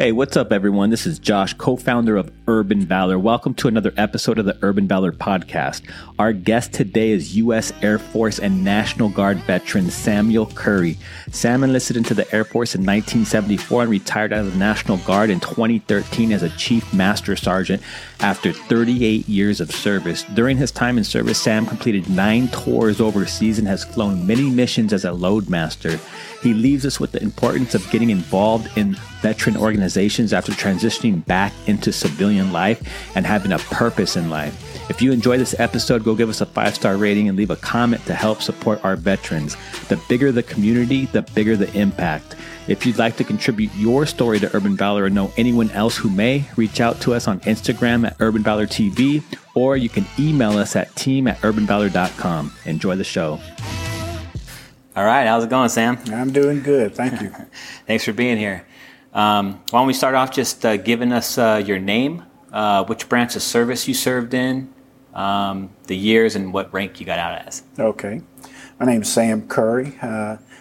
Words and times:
Hey, 0.00 0.12
what's 0.12 0.34
up, 0.34 0.50
everyone? 0.50 0.88
This 0.88 1.06
is 1.06 1.18
Josh, 1.18 1.52
co 1.52 1.76
founder 1.76 2.16
of 2.16 2.32
Urban 2.48 2.86
Valor. 2.86 3.18
Welcome 3.18 3.52
to 3.56 3.68
another 3.68 3.92
episode 3.98 4.38
of 4.38 4.46
the 4.46 4.56
Urban 4.62 4.88
Valor 4.88 5.12
podcast. 5.12 5.82
Our 6.18 6.32
guest 6.32 6.72
today 6.72 7.10
is 7.10 7.36
U.S. 7.36 7.70
Air 7.82 7.98
Force 7.98 8.38
and 8.38 8.64
National 8.64 9.10
Guard 9.10 9.36
veteran 9.40 9.90
Samuel 9.90 10.46
Currie. 10.46 10.96
Sam 11.32 11.62
enlisted 11.62 11.98
into 11.98 12.14
the 12.14 12.24
Air 12.34 12.44
Force 12.44 12.74
in 12.74 12.80
1974 12.80 13.82
and 13.82 13.90
retired 13.90 14.32
out 14.32 14.46
of 14.46 14.52
the 14.52 14.58
National 14.58 14.96
Guard 14.96 15.28
in 15.28 15.38
2013 15.38 16.32
as 16.32 16.42
a 16.42 16.48
Chief 16.56 16.94
Master 16.94 17.36
Sergeant 17.36 17.82
after 18.22 18.52
38 18.52 19.28
years 19.28 19.60
of 19.60 19.70
service. 19.70 20.24
During 20.34 20.56
his 20.56 20.70
time 20.70 20.98
in 20.98 21.04
service, 21.04 21.40
Sam 21.40 21.66
completed 21.66 22.08
nine 22.08 22.48
tours 22.48 23.00
overseas 23.00 23.58
and 23.58 23.66
has 23.66 23.84
flown 23.84 24.26
many 24.26 24.48
missions 24.50 24.92
as 24.92 25.04
a 25.04 25.10
loadmaster. 25.10 25.98
He 26.42 26.54
leaves 26.54 26.86
us 26.86 26.98
with 26.98 27.12
the 27.12 27.22
importance 27.22 27.74
of 27.74 27.88
getting 27.90 28.10
involved 28.10 28.76
in 28.76 28.94
veteran 29.20 29.56
organizations 29.56 30.32
after 30.32 30.52
transitioning 30.52 31.24
back 31.26 31.52
into 31.66 31.92
civilian 31.92 32.52
life 32.52 32.82
and 33.14 33.26
having 33.26 33.52
a 33.52 33.58
purpose 33.58 34.16
in 34.16 34.30
life. 34.30 34.66
If 34.90 35.00
you 35.00 35.12
enjoy 35.12 35.38
this 35.38 35.58
episode, 35.60 36.02
go 36.02 36.14
give 36.14 36.28
us 36.28 36.40
a 36.40 36.46
five 36.46 36.74
star 36.74 36.96
rating 36.96 37.28
and 37.28 37.36
leave 37.36 37.50
a 37.50 37.56
comment 37.56 38.04
to 38.06 38.14
help 38.14 38.42
support 38.42 38.84
our 38.84 38.96
veterans. 38.96 39.56
The 39.88 40.00
bigger 40.08 40.32
the 40.32 40.42
community, 40.42 41.06
the 41.06 41.22
bigger 41.22 41.56
the 41.56 41.72
impact. 41.78 42.34
If 42.70 42.86
you'd 42.86 42.98
like 42.98 43.16
to 43.16 43.24
contribute 43.24 43.74
your 43.74 44.06
story 44.06 44.38
to 44.38 44.56
Urban 44.56 44.76
Valor 44.76 45.02
or 45.02 45.10
know 45.10 45.32
anyone 45.36 45.72
else 45.72 45.96
who 45.96 46.08
may, 46.08 46.44
reach 46.54 46.80
out 46.80 47.00
to 47.00 47.14
us 47.14 47.26
on 47.26 47.40
Instagram 47.40 48.06
at 48.06 48.14
Urban 48.20 48.44
Valor 48.44 48.68
TV 48.68 49.24
or 49.56 49.76
you 49.76 49.88
can 49.88 50.06
email 50.20 50.56
us 50.56 50.76
at 50.76 50.94
team 50.94 51.26
at 51.26 51.36
urbanvalor.com. 51.38 52.52
Enjoy 52.66 52.94
the 52.94 53.02
show. 53.02 53.40
All 54.94 55.04
right, 55.04 55.26
how's 55.26 55.42
it 55.42 55.50
going, 55.50 55.68
Sam? 55.68 55.98
I'm 56.12 56.32
doing 56.32 56.62
good. 56.62 56.94
Thank 56.94 57.20
you. 57.20 57.30
Thanks 57.88 58.04
for 58.04 58.12
being 58.12 58.38
here. 58.38 58.64
Um, 59.12 59.54
why 59.70 59.80
don't 59.80 59.88
we 59.88 59.92
start 59.92 60.14
off 60.14 60.30
just 60.30 60.64
uh, 60.64 60.76
giving 60.76 61.10
us 61.10 61.38
uh, 61.38 61.60
your 61.66 61.80
name, 61.80 62.22
uh, 62.52 62.84
which 62.84 63.08
branch 63.08 63.34
of 63.34 63.42
service 63.42 63.88
you 63.88 63.94
served 63.94 64.32
in, 64.32 64.72
um, 65.12 65.70
the 65.88 65.96
years, 65.96 66.36
and 66.36 66.52
what 66.52 66.72
rank 66.72 67.00
you 67.00 67.06
got 67.06 67.18
out 67.18 67.48
as? 67.48 67.64
Okay. 67.80 68.20
My 68.78 68.86
name's 68.86 69.12
Sam 69.12 69.48
Currie. 69.48 69.98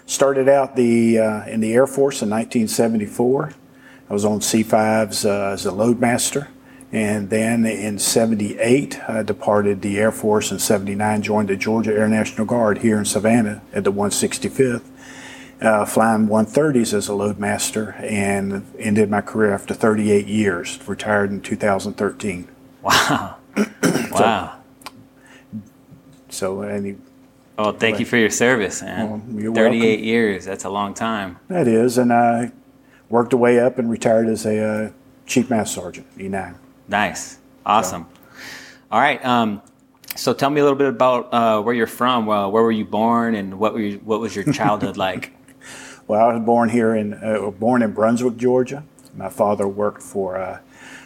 Started 0.10 0.50
out 0.50 0.76
the 0.76 1.20
uh, 1.20 1.46
in 1.46 1.60
the 1.60 1.72
Air 1.72 1.86
Force 1.86 2.24
in 2.24 2.32
1974. 2.32 3.54
I 4.10 4.14
was 4.14 4.26
on 4.26 4.40
C5s 4.40 5.24
uh, 5.24 5.54
as 5.54 5.68
a 5.68 5.72
loadmaster. 5.72 6.48
And 6.92 7.30
then 7.30 7.64
in 7.64 8.00
78, 8.00 9.08
I 9.08 9.22
departed 9.22 9.84
the 9.84 10.00
Air 10.00 10.12
Force. 10.12 10.52
In 10.52 10.58
79, 10.58 11.22
joined 11.22 11.50
the 11.50 11.56
Georgia 11.56 11.94
Air 11.94 12.08
National 12.08 12.48
Guard 12.48 12.80
here 12.80 12.98
in 12.98 13.06
Savannah 13.06 13.62
at 13.72 13.84
the 13.84 13.94
165th 13.94 14.82
uh, 15.62 15.86
flying 15.86 16.28
130s 16.28 16.92
as 16.92 17.08
a 17.08 17.12
loadmaster 17.12 18.02
and 18.02 18.66
ended 18.80 19.12
my 19.12 19.22
career 19.22 19.54
after 19.54 19.76
38 19.76 20.26
years. 20.26 20.80
Retired 20.88 21.30
in 21.30 21.40
2013. 21.40 22.48
Wow. 22.82 23.36
wow. 24.12 24.60
So, 26.30 26.64
any. 26.64 26.96
Well, 27.60 27.74
thank 27.74 27.96
but, 27.96 28.00
you 28.00 28.06
for 28.06 28.16
your 28.16 28.30
service, 28.30 28.82
man. 28.82 29.10
Well, 29.10 29.54
38 29.54 29.82
welcome. 29.82 30.06
years, 30.06 30.46
that's 30.46 30.64
a 30.64 30.70
long 30.70 30.94
time. 30.94 31.40
That 31.50 31.68
is. 31.68 31.98
And 31.98 32.14
I 32.14 32.54
worked 33.10 33.34
away 33.34 33.60
up 33.60 33.78
and 33.78 33.90
retired 33.90 34.30
as 34.30 34.46
a 34.46 34.64
uh, 34.64 34.92
Chief 35.26 35.50
Master 35.50 35.82
Sergeant, 35.82 36.18
E9. 36.18 36.56
Nice. 36.88 37.38
Awesome. 37.66 38.08
So. 38.14 38.40
All 38.94 39.02
right. 39.02 39.24
Um, 39.26 39.62
so 40.16 40.34
tell 40.34 40.50
me 40.50 40.62
a 40.62 40.64
little 40.64 40.78
bit 40.78 40.88
about 40.88 41.34
uh, 41.34 41.62
where 41.62 41.76
you're 41.76 41.86
from. 41.86 42.26
Well, 42.26 42.50
where 42.50 42.64
were 42.64 42.72
you 42.72 42.86
born, 42.86 43.36
and 43.36 43.60
what 43.60 43.74
were 43.74 43.82
you, 43.82 43.98
what 44.06 44.22
was 44.22 44.34
your 44.34 44.46
childhood 44.54 44.96
like? 45.06 45.34
Well, 46.08 46.30
I 46.30 46.34
was 46.34 46.46
born 46.46 46.70
here 46.70 46.96
in 46.96 47.14
uh, 47.14 47.52
born 47.52 47.82
in 47.82 47.92
Brunswick, 47.92 48.38
Georgia. 48.38 48.86
My 49.16 49.30
father 49.30 49.68
worked 49.68 50.02
for 50.02 50.38
uh, 50.38 50.60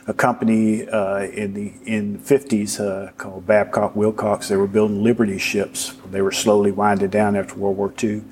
a 0.05 0.13
company 0.13 0.87
uh, 0.87 1.21
in 1.21 1.53
the 1.53 1.73
in 1.85 2.13
the 2.13 2.19
50s 2.19 2.79
uh, 2.79 3.11
called 3.13 3.47
Babcock 3.47 3.95
Wilcox. 3.95 4.49
They 4.49 4.57
were 4.57 4.67
building 4.67 5.03
Liberty 5.03 5.37
ships. 5.37 5.93
They 6.11 6.21
were 6.21 6.31
slowly 6.31 6.71
winding 6.71 7.09
down 7.09 7.35
after 7.35 7.55
World 7.55 7.77
War 7.77 7.93
II. 8.01 8.23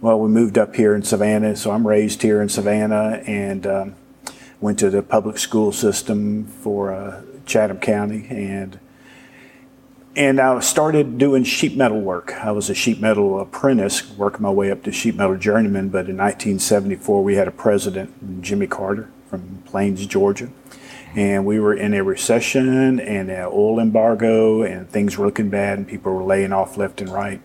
Well, 0.00 0.20
we 0.20 0.28
moved 0.28 0.58
up 0.58 0.74
here 0.74 0.94
in 0.94 1.02
Savannah, 1.02 1.56
so 1.56 1.70
I'm 1.70 1.86
raised 1.86 2.22
here 2.22 2.42
in 2.42 2.48
Savannah 2.48 3.22
and 3.26 3.66
um, 3.66 3.94
went 4.60 4.78
to 4.80 4.90
the 4.90 5.02
public 5.02 5.38
school 5.38 5.72
system 5.72 6.46
for 6.46 6.92
uh, 6.92 7.22
Chatham 7.46 7.78
County 7.78 8.26
and 8.28 8.78
and 10.16 10.40
I 10.40 10.60
started 10.60 11.18
doing 11.18 11.42
sheet 11.42 11.76
metal 11.76 12.00
work. 12.00 12.34
I 12.34 12.52
was 12.52 12.70
a 12.70 12.74
sheet 12.74 13.00
metal 13.00 13.40
apprentice, 13.40 14.08
working 14.10 14.42
my 14.42 14.50
way 14.50 14.70
up 14.70 14.84
to 14.84 14.92
sheet 14.92 15.16
metal 15.16 15.36
journeyman. 15.36 15.88
But 15.88 16.08
in 16.08 16.16
1974, 16.16 17.24
we 17.24 17.34
had 17.34 17.48
a 17.48 17.50
president, 17.50 18.40
Jimmy 18.40 18.68
Carter, 18.68 19.10
from 19.28 19.62
Plains, 19.66 20.06
Georgia, 20.06 20.50
and 21.14 21.46
we 21.46 21.60
were 21.60 21.74
in 21.74 21.94
a 21.94 22.02
recession 22.02 22.98
and 22.98 23.30
an 23.30 23.46
oil 23.46 23.78
embargo, 23.78 24.62
and 24.62 24.88
things 24.88 25.16
were 25.16 25.26
looking 25.26 25.48
bad, 25.48 25.78
and 25.78 25.88
people 25.88 26.12
were 26.12 26.24
laying 26.24 26.52
off 26.52 26.76
left 26.76 27.00
and 27.00 27.10
right. 27.10 27.40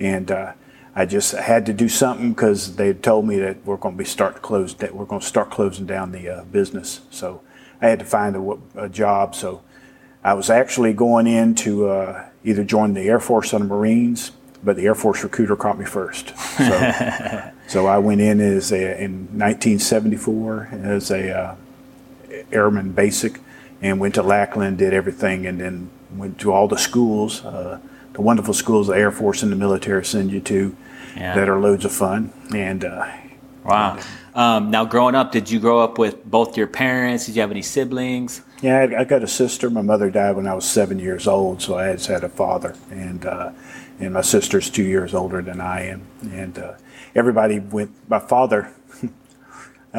And 0.00 0.30
uh, 0.30 0.52
I 0.94 1.06
just 1.06 1.32
had 1.32 1.66
to 1.66 1.72
do 1.72 1.88
something 1.88 2.32
because 2.32 2.76
they 2.76 2.92
told 2.94 3.26
me 3.26 3.38
that 3.38 3.64
we're 3.64 3.76
going 3.76 3.94
to 3.94 3.98
be 3.98 4.04
start 4.04 4.36
to 4.36 4.40
close 4.40 4.74
that 4.76 4.94
we're 4.94 5.04
going 5.04 5.20
to 5.20 5.26
start 5.26 5.50
closing 5.50 5.86
down 5.86 6.12
the 6.12 6.28
uh, 6.28 6.44
business. 6.44 7.02
So 7.10 7.42
I 7.80 7.88
had 7.88 7.98
to 8.00 8.04
find 8.04 8.34
a, 8.34 8.58
a 8.84 8.88
job. 8.88 9.34
So 9.34 9.62
I 10.24 10.34
was 10.34 10.50
actually 10.50 10.92
going 10.92 11.26
in 11.26 11.54
to 11.56 11.88
uh, 11.88 12.28
either 12.44 12.64
join 12.64 12.94
the 12.94 13.02
Air 13.02 13.20
Force 13.20 13.54
or 13.54 13.60
the 13.60 13.66
Marines, 13.66 14.32
but 14.64 14.76
the 14.76 14.86
Air 14.86 14.94
Force 14.94 15.22
recruiter 15.22 15.54
caught 15.54 15.78
me 15.78 15.84
first. 15.84 16.36
So, 16.38 17.50
so 17.68 17.86
I 17.86 17.98
went 17.98 18.20
in 18.20 18.40
as 18.40 18.72
a, 18.72 19.00
in 19.00 19.26
1974 19.38 20.70
as 20.72 21.10
a 21.10 21.38
uh, 21.38 21.56
airman 22.52 22.92
basic, 22.92 23.40
and 23.80 24.00
went 24.00 24.14
to 24.14 24.22
Lackland, 24.22 24.78
did 24.78 24.92
everything, 24.92 25.46
and 25.46 25.60
then 25.60 25.90
went 26.14 26.38
to 26.40 26.52
all 26.52 26.68
the 26.68 26.78
schools, 26.78 27.44
uh, 27.44 27.78
the 28.12 28.20
wonderful 28.22 28.54
schools 28.54 28.86
the 28.86 28.94
Air 28.94 29.10
Force 29.10 29.42
and 29.42 29.52
the 29.52 29.56
military 29.56 30.04
send 30.04 30.30
you 30.30 30.40
to, 30.40 30.76
yeah. 31.16 31.34
that 31.34 31.48
are 31.48 31.58
loads 31.58 31.84
of 31.84 31.92
fun. 31.92 32.32
And 32.54 32.84
uh, 32.84 33.06
wow. 33.64 33.98
Um, 34.34 34.70
now, 34.70 34.84
growing 34.84 35.14
up, 35.14 35.32
did 35.32 35.50
you 35.50 35.58
grow 35.58 35.80
up 35.80 35.98
with 35.98 36.24
both 36.24 36.56
your 36.56 36.66
parents? 36.66 37.26
Did 37.26 37.36
you 37.36 37.40
have 37.40 37.50
any 37.50 37.62
siblings? 37.62 38.42
Yeah, 38.60 38.78
I, 38.78 39.00
I, 39.00 39.04
got 39.04 39.22
a 39.22 39.28
sister. 39.28 39.70
My 39.70 39.82
mother 39.82 40.10
died 40.10 40.36
when 40.36 40.46
I 40.46 40.54
was 40.54 40.68
seven 40.68 40.98
years 40.98 41.26
old, 41.26 41.62
so 41.62 41.78
I 41.78 41.92
just 41.92 42.06
had 42.06 42.22
a 42.22 42.28
father, 42.28 42.74
and 42.90 43.24
uh, 43.24 43.52
and 43.98 44.12
my 44.12 44.20
sister's 44.20 44.68
two 44.68 44.82
years 44.82 45.14
older 45.14 45.40
than 45.40 45.60
I 45.60 45.86
am. 45.86 46.06
And 46.22 46.58
uh, 46.58 46.74
everybody 47.14 47.60
went. 47.60 47.92
My 48.08 48.18
father, 48.18 48.74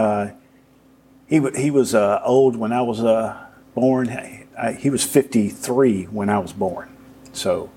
uh, 1.30 1.52
he 1.52 1.62
he 1.62 1.72
was 1.72 1.94
uh, 1.96 2.22
old 2.24 2.56
when 2.56 2.72
I 2.72 2.82
was 2.82 3.04
uh, 3.04 3.38
born. 3.76 4.10
I, 4.10 4.72
he 4.74 4.90
was 4.90 5.04
53 5.04 6.06
when 6.06 6.30
I 6.30 6.40
was 6.40 6.54
born, 6.54 6.90
so 7.34 7.70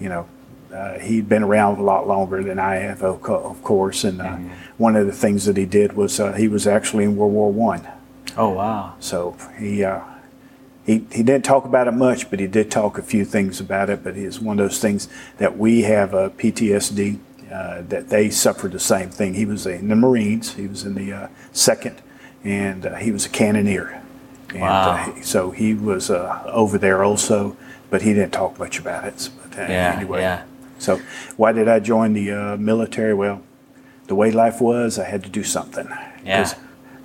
you 0.00 0.08
know. 0.08 0.28
Uh, 0.70 0.98
he'd 0.98 1.26
been 1.30 1.42
around 1.42 1.78
a 1.78 1.82
lot 1.82 2.06
longer 2.06 2.44
than 2.44 2.58
I 2.58 2.74
have, 2.74 3.02
of, 3.02 3.22
course. 3.22 4.04
And 4.04 4.18
mm-hmm. 4.18 4.50
one 4.76 4.96
of 4.96 5.06
the 5.06 5.14
things 5.14 5.46
that 5.46 5.56
he 5.56 5.64
did 5.64 5.94
was 5.94 6.20
he 6.36 6.46
was 6.46 6.66
actually 6.66 7.04
in 7.04 7.16
World 7.16 7.32
War 7.32 7.50
One. 7.50 7.88
Oh 8.36 8.50
wow! 8.50 8.94
So 9.00 9.34
he 9.58 9.82
he, 10.88 11.06
he 11.12 11.22
didn't 11.22 11.44
talk 11.44 11.66
about 11.66 11.86
it 11.86 11.92
much, 11.92 12.30
but 12.30 12.40
he 12.40 12.46
did 12.46 12.70
talk 12.70 12.96
a 12.96 13.02
few 13.02 13.26
things 13.26 13.60
about 13.60 13.90
it. 13.90 14.02
But 14.02 14.16
it's 14.16 14.40
one 14.40 14.58
of 14.58 14.70
those 14.70 14.80
things 14.80 15.06
that 15.36 15.58
we 15.58 15.82
have 15.82 16.14
a 16.14 16.30
PTSD, 16.30 17.18
uh, 17.52 17.82
that 17.88 18.08
they 18.08 18.30
suffered 18.30 18.72
the 18.72 18.80
same 18.80 19.10
thing. 19.10 19.34
He 19.34 19.44
was 19.44 19.66
in 19.66 19.88
the 19.88 19.96
Marines, 19.96 20.54
he 20.54 20.66
was 20.66 20.84
in 20.84 20.94
the 20.94 21.12
uh, 21.12 21.28
second, 21.52 22.00
and 22.48 22.86
uh, 22.86 22.96
he 22.96 23.12
was 23.12 23.26
a 23.26 23.28
cannoneer. 23.28 24.02
And 24.50 24.60
wow. 24.60 25.12
Uh, 25.16 25.22
so 25.22 25.50
he 25.50 25.74
was 25.74 26.10
uh, 26.10 26.42
over 26.46 26.78
there 26.78 27.04
also, 27.04 27.56
but 27.90 28.02
he 28.02 28.14
didn't 28.14 28.32
talk 28.32 28.58
much 28.58 28.78
about 28.78 29.04
it. 29.04 29.28
But 29.42 29.58
uh, 29.58 29.62
yeah, 29.62 29.94
anyway. 29.96 30.20
Yeah. 30.20 30.44
So 30.78 31.00
why 31.36 31.52
did 31.52 31.68
I 31.68 31.80
join 31.80 32.12
the 32.12 32.56
military? 32.56 33.12
Well, 33.12 33.42
the 34.06 34.14
way 34.14 34.30
life 34.30 34.60
was, 34.60 34.98
I 34.98 35.04
had 35.04 35.24
to 35.24 35.30
do 35.30 35.42
something. 35.42 35.88
Yeah 36.24 36.52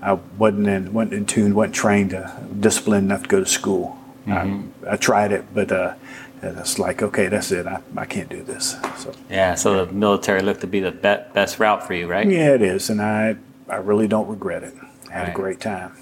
I 0.03 0.13
wasn't 0.37 0.67
in, 0.67 0.93
wasn't 0.93 1.13
in 1.13 1.25
tune, 1.25 1.55
wasn't 1.55 1.75
trained, 1.75 2.13
uh, 2.13 2.29
disciplined 2.59 3.05
enough 3.05 3.23
to 3.23 3.29
go 3.29 3.39
to 3.39 3.45
school. 3.45 3.97
Mm-hmm. 4.27 4.85
I, 4.85 4.93
I, 4.93 4.97
tried 4.97 5.31
it, 5.31 5.45
but 5.53 5.71
uh, 5.71 5.95
it's 6.41 6.77
like, 6.77 7.01
okay, 7.01 7.29
that's 7.29 7.51
it. 7.51 7.65
I, 7.65 7.81
I 7.95 8.05
can't 8.05 8.29
do 8.29 8.43
this. 8.43 8.75
So 8.97 9.13
yeah, 9.29 9.55
so 9.55 9.85
the 9.85 9.93
military 9.93 10.41
looked 10.41 10.61
to 10.61 10.67
be 10.67 10.81
the 10.81 10.91
be- 10.91 11.33
best 11.33 11.57
route 11.57 11.87
for 11.87 11.93
you, 11.93 12.07
right? 12.07 12.29
Yeah, 12.29 12.53
it 12.53 12.61
is, 12.61 12.89
and 12.89 13.01
I 13.01 13.37
I 13.69 13.77
really 13.77 14.07
don't 14.07 14.27
regret 14.27 14.63
it. 14.63 14.73
I 15.13 15.17
had 15.17 15.23
right. 15.27 15.33
a 15.33 15.35
great 15.35 15.59
time. 15.59 15.95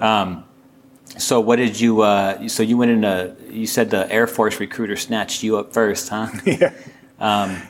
Um, 0.00 0.44
so 1.18 1.40
what 1.40 1.56
did 1.56 1.80
you? 1.80 2.02
Uh, 2.02 2.48
so 2.48 2.62
you 2.62 2.76
went 2.76 2.92
in 2.92 3.04
a. 3.04 3.34
You 3.50 3.66
said 3.66 3.90
the 3.90 4.10
Air 4.10 4.26
Force 4.26 4.60
recruiter 4.60 4.96
snatched 4.96 5.42
you 5.42 5.58
up 5.58 5.72
first, 5.72 6.08
huh? 6.08 6.28
yeah. 6.44 6.72
Um, 7.18 7.62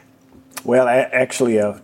well, 0.64 0.86
I, 0.86 0.98
actually, 0.98 1.58
uh, 1.58 1.78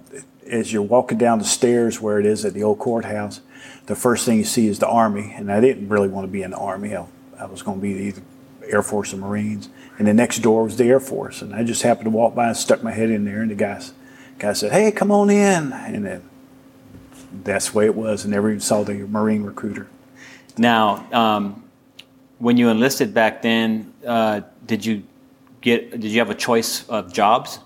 as 0.46 0.72
you're 0.72 0.82
walking 0.82 1.18
down 1.18 1.38
the 1.38 1.44
stairs 1.44 2.00
where 2.00 2.18
it 2.18 2.26
is 2.26 2.44
at 2.44 2.54
the 2.54 2.62
old 2.62 2.78
courthouse, 2.78 3.40
the 3.86 3.94
first 3.96 4.24
thing 4.26 4.38
you 4.38 4.44
see 4.44 4.68
is 4.68 4.78
the 4.78 4.88
Army, 4.88 5.32
and 5.36 5.50
I 5.50 5.60
didn't 5.60 5.88
really 5.88 6.08
want 6.08 6.26
to 6.26 6.30
be 6.30 6.42
in 6.42 6.50
the 6.50 6.58
Army. 6.58 6.94
I, 6.94 7.06
I 7.38 7.46
was 7.46 7.62
going 7.62 7.78
to 7.78 7.82
be 7.82 7.92
either 8.04 8.22
Air 8.64 8.82
Force 8.82 9.12
or 9.12 9.18
Marines. 9.18 9.68
And 9.98 10.06
the 10.06 10.14
next 10.14 10.38
door 10.38 10.64
was 10.64 10.76
the 10.76 10.84
Air 10.84 11.00
Force, 11.00 11.42
and 11.42 11.54
I 11.54 11.62
just 11.62 11.82
happened 11.82 12.06
to 12.06 12.10
walk 12.10 12.34
by 12.34 12.48
and 12.48 12.56
stuck 12.56 12.82
my 12.82 12.92
head 12.92 13.10
in 13.10 13.24
there, 13.24 13.42
and 13.42 13.50
the 13.50 13.54
guy, 13.54 13.82
guy 14.38 14.54
said, 14.54 14.72
"Hey, 14.72 14.90
come 14.92 15.10
on 15.10 15.28
in," 15.28 15.72
and 15.74 16.06
then 16.06 16.29
that's 17.44 17.70
the 17.70 17.78
way 17.78 17.86
it 17.86 17.94
was. 17.94 18.26
I 18.26 18.28
never 18.28 18.48
even 18.50 18.60
saw 18.60 18.82
the 18.82 18.94
Marine 18.94 19.42
recruiter. 19.42 19.88
Now, 20.58 21.06
um, 21.12 21.64
when 22.38 22.56
you 22.56 22.68
enlisted 22.68 23.14
back 23.14 23.42
then, 23.42 23.92
uh, 24.06 24.42
did 24.66 24.84
you 24.84 25.04
get? 25.60 25.90
Did 25.90 26.04
you 26.04 26.18
have 26.18 26.30
a 26.30 26.34
choice 26.34 26.88
of 26.88 27.12
jobs? 27.12 27.60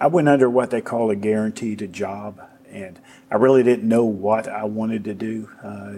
I 0.00 0.06
went 0.06 0.28
under 0.28 0.50
what 0.50 0.70
they 0.70 0.80
call 0.80 1.10
a 1.10 1.16
guaranteed 1.16 1.92
job, 1.92 2.40
and 2.70 2.98
I 3.30 3.36
really 3.36 3.62
didn't 3.62 3.88
know 3.88 4.04
what 4.04 4.48
I 4.48 4.64
wanted 4.64 5.04
to 5.04 5.14
do. 5.14 5.48
Uh, 5.62 5.92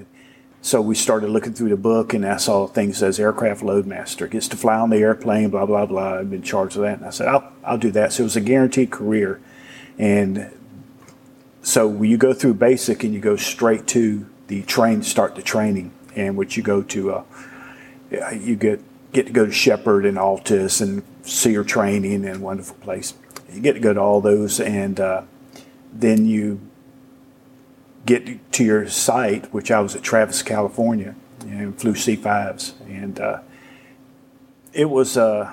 so 0.63 0.81
we 0.81 0.95
started 0.95 1.29
looking 1.29 1.53
through 1.53 1.71
the 1.71 1.77
book, 1.77 2.15
and 2.15 2.25
I 2.25 2.39
saw 2.39 2.67
things 2.67 3.03
as 3.03 3.21
aircraft 3.21 3.63
loadmaster 3.63 4.31
gets 4.31 4.49
to 4.49 4.57
fly 4.57 4.77
on 4.77 4.91
the 4.91 4.97
airplane, 4.97 5.51
blah 5.51 5.67
blah 5.67 5.87
blah. 5.87 6.21
I've 6.21 6.31
been 6.31 6.43
charged 6.43 6.77
with 6.77 6.87
that, 6.87 6.99
and 6.99 7.07
I 7.07 7.11
said 7.11 7.29
I'll 7.29 7.53
I'll 7.65 7.79
do 7.79 7.91
that. 7.93 8.13
So 8.13 8.23
it 8.23 8.25
was 8.25 8.37
a 8.37 8.41
guaranteed 8.41 8.91
career, 8.91 9.41
and 9.99 10.51
so 11.65 12.03
you 12.03 12.19
go 12.19 12.35
through 12.35 12.55
basic 12.55 13.05
and 13.05 13.15
you 13.15 13.21
go 13.21 13.37
straight 13.37 13.87
to 13.89 14.27
the 14.49 14.63
train, 14.63 15.03
start 15.03 15.35
the 15.35 15.43
training, 15.43 15.93
and 16.15 16.37
which 16.37 16.59
you 16.59 16.63
go 16.63 16.83
to, 16.83 17.13
uh, 17.13 17.25
you 18.33 18.55
get 18.55 18.83
get 19.13 19.27
to 19.27 19.33
go 19.33 19.47
to 19.47 19.53
Sheppard 19.53 20.05
and 20.05 20.19
Altus 20.19 20.83
and 20.83 21.03
SERE 21.23 21.65
training 21.65 22.27
and 22.27 22.43
wonderful 22.43 22.77
place. 22.77 23.15
You 23.51 23.61
get 23.61 23.73
to 23.73 23.81
go 23.81 23.95
to 23.95 24.01
all 24.01 24.21
those, 24.21 24.61
and 24.61 25.01
uh, 25.01 25.23
then 25.91 26.27
you 26.27 26.61
get 28.05 28.53
to 28.53 28.65
your 28.65 28.87
site, 28.89 29.51
which 29.55 29.71
I 29.71 29.81
was 29.81 29.97
at 29.97 30.03
Travis, 30.03 30.43
California, 30.43 31.15
and 31.41 31.81
flew 31.81 31.95
C5s. 31.95 32.75
And 32.89 33.19
uh, 33.19 33.41
it 34.75 34.91
was, 34.91 35.17
uh, 35.17 35.51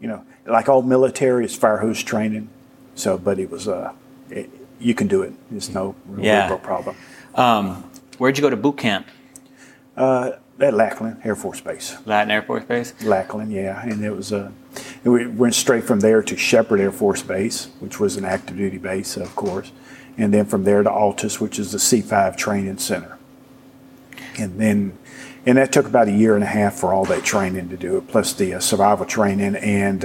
you 0.00 0.08
know, 0.08 0.24
like 0.44 0.68
all 0.68 0.82
military, 0.82 1.44
it's 1.44 1.54
fire 1.54 1.78
hose 1.78 2.02
training. 2.02 2.48
So, 2.96 3.16
but 3.16 3.38
it 3.38 3.50
was, 3.50 3.68
uh, 3.68 3.92
it, 4.30 4.50
you 4.80 4.94
can 4.94 5.06
do 5.08 5.22
it. 5.22 5.32
It's 5.54 5.68
no 5.70 5.94
real, 6.06 6.24
Yeah. 6.24 6.48
real 6.48 6.58
problem. 6.58 6.96
Um, 7.34 7.84
where'd 8.18 8.36
you 8.38 8.42
go 8.42 8.50
to 8.50 8.56
boot 8.56 8.76
camp? 8.78 9.06
Uh, 9.96 10.32
at 10.60 10.74
Lackland 10.74 11.16
Air 11.24 11.34
Force 11.34 11.60
Base. 11.60 11.96
Lackland 12.06 12.32
Air 12.32 12.42
Force 12.42 12.64
Base. 12.64 12.94
Lackland, 13.02 13.52
yeah, 13.52 13.82
and 13.82 14.04
it 14.04 14.14
was 14.14 14.32
uh, 14.32 14.50
we 15.02 15.26
went 15.26 15.54
straight 15.54 15.84
from 15.84 16.00
there 16.00 16.22
to 16.22 16.36
Sheppard 16.36 16.80
Air 16.80 16.92
Force 16.92 17.22
Base, 17.22 17.68
which 17.80 17.98
was 17.98 18.16
an 18.16 18.24
active 18.24 18.56
duty 18.56 18.78
base, 18.78 19.16
of 19.16 19.34
course, 19.34 19.72
and 20.16 20.32
then 20.32 20.44
from 20.46 20.64
there 20.64 20.82
to 20.82 20.88
Altus, 20.90 21.40
which 21.40 21.58
is 21.58 21.72
the 21.72 21.78
C5 21.78 22.36
training 22.36 22.78
center, 22.78 23.18
and 24.38 24.60
then 24.60 24.96
and 25.46 25.58
that 25.58 25.72
took 25.72 25.86
about 25.86 26.08
a 26.08 26.12
year 26.12 26.34
and 26.36 26.44
a 26.44 26.48
half 26.48 26.74
for 26.74 26.94
all 26.94 27.04
that 27.04 27.22
training 27.24 27.68
to 27.70 27.76
do 27.76 27.96
it, 27.96 28.08
plus 28.08 28.32
the 28.32 28.54
uh, 28.54 28.60
survival 28.60 29.06
training 29.06 29.56
and. 29.56 30.04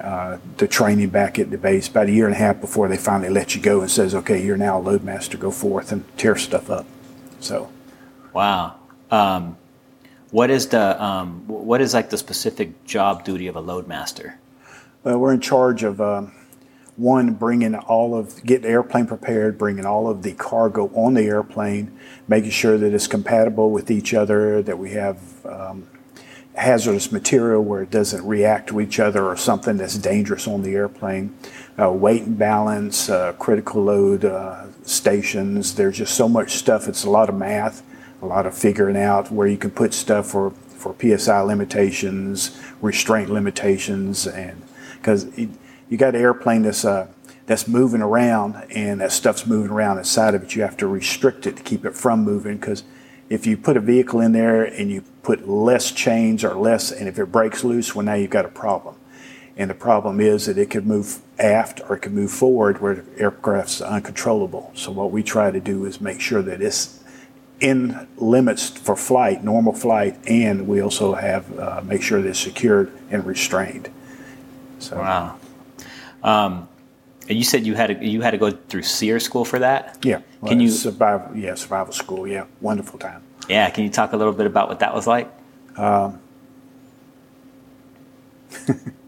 Uh, 0.00 0.38
the 0.56 0.66
training 0.66 1.10
back 1.10 1.38
at 1.38 1.50
the 1.50 1.58
base 1.58 1.88
about 1.88 2.06
a 2.06 2.10
year 2.10 2.26
and 2.26 2.34
a 2.34 2.38
half 2.38 2.60
before 2.60 2.88
they 2.88 2.96
finally 2.96 3.28
let 3.28 3.54
you 3.54 3.60
go 3.60 3.80
and 3.82 3.90
says, 3.90 4.14
okay, 4.14 4.42
you're 4.42 4.56
now 4.56 4.80
a 4.80 4.82
loadmaster, 4.82 5.38
go 5.38 5.50
forth 5.50 5.92
and 5.92 6.04
tear 6.16 6.36
stuff 6.36 6.70
up. 6.70 6.86
So 7.40 7.70
Wow. 8.32 8.76
Um, 9.10 9.56
what 10.30 10.50
is 10.50 10.68
the 10.68 11.02
um, 11.02 11.46
what 11.48 11.80
is 11.80 11.94
like 11.94 12.10
the 12.10 12.16
specific 12.16 12.84
job 12.84 13.24
duty 13.24 13.48
of 13.48 13.56
a 13.56 13.62
loadmaster? 13.62 14.34
Uh, 15.04 15.18
we're 15.18 15.32
in 15.32 15.40
charge 15.40 15.82
of 15.82 16.00
um, 16.00 16.32
one 16.96 17.32
bringing 17.32 17.74
all 17.74 18.14
of 18.14 18.42
get 18.44 18.62
the 18.62 18.68
airplane 18.68 19.06
prepared, 19.06 19.58
bringing 19.58 19.84
all 19.84 20.08
of 20.08 20.22
the 20.22 20.32
cargo 20.34 20.88
on 20.94 21.14
the 21.14 21.22
airplane, 21.22 21.98
making 22.28 22.50
sure 22.50 22.78
that 22.78 22.94
it's 22.94 23.08
compatible 23.08 23.70
with 23.70 23.90
each 23.90 24.14
other, 24.14 24.62
that 24.62 24.78
we 24.78 24.90
have 24.90 25.18
um, 25.44 25.88
hazardous 26.54 27.12
material 27.12 27.62
where 27.62 27.82
it 27.82 27.90
doesn't 27.90 28.26
react 28.26 28.68
to 28.68 28.80
each 28.80 28.98
other 28.98 29.24
or 29.24 29.36
something 29.36 29.76
that's 29.76 29.96
dangerous 29.96 30.46
on 30.46 30.62
the 30.62 30.74
airplane. 30.74 31.34
Uh, 31.80 31.90
weight 31.90 32.22
and 32.22 32.38
balance, 32.38 33.08
uh, 33.08 33.32
critical 33.34 33.82
load 33.82 34.24
uh, 34.24 34.66
stations. 34.82 35.74
There's 35.74 35.98
just 35.98 36.14
so 36.14 36.28
much 36.28 36.52
stuff. 36.52 36.88
It's 36.88 37.04
a 37.04 37.10
lot 37.10 37.28
of 37.28 37.34
math, 37.34 37.82
a 38.20 38.26
lot 38.26 38.46
of 38.46 38.56
figuring 38.56 38.96
out 38.96 39.30
where 39.30 39.46
you 39.46 39.56
can 39.56 39.70
put 39.70 39.94
stuff 39.94 40.26
for 40.28 40.52
for 40.80 40.94
PSI 40.98 41.40
limitations, 41.42 42.58
restraint 42.80 43.28
limitations, 43.28 44.26
and 44.26 44.62
because 44.94 45.26
you 45.36 45.96
got 45.98 46.14
an 46.14 46.20
airplane 46.22 46.62
that's 46.62 46.84
uh, 46.84 47.06
that's 47.46 47.68
moving 47.68 48.00
around 48.00 48.54
and 48.70 49.00
that 49.00 49.12
stuff's 49.12 49.46
moving 49.46 49.70
around 49.70 49.98
inside 49.98 50.34
of 50.34 50.42
it, 50.42 50.54
you 50.54 50.62
have 50.62 50.76
to 50.76 50.86
restrict 50.86 51.46
it 51.46 51.56
to 51.56 51.62
keep 51.62 51.84
it 51.84 51.94
from 51.94 52.22
moving. 52.24 52.56
Because 52.56 52.84
if 53.28 53.46
you 53.46 53.56
put 53.56 53.76
a 53.76 53.80
vehicle 53.80 54.20
in 54.20 54.32
there 54.32 54.64
and 54.64 54.90
you 54.90 55.02
put 55.22 55.48
less 55.48 55.92
chains 55.92 56.44
or 56.44 56.54
less, 56.54 56.90
and 56.90 57.08
if 57.08 57.18
it 57.18 57.26
breaks 57.26 57.64
loose, 57.64 57.94
well, 57.94 58.04
now 58.04 58.14
you've 58.14 58.30
got 58.30 58.44
a 58.44 58.48
problem. 58.50 58.96
And 59.56 59.68
the 59.68 59.74
problem 59.74 60.20
is 60.20 60.46
that 60.46 60.56
it 60.56 60.70
could 60.70 60.86
move 60.86 61.18
aft 61.38 61.82
or 61.88 61.96
it 61.96 62.00
could 62.00 62.12
move 62.14 62.30
forward 62.30 62.80
where 62.80 62.94
the 62.94 63.20
aircraft's 63.20 63.82
uncontrollable. 63.82 64.70
So 64.74 64.90
what 64.90 65.10
we 65.10 65.22
try 65.22 65.50
to 65.50 65.60
do 65.60 65.84
is 65.84 66.00
make 66.00 66.20
sure 66.20 66.40
that 66.42 66.62
it's 66.62 67.02
in 67.60 68.08
limits 68.16 68.70
for 68.70 68.96
flight, 68.96 69.44
normal 69.44 69.74
flight, 69.74 70.16
and 70.26 70.66
we 70.66 70.80
also 70.80 71.12
have 71.12 71.58
uh, 71.58 71.82
make 71.84 72.00
sure 72.02 72.22
that 72.22 72.28
it's 72.28 72.38
secured 72.38 72.90
and 73.10 73.26
restrained. 73.26 73.90
So 74.78 74.96
Wow. 74.96 75.36
Um, 76.22 76.68
and 77.28 77.36
you 77.36 77.44
said 77.44 77.66
you 77.66 77.74
had 77.74 77.88
to, 78.00 78.06
you 78.06 78.22
had 78.22 78.30
to 78.32 78.38
go 78.38 78.50
through 78.50 78.82
SERE 78.82 79.20
school 79.20 79.44
for 79.44 79.58
that. 79.58 79.98
yeah, 80.02 80.22
Can 80.46 80.58
you? 80.60 80.70
survive? 80.70 81.36
Yeah, 81.36 81.54
survival 81.54 81.92
school. 81.92 82.26
Yeah, 82.26 82.46
wonderful 82.60 82.98
time. 82.98 83.22
Yeah. 83.50 83.68
Can 83.70 83.84
you 83.84 83.90
talk 83.90 84.12
a 84.12 84.16
little 84.16 84.32
bit 84.32 84.46
about 84.46 84.68
what 84.68 84.80
that 84.80 84.94
was 84.94 85.06
like? 85.06 85.30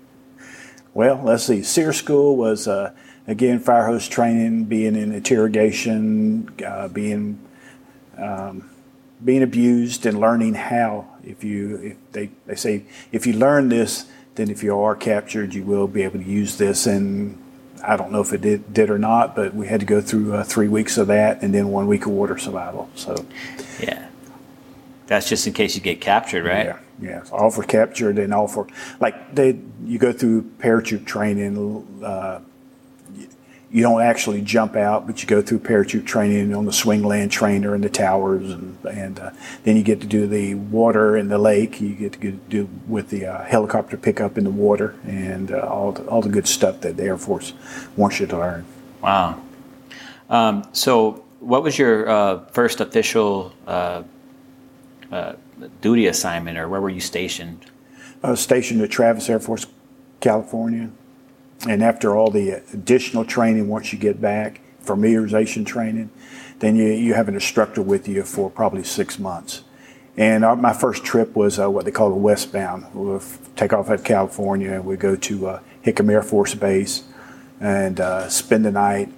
Well, 0.95 1.21
let's 1.25 1.45
see. 1.45 1.63
SERE 1.63 1.93
school 1.93 2.37
was 2.37 2.69
uh, 2.69 2.93
again 3.27 3.61
fire 3.61 3.87
hose 3.87 4.09
training, 4.09 4.65
being 4.65 4.95
in 4.95 5.13
interrogation, 5.13 6.51
uh, 6.65 6.89
being 6.89 7.41
um, 8.19 8.69
being 9.25 9.43
abused, 9.43 10.05
and 10.07 10.21
learning 10.21 10.55
how. 10.55 11.07
If 11.25 11.45
you 11.45 11.77
if 11.77 12.13
they 12.13 12.31
they 12.47 12.57
say 12.57 12.85
if 13.11 13.27
you 13.27 13.33
learn 13.33 13.69
this, 13.69 14.07
then 14.35 14.51
if 14.51 14.63
you 14.63 14.79
are 14.79 14.95
captured, 14.95 15.55
you 15.55 15.63
will 15.63 15.87
be 15.87 16.03
able 16.03 16.19
to 16.19 16.29
use 16.29 16.59
this. 16.59 16.87
And 16.87 17.39
I 17.83 17.97
don't 17.97 18.13
know 18.13 18.21
if 18.21 18.35
it 18.35 18.43
did 18.43 18.75
did 18.75 18.91
or 18.91 18.99
not, 18.99 19.35
but 19.35 19.55
we 19.55 19.69
had 19.69 19.81
to 19.81 19.87
go 19.87 20.03
through 20.03 20.35
uh, 20.35 20.45
three 20.45 20.69
weeks 20.69 20.99
of 20.99 21.07
that, 21.07 21.43
and 21.43 21.55
then 21.55 21.69
one 21.69 21.87
week 21.87 22.05
of 22.05 22.13
water 22.13 22.37
survival. 22.37 22.91
So 22.97 23.25
Yeah. 23.81 24.09
That's 25.13 25.29
just 25.29 25.47
in 25.47 25.53
case 25.53 25.77
you 25.77 25.83
get 25.83 26.01
captured, 26.01 26.43
right? 26.43 26.65
Yeah, 26.65 26.79
yeah. 26.99 27.25
All 27.31 27.51
for 27.51 27.63
captured 27.65 28.19
and 28.19 28.33
all 28.33 28.49
for 28.49 28.67
like 28.99 29.35
they. 29.35 29.59
You 29.85 29.99
go 29.99 30.11
through 30.11 30.45
parachute 30.59 31.05
training. 31.05 32.03
Uh, 32.03 32.41
you- 33.71 33.83
don't 33.83 34.01
actually 34.01 34.41
jump 34.41 34.75
out, 34.75 35.07
but 35.07 35.23
you 35.23 35.29
go 35.29 35.43
through 35.43 35.59
parachute 35.59 36.07
training 36.07 36.55
on 36.55 36.65
the 36.65 36.73
swing 36.73 37.03
land 37.03 37.31
trainer 37.31 37.75
and 37.75 37.85
the 37.85 37.91
towers, 37.91 38.51
and 38.51 38.79
and 38.87 39.19
uh, 39.19 39.31
then 39.65 39.77
you 39.77 39.83
get 39.83 40.01
to 40.01 40.07
do 40.07 40.27
the 40.27 40.55
water 40.55 41.15
in 41.19 41.29
the 41.29 41.37
lake. 41.37 41.79
You 41.79 41.95
get 41.95 42.13
to 42.15 42.19
get 42.19 42.49
do 42.49 42.67
with 42.89 43.11
the 43.11 43.27
uh, 43.27 43.45
helicopter 43.45 43.99
pickup 43.99 44.39
in 44.39 44.45
the 44.45 44.51
water 44.51 44.95
and 45.05 45.51
uh, 45.53 45.59
all 45.59 45.93
the, 45.93 46.05
all 46.07 46.23
the 46.23 46.31
good 46.31 46.49
stuff 46.49 46.81
that 46.81 46.97
the 46.97 47.03
Air 47.03 47.19
Force 47.19 47.53
wants 47.99 48.19
you 48.19 48.27
to 48.29 48.39
learn. 48.39 48.65
Wow. 49.03 49.43
Um, 50.31 50.67
so, 50.73 51.23
what 51.41 51.63
was 51.63 51.79
your 51.79 52.09
uh, 52.09 52.45
first 52.47 52.81
official 52.81 53.53
uh, 55.13 55.35
duty 55.81 56.07
assignment, 56.07 56.59
or 56.59 56.69
where 56.69 56.81
were 56.81 56.91
you 56.91 57.01
stationed? 57.01 57.67
I 58.23 58.31
was 58.31 58.41
stationed 58.41 58.81
at 58.81 58.91
Travis 58.91 59.29
Air 59.29 59.39
Force, 59.39 59.67
California. 60.21 60.91
And 61.69 61.83
after 61.83 62.17
all 62.17 62.31
the 62.31 62.63
additional 62.73 63.25
training, 63.25 63.69
once 63.69 63.93
you 63.93 63.99
get 63.99 64.21
back, 64.21 64.61
familiarization 64.85 65.65
training, 65.65 66.11
then 66.59 66.77
you, 66.77 66.87
you 66.87 67.15
have 67.15 67.29
an 67.29 67.35
instructor 67.35 67.83
with 67.83 68.09
you 68.09 68.25
for 68.25 68.51
probably 68.51 68.83
six 68.83 69.19
months. 69.19 69.63
And 70.17 70.45
our, 70.45 70.57
my 70.57 70.73
first 70.73 71.05
trip 71.05 71.35
was 71.35 71.59
uh, 71.59 71.71
what 71.71 71.85
they 71.85 71.91
call 71.91 72.13
a 72.13 72.17
westbound. 72.17 72.87
We'll 72.93 73.23
take 73.57 73.73
off 73.73 73.91
at 73.91 74.05
California 74.05 74.73
and 74.73 74.85
we 74.85 74.97
go 74.97 75.17
to 75.17 75.47
uh, 75.47 75.61
Hickam 75.85 76.11
Air 76.11 76.23
Force 76.23 76.55
Base 76.55 77.05
and 77.61 78.01
uh, 78.01 78.29
spend 78.29 78.65
the 78.65 78.73
night, 78.73 79.13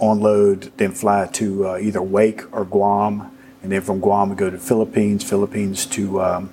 unload, 0.00 0.72
then 0.76 0.92
fly 0.92 1.28
to 1.34 1.68
uh, 1.68 1.78
either 1.78 2.02
Wake 2.02 2.52
or 2.52 2.64
Guam. 2.64 3.33
And 3.64 3.72
then 3.72 3.80
from 3.80 3.98
Guam, 3.98 4.28
we 4.28 4.36
go 4.36 4.50
to 4.50 4.58
Philippines, 4.58 5.24
Philippines 5.24 5.86
to 5.86 6.20
um, 6.20 6.50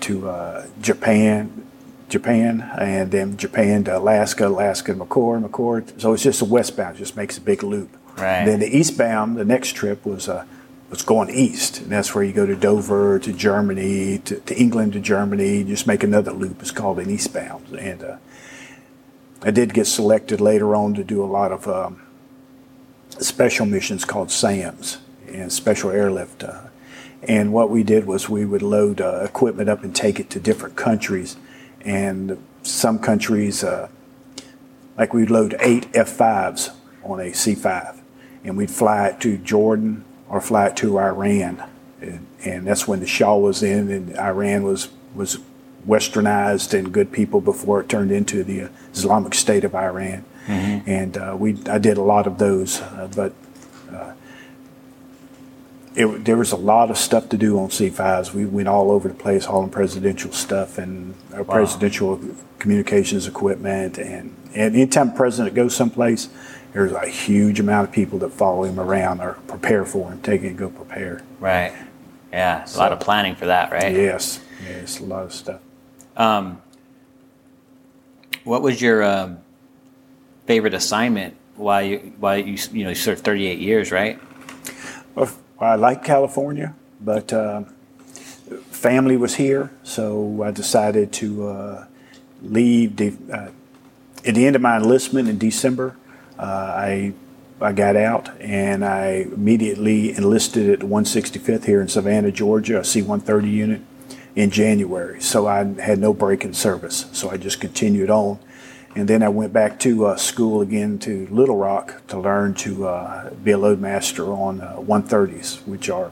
to 0.00 0.28
uh, 0.28 0.66
Japan, 0.82 1.66
Japan, 2.10 2.70
and 2.78 3.10
then 3.10 3.38
Japan 3.38 3.84
to 3.84 3.96
Alaska, 3.96 4.46
Alaska 4.46 4.92
to 4.92 4.98
McChord, 4.98 5.48
McChord. 5.48 5.98
So 5.98 6.12
it's 6.12 6.22
just 6.22 6.42
a 6.42 6.44
westbound, 6.44 6.98
just 6.98 7.16
makes 7.16 7.38
a 7.38 7.40
big 7.40 7.62
loop. 7.62 7.96
Right. 8.18 8.44
Then 8.44 8.60
the 8.60 8.66
eastbound, 8.66 9.38
the 9.38 9.44
next 9.46 9.72
trip 9.72 10.04
was 10.04 10.28
uh, 10.28 10.44
was 10.90 11.00
going 11.00 11.30
east, 11.30 11.80
and 11.80 11.90
that's 11.90 12.14
where 12.14 12.22
you 12.22 12.34
go 12.34 12.44
to 12.44 12.54
Dover, 12.54 13.18
to 13.20 13.32
Germany, 13.32 14.18
to, 14.18 14.38
to 14.38 14.54
England, 14.54 14.92
to 14.92 15.00
Germany. 15.00 15.64
Just 15.64 15.86
make 15.86 16.02
another 16.02 16.32
loop. 16.32 16.60
It's 16.60 16.70
called 16.70 16.98
an 16.98 17.08
eastbound, 17.08 17.68
and 17.70 18.04
uh, 18.04 18.16
I 19.40 19.50
did 19.50 19.72
get 19.72 19.86
selected 19.86 20.42
later 20.42 20.74
on 20.74 20.92
to 20.92 21.02
do 21.02 21.24
a 21.24 21.30
lot 21.38 21.52
of 21.52 21.66
um, 21.66 22.02
special 23.18 23.64
missions 23.64 24.04
called 24.04 24.30
SAMs 24.30 24.98
and 25.28 25.52
special 25.52 25.90
airlift. 25.90 26.44
Uh, 26.44 26.62
and 27.22 27.52
what 27.52 27.70
we 27.70 27.82
did 27.82 28.06
was 28.06 28.28
we 28.28 28.44
would 28.44 28.62
load 28.62 29.00
uh, 29.00 29.20
equipment 29.24 29.68
up 29.68 29.82
and 29.82 29.94
take 29.94 30.20
it 30.20 30.30
to 30.30 30.40
different 30.40 30.76
countries. 30.76 31.36
And 31.80 32.42
some 32.62 32.98
countries, 32.98 33.64
uh, 33.64 33.88
like 34.96 35.12
we'd 35.12 35.30
load 35.30 35.56
eight 35.60 35.90
F5s 35.92 36.74
on 37.02 37.20
a 37.20 37.30
C5. 37.30 38.00
and 38.44 38.56
we'd 38.56 38.70
fly 38.70 39.08
it 39.08 39.20
to 39.20 39.36
Jordan 39.38 40.04
or 40.28 40.40
fly 40.40 40.66
it 40.66 40.76
to 40.76 40.98
Iran, 40.98 41.62
and, 42.00 42.26
and 42.44 42.66
that's 42.66 42.86
when 42.86 43.00
the 43.00 43.06
Shah 43.06 43.36
was 43.36 43.62
in, 43.62 43.90
and 43.90 44.16
Iran 44.16 44.62
was 44.62 44.88
was 45.14 45.38
westernized 45.86 46.78
and 46.78 46.92
good 46.92 47.10
people 47.10 47.40
before 47.40 47.80
it 47.80 47.88
turned 47.88 48.12
into 48.12 48.44
the 48.44 48.68
Islamic 48.92 49.34
State 49.34 49.64
of 49.64 49.74
Iran. 49.74 50.24
Mm-hmm. 50.46 50.90
And 50.90 51.16
uh, 51.16 51.36
we, 51.38 51.56
I 51.66 51.78
did 51.78 51.96
a 51.96 52.02
lot 52.02 52.26
of 52.26 52.38
those, 52.38 52.80
uh, 52.80 53.08
but 53.14 53.32
uh, 53.90 54.12
it, 55.98 56.24
there 56.24 56.36
was 56.36 56.52
a 56.52 56.56
lot 56.56 56.90
of 56.90 56.96
stuff 56.96 57.28
to 57.30 57.36
do 57.36 57.58
on 57.58 57.70
C5s. 57.70 58.32
We 58.32 58.46
went 58.46 58.68
all 58.68 58.92
over 58.92 59.08
the 59.08 59.14
place 59.14 59.46
hauling 59.46 59.70
presidential 59.70 60.30
stuff 60.30 60.78
and 60.78 61.16
wow. 61.32 61.42
presidential 61.42 62.20
communications 62.60 63.26
equipment. 63.26 63.98
And, 63.98 64.32
and 64.54 64.76
anytime 64.76 65.08
a 65.08 65.16
president 65.16 65.56
goes 65.56 65.74
someplace, 65.74 66.28
there's 66.72 66.92
a 66.92 67.08
huge 67.08 67.58
amount 67.58 67.88
of 67.88 67.92
people 67.92 68.20
that 68.20 68.30
follow 68.30 68.62
him 68.62 68.78
around 68.78 69.20
or 69.20 69.34
prepare 69.48 69.84
for 69.84 70.12
him, 70.12 70.22
take 70.22 70.42
it 70.42 70.48
and 70.48 70.56
go 70.58 70.70
prepare. 70.70 71.24
Right. 71.40 71.74
Yeah, 72.32 72.62
a 72.62 72.68
so, 72.68 72.78
lot 72.78 72.92
of 72.92 73.00
planning 73.00 73.34
for 73.34 73.46
that, 73.46 73.72
right? 73.72 73.92
Yes, 73.92 74.40
yes, 74.62 75.00
a 75.00 75.04
lot 75.04 75.24
of 75.24 75.32
stuff. 75.32 75.60
Um, 76.16 76.62
what 78.44 78.62
was 78.62 78.80
your 78.80 79.02
um, 79.02 79.38
favorite 80.46 80.74
assignment 80.74 81.34
while 81.56 81.82
you 81.82 82.12
while 82.20 82.36
you 82.36 82.58
you 82.70 82.84
know 82.84 82.90
you 82.90 82.94
served 82.94 83.24
38 83.24 83.58
years, 83.58 83.90
right? 83.90 84.20
Well, 85.14 85.30
I 85.60 85.74
like 85.74 86.04
California, 86.04 86.74
but 87.00 87.32
uh, 87.32 87.64
family 88.70 89.16
was 89.16 89.34
here, 89.34 89.70
so 89.82 90.42
I 90.42 90.52
decided 90.52 91.12
to 91.14 91.48
uh, 91.48 91.86
leave. 92.42 92.94
De- 92.94 93.16
uh, 93.32 93.50
at 94.24 94.34
the 94.34 94.46
end 94.46 94.56
of 94.56 94.62
my 94.62 94.76
enlistment 94.76 95.28
in 95.28 95.38
December, 95.38 95.96
uh, 96.38 96.42
I 96.42 97.12
I 97.60 97.72
got 97.72 97.96
out 97.96 98.30
and 98.40 98.84
I 98.84 99.26
immediately 99.32 100.16
enlisted 100.16 100.70
at 100.70 100.80
the 100.80 100.86
165th 100.86 101.64
here 101.64 101.80
in 101.80 101.88
Savannah, 101.88 102.30
Georgia, 102.30 102.80
a 102.80 102.84
C-130 102.84 103.50
unit 103.50 103.82
in 104.36 104.50
January. 104.50 105.20
So 105.20 105.48
I 105.48 105.64
had 105.80 105.98
no 105.98 106.14
break 106.14 106.44
in 106.44 106.54
service. 106.54 107.06
So 107.12 107.30
I 107.30 107.36
just 107.36 107.60
continued 107.60 108.10
on. 108.10 108.38
And 108.98 109.06
then 109.06 109.22
I 109.22 109.28
went 109.28 109.52
back 109.52 109.78
to 109.80 110.06
uh, 110.06 110.16
school 110.16 110.60
again 110.60 110.98
to 111.00 111.28
Little 111.30 111.56
Rock 111.56 112.04
to 112.08 112.18
learn 112.18 112.54
to 112.54 112.88
uh, 112.88 113.30
be 113.30 113.52
a 113.52 113.56
loadmaster 113.56 114.36
on 114.36 114.60
uh, 114.60 114.74
130s, 114.78 115.64
which 115.68 115.88
are 115.88 116.10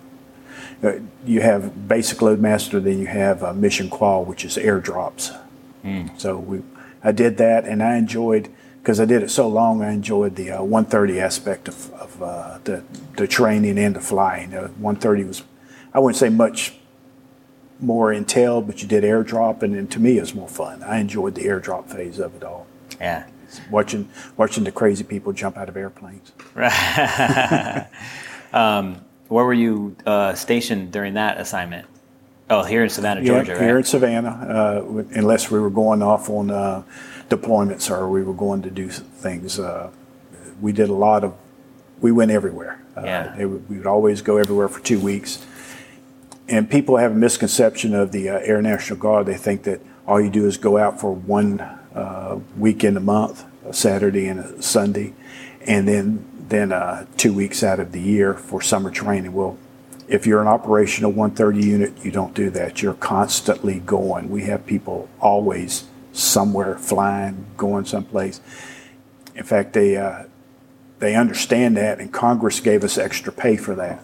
uh, 0.84 0.92
you 1.24 1.40
have 1.40 1.88
basic 1.88 2.18
loadmaster, 2.18 2.80
then 2.80 3.00
you 3.00 3.08
have 3.08 3.42
uh, 3.42 3.52
mission 3.52 3.90
qual, 3.90 4.24
which 4.24 4.44
is 4.44 4.56
airdrops. 4.56 5.36
Mm. 5.84 6.16
So 6.20 6.38
we, 6.38 6.62
I 7.02 7.10
did 7.10 7.38
that, 7.38 7.64
and 7.64 7.82
I 7.82 7.96
enjoyed 7.96 8.50
because 8.80 9.00
I 9.00 9.04
did 9.04 9.20
it 9.20 9.32
so 9.32 9.48
long. 9.48 9.82
I 9.82 9.90
enjoyed 9.90 10.36
the 10.36 10.52
uh, 10.52 10.62
130 10.62 11.18
aspect 11.18 11.66
of, 11.66 11.92
of 11.94 12.62
the 12.62 12.84
the 13.16 13.26
training 13.26 13.80
and 13.80 13.96
the 13.96 14.00
flying. 14.00 14.52
130 14.52 15.24
was 15.24 15.42
I 15.92 15.98
wouldn't 15.98 16.18
say 16.18 16.28
much 16.28 16.74
more 17.80 18.12
intel, 18.12 18.64
but 18.64 18.80
you 18.80 18.86
did 18.86 19.02
airdrop, 19.02 19.62
and, 19.62 19.74
and 19.74 19.90
to 19.90 19.98
me, 19.98 20.18
it 20.18 20.20
was 20.20 20.36
more 20.36 20.48
fun. 20.48 20.84
I 20.84 20.98
enjoyed 20.98 21.34
the 21.34 21.46
airdrop 21.46 21.90
phase 21.90 22.20
of 22.20 22.36
it 22.36 22.44
all. 22.44 22.68
Yeah, 23.00 23.26
watching 23.70 24.08
watching 24.36 24.64
the 24.64 24.72
crazy 24.72 25.04
people 25.04 25.32
jump 25.32 25.56
out 25.56 25.68
of 25.68 25.76
airplanes. 25.76 26.32
Right. 26.54 27.86
um, 28.52 29.04
where 29.28 29.44
were 29.44 29.54
you 29.54 29.96
uh, 30.06 30.34
stationed 30.34 30.92
during 30.92 31.14
that 31.14 31.38
assignment? 31.38 31.86
Oh, 32.48 32.62
here 32.62 32.84
in 32.84 32.90
Savannah, 32.90 33.24
Georgia, 33.24 33.52
yeah, 33.52 33.58
right? 33.58 33.64
Here 33.64 33.78
in 33.78 33.84
Savannah, 33.84 34.28
uh, 34.28 35.04
unless 35.14 35.50
we 35.50 35.58
were 35.58 35.70
going 35.70 36.00
off 36.00 36.30
on 36.30 36.50
uh, 36.50 36.84
deployments 37.28 37.90
or 37.90 38.08
we 38.08 38.22
were 38.22 38.34
going 38.34 38.62
to 38.62 38.70
do 38.70 38.88
things. 38.88 39.58
Uh, 39.58 39.90
we 40.60 40.70
did 40.70 40.88
a 40.88 40.94
lot 40.94 41.24
of, 41.24 41.34
we 42.00 42.12
went 42.12 42.30
everywhere. 42.30 42.80
Uh, 42.96 43.02
yeah. 43.04 43.36
we 43.36 43.76
would 43.78 43.86
always 43.86 44.22
go 44.22 44.36
everywhere 44.36 44.68
for 44.68 44.78
two 44.80 45.00
weeks 45.00 45.44
and 46.48 46.70
people 46.70 46.96
have 46.96 47.12
a 47.12 47.14
misconception 47.14 47.94
of 47.94 48.12
the 48.12 48.28
uh, 48.28 48.38
Air 48.38 48.62
National 48.62 48.98
Guard. 48.98 49.26
They 49.26 49.36
think 49.36 49.64
that 49.64 49.80
all 50.06 50.20
you 50.20 50.30
do 50.30 50.46
is 50.46 50.56
go 50.56 50.78
out 50.78 51.00
for 51.00 51.12
one 51.12 51.75
uh, 51.96 52.38
weekend 52.56 52.96
a 52.96 53.00
month, 53.00 53.44
a 53.64 53.72
Saturday 53.72 54.26
and 54.28 54.40
a 54.40 54.62
Sunday, 54.62 55.14
and 55.62 55.88
then 55.88 56.24
then 56.48 56.70
uh, 56.70 57.06
two 57.16 57.32
weeks 57.32 57.64
out 57.64 57.80
of 57.80 57.90
the 57.90 58.00
year 58.00 58.34
for 58.34 58.60
summer 58.60 58.90
training. 58.90 59.32
Well, 59.32 59.58
if 60.06 60.26
you're 60.26 60.40
an 60.40 60.46
operational 60.46 61.10
130 61.10 61.66
unit, 61.66 62.04
you 62.04 62.12
don't 62.12 62.34
do 62.34 62.50
that. 62.50 62.80
You're 62.80 62.94
constantly 62.94 63.80
going. 63.80 64.30
We 64.30 64.42
have 64.42 64.64
people 64.64 65.08
always 65.20 65.88
somewhere 66.12 66.78
flying, 66.78 67.46
going 67.56 67.84
someplace. 67.84 68.40
In 69.34 69.42
fact, 69.42 69.72
they 69.72 69.96
uh, 69.96 70.24
they 71.00 71.16
understand 71.16 71.76
that, 71.76 71.98
and 71.98 72.12
Congress 72.12 72.60
gave 72.60 72.84
us 72.84 72.96
extra 72.96 73.32
pay 73.32 73.56
for 73.56 73.74
that 73.74 74.02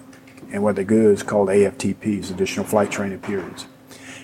and 0.53 0.63
what 0.63 0.77
they 0.77 0.85
do 0.85 1.11
is 1.11 1.23
called 1.23 1.49
AFTPs, 1.49 2.31
additional 2.31 2.67
flight 2.67 2.91
training 2.91 3.21
periods. 3.21 3.67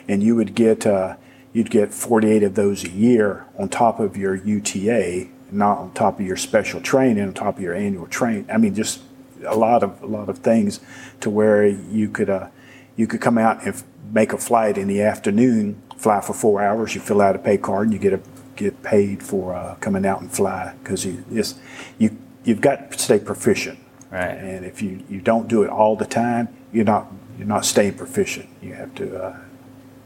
And 0.06 0.22
you 0.22 0.36
would 0.36 0.54
get 0.54 0.86
uh, 0.86 1.16
you'd 1.52 1.70
get 1.70 1.92
48 1.92 2.42
of 2.42 2.54
those 2.54 2.84
a 2.84 2.90
year 2.90 3.46
on 3.58 3.68
top 3.68 4.00
of 4.00 4.16
your 4.16 4.34
UTA, 4.34 5.28
not 5.50 5.78
on 5.78 5.92
top 5.92 6.20
of 6.20 6.26
your 6.26 6.36
special 6.36 6.80
training, 6.80 7.22
on 7.22 7.34
top 7.34 7.56
of 7.56 7.62
your 7.62 7.74
annual 7.74 8.06
train. 8.06 8.46
I 8.52 8.58
mean, 8.58 8.74
just 8.74 9.00
a 9.46 9.56
lot 9.56 9.82
of 9.82 10.02
a 10.02 10.06
lot 10.06 10.28
of 10.28 10.38
things 10.38 10.80
to 11.20 11.30
where 11.30 11.66
you 11.66 12.08
could 12.08 12.30
uh, 12.30 12.48
you 12.96 13.06
could 13.06 13.20
come 13.20 13.38
out 13.38 13.64
and 13.64 13.82
make 14.12 14.32
a 14.32 14.38
flight 14.38 14.76
in 14.76 14.88
the 14.88 15.02
afternoon, 15.02 15.80
fly 15.96 16.20
for 16.20 16.32
four 16.32 16.62
hours. 16.62 16.94
You 16.94 17.00
fill 17.00 17.20
out 17.20 17.36
a 17.36 17.38
pay 17.38 17.58
card, 17.58 17.86
and 17.86 17.92
you 17.92 17.98
get 17.98 18.12
a 18.12 18.20
get 18.56 18.82
paid 18.82 19.22
for 19.22 19.54
uh, 19.54 19.76
coming 19.76 20.04
out 20.04 20.20
and 20.20 20.30
fly 20.30 20.74
because 20.82 21.06
you 21.06 21.24
just 21.32 21.58
you 21.98 22.16
you've 22.44 22.60
got 22.60 22.92
to 22.92 22.98
stay 22.98 23.18
proficient. 23.18 23.78
Right. 24.10 24.38
And 24.38 24.64
if 24.64 24.80
you, 24.80 25.04
you 25.10 25.20
don't 25.20 25.48
do 25.48 25.62
it 25.62 25.68
all 25.68 25.94
the 25.94 26.06
time, 26.06 26.48
you're 26.72 26.84
not 26.84 27.12
you're 27.36 27.46
not 27.46 27.64
staying 27.64 27.94
proficient. 27.94 28.48
You 28.62 28.74
have 28.74 28.94
to. 28.96 29.22
Uh, 29.22 29.36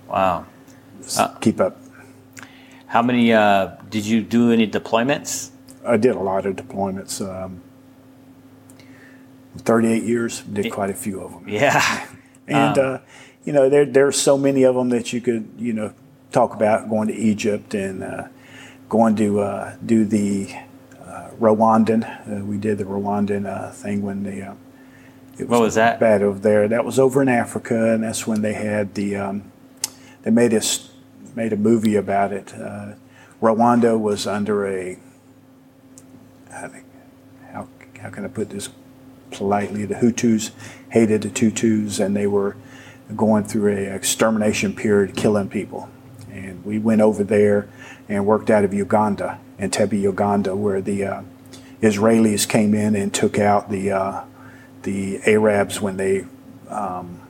wow. 0.09 0.47
Uh, 1.19 1.29
keep 1.41 1.61
up. 1.61 1.79
How 2.87 3.03
many 3.03 3.33
uh, 3.33 3.77
did 3.89 4.05
you 4.05 4.23
do? 4.23 4.53
Any 4.53 4.69
deployments? 4.69 5.51
I 5.85 5.97
did 5.97 6.15
a 6.15 6.21
lot 6.21 6.47
of 6.47 6.57
deployments. 6.57 7.21
Um, 7.21 7.63
38 9.59 10.03
years, 10.03 10.41
did 10.41 10.73
quite 10.73 10.91
a 10.91 10.95
few 10.95 11.21
of 11.21 11.33
them. 11.33 11.49
Yeah. 11.49 12.07
and 12.49 12.79
um, 12.79 12.95
uh, 12.95 12.99
you 13.45 13.53
know 13.53 13.69
there 13.69 13.85
there's 13.85 14.21
so 14.21 14.39
many 14.39 14.63
of 14.63 14.75
them 14.75 14.89
that 14.91 15.13
you 15.13 15.21
could 15.21 15.49
you 15.59 15.73
know 15.73 15.93
talk 16.31 16.55
about 16.55 16.89
going 16.89 17.09
to 17.09 17.15
Egypt 17.15 17.75
and 17.75 18.03
uh, 18.03 18.29
going 18.89 19.17
to 19.17 19.41
uh, 19.41 19.77
do 19.85 20.05
the 20.05 20.55
Rwandan. 21.43 22.05
Uh, 22.41 22.45
we 22.45 22.57
did 22.57 22.79
the 22.79 22.85
Rwandan 22.85 23.47
uh, 23.47 23.71
thing 23.73 24.03
when 24.03 24.23
the 24.23 24.43
uh, 24.43 24.55
it 25.39 25.49
was 25.49 25.49
what 25.49 25.61
was 25.61 25.75
that 25.75 25.99
bad 25.99 26.23
over 26.23 26.39
there. 26.39 26.69
That 26.69 26.85
was 26.85 26.99
over 26.99 27.21
in 27.21 27.29
Africa, 27.29 27.93
and 27.93 28.05
that's 28.05 28.27
when 28.27 28.43
they 28.43 28.53
had 28.53 28.95
the 28.95 29.17
um, 29.17 29.51
they 30.23 30.31
made 30.31 30.53
a 30.53 30.63
made 31.35 31.53
a 31.53 31.57
movie 31.57 31.97
about 31.97 32.33
it. 32.33 32.55
Uh, 32.55 32.95
Rwanda 33.41 33.99
was 33.99 34.27
under 34.27 34.67
a 34.67 34.99
I 36.53 36.69
think 36.69 36.85
how 37.51 37.69
how 38.01 38.11
can 38.11 38.25
I 38.25 38.29
put 38.29 38.51
this 38.51 38.69
politely? 39.31 39.85
The 39.85 39.97
Hutus 39.97 40.51
hated 40.91 41.23
the 41.23 41.31
Tutus, 41.31 41.99
and 41.99 42.15
they 42.15 42.27
were 42.27 42.57
going 43.17 43.45
through 43.45 43.73
a 43.73 43.95
extermination 43.95 44.75
period, 44.75 45.17
killing 45.17 45.49
people. 45.49 45.89
And 46.31 46.65
we 46.65 46.79
went 46.79 47.01
over 47.01 47.25
there 47.25 47.69
and 48.09 48.27
worked 48.27 48.51
out 48.51 48.65
of 48.65 48.73
Uganda, 48.73 49.39
Entebbe, 49.59 50.01
Uganda, 50.01 50.57
where 50.57 50.81
the 50.81 51.05
uh, 51.05 51.23
Israelis 51.81 52.49
came 52.49 52.75
in 52.75 52.95
and 52.95 53.13
took 53.13 53.39
out 53.39 53.71
the 53.71 53.91
uh, 53.91 54.25
the 54.83 55.21
Arabs 55.27 55.81
when 55.81 55.97
they 55.97 56.27
um, 56.69 57.21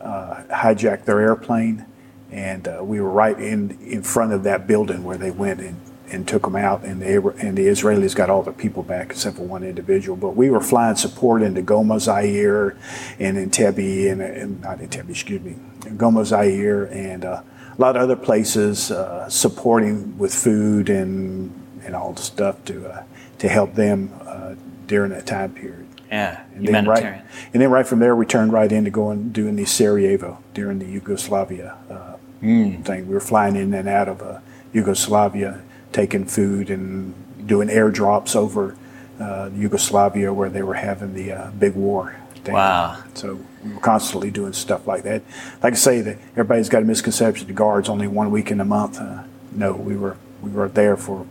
uh, 0.00 0.42
hijacked 0.50 1.04
their 1.04 1.20
airplane, 1.20 1.86
and 2.30 2.68
uh, 2.68 2.80
we 2.82 3.00
were 3.00 3.10
right 3.10 3.38
in 3.38 3.78
in 3.80 4.02
front 4.02 4.32
of 4.32 4.42
that 4.44 4.66
building 4.66 5.04
where 5.04 5.18
they 5.18 5.30
went 5.30 5.60
and, 5.60 5.80
and 6.10 6.26
took 6.26 6.42
them 6.42 6.56
out, 6.56 6.84
and 6.84 7.02
the 7.02 7.34
and 7.38 7.56
the 7.56 7.66
Israelis 7.66 8.14
got 8.14 8.30
all 8.30 8.42
the 8.42 8.52
people 8.52 8.82
back 8.82 9.10
except 9.10 9.36
for 9.36 9.42
one 9.42 9.62
individual. 9.62 10.16
But 10.16 10.36
we 10.36 10.50
were 10.50 10.60
flying 10.60 10.96
support 10.96 11.42
into 11.42 11.62
Goma, 11.62 12.00
Zaire, 12.00 12.76
and 13.18 13.36
Entebbe, 13.36 14.10
and, 14.10 14.20
and 14.20 14.60
not 14.60 14.78
Entebbe, 14.78 15.10
excuse 15.10 15.42
me, 15.42 15.56
Goma, 15.80 16.24
Zaire, 16.24 16.84
and 16.84 17.24
uh, 17.24 17.42
a 17.76 17.80
lot 17.80 17.96
of 17.96 18.02
other 18.02 18.16
places 18.16 18.90
uh, 18.90 19.28
supporting 19.28 20.18
with 20.18 20.34
food 20.34 20.88
and 20.88 21.52
and 21.84 21.96
all 21.96 22.12
the 22.12 22.22
stuff 22.22 22.64
to 22.66 22.86
uh, 22.86 23.02
to 23.38 23.48
help 23.48 23.74
them 23.74 24.12
uh, 24.22 24.54
during 24.86 25.10
that 25.10 25.26
time 25.26 25.52
period. 25.52 25.86
Yeah, 26.10 26.42
and 26.54 26.66
then 26.66 26.86
right, 26.86 27.22
and 27.52 27.62
then 27.62 27.70
right 27.70 27.86
from 27.86 28.00
there, 28.00 28.16
we 28.16 28.26
turned 28.26 28.52
right 28.52 28.70
into 28.70 28.90
going 28.90 29.30
doing 29.30 29.56
the 29.56 29.64
Sarajevo 29.64 30.42
during 30.54 30.80
the 30.80 30.86
Yugoslavia 30.86 31.76
uh, 31.88 32.16
mm. 32.42 32.84
thing. 32.84 33.06
We 33.06 33.14
were 33.14 33.20
flying 33.20 33.56
in 33.56 33.72
and 33.74 33.88
out 33.88 34.08
of 34.08 34.22
uh, 34.22 34.40
Yugoslavia, 34.72 35.62
taking 35.92 36.24
food 36.24 36.70
and 36.70 37.14
doing 37.46 37.68
airdrops 37.68 38.36
over 38.36 38.76
uh, 39.18 39.50
Yugoslavia 39.54 40.32
where 40.32 40.48
they 40.48 40.62
were 40.62 40.74
having 40.74 41.14
the 41.14 41.32
uh, 41.32 41.50
big 41.52 41.74
war. 41.74 42.16
Thing. 42.42 42.54
Wow! 42.54 43.02
So 43.12 43.38
we 43.62 43.74
were 43.74 43.80
constantly 43.80 44.30
doing 44.30 44.54
stuff 44.54 44.86
like 44.86 45.02
that. 45.02 45.22
Like 45.62 45.74
I 45.74 45.76
say, 45.76 46.00
that 46.00 46.16
everybody's 46.30 46.70
got 46.70 46.82
a 46.82 46.86
misconception 46.86 47.46
the 47.46 47.52
guards 47.52 47.90
only 47.90 48.06
one 48.06 48.30
week 48.30 48.50
in 48.50 48.60
a 48.60 48.64
month. 48.64 48.98
Uh, 48.98 49.24
no, 49.52 49.74
we 49.74 49.94
were 49.94 50.16
we 50.40 50.50
were 50.50 50.68
there 50.68 50.96
for 50.96 51.26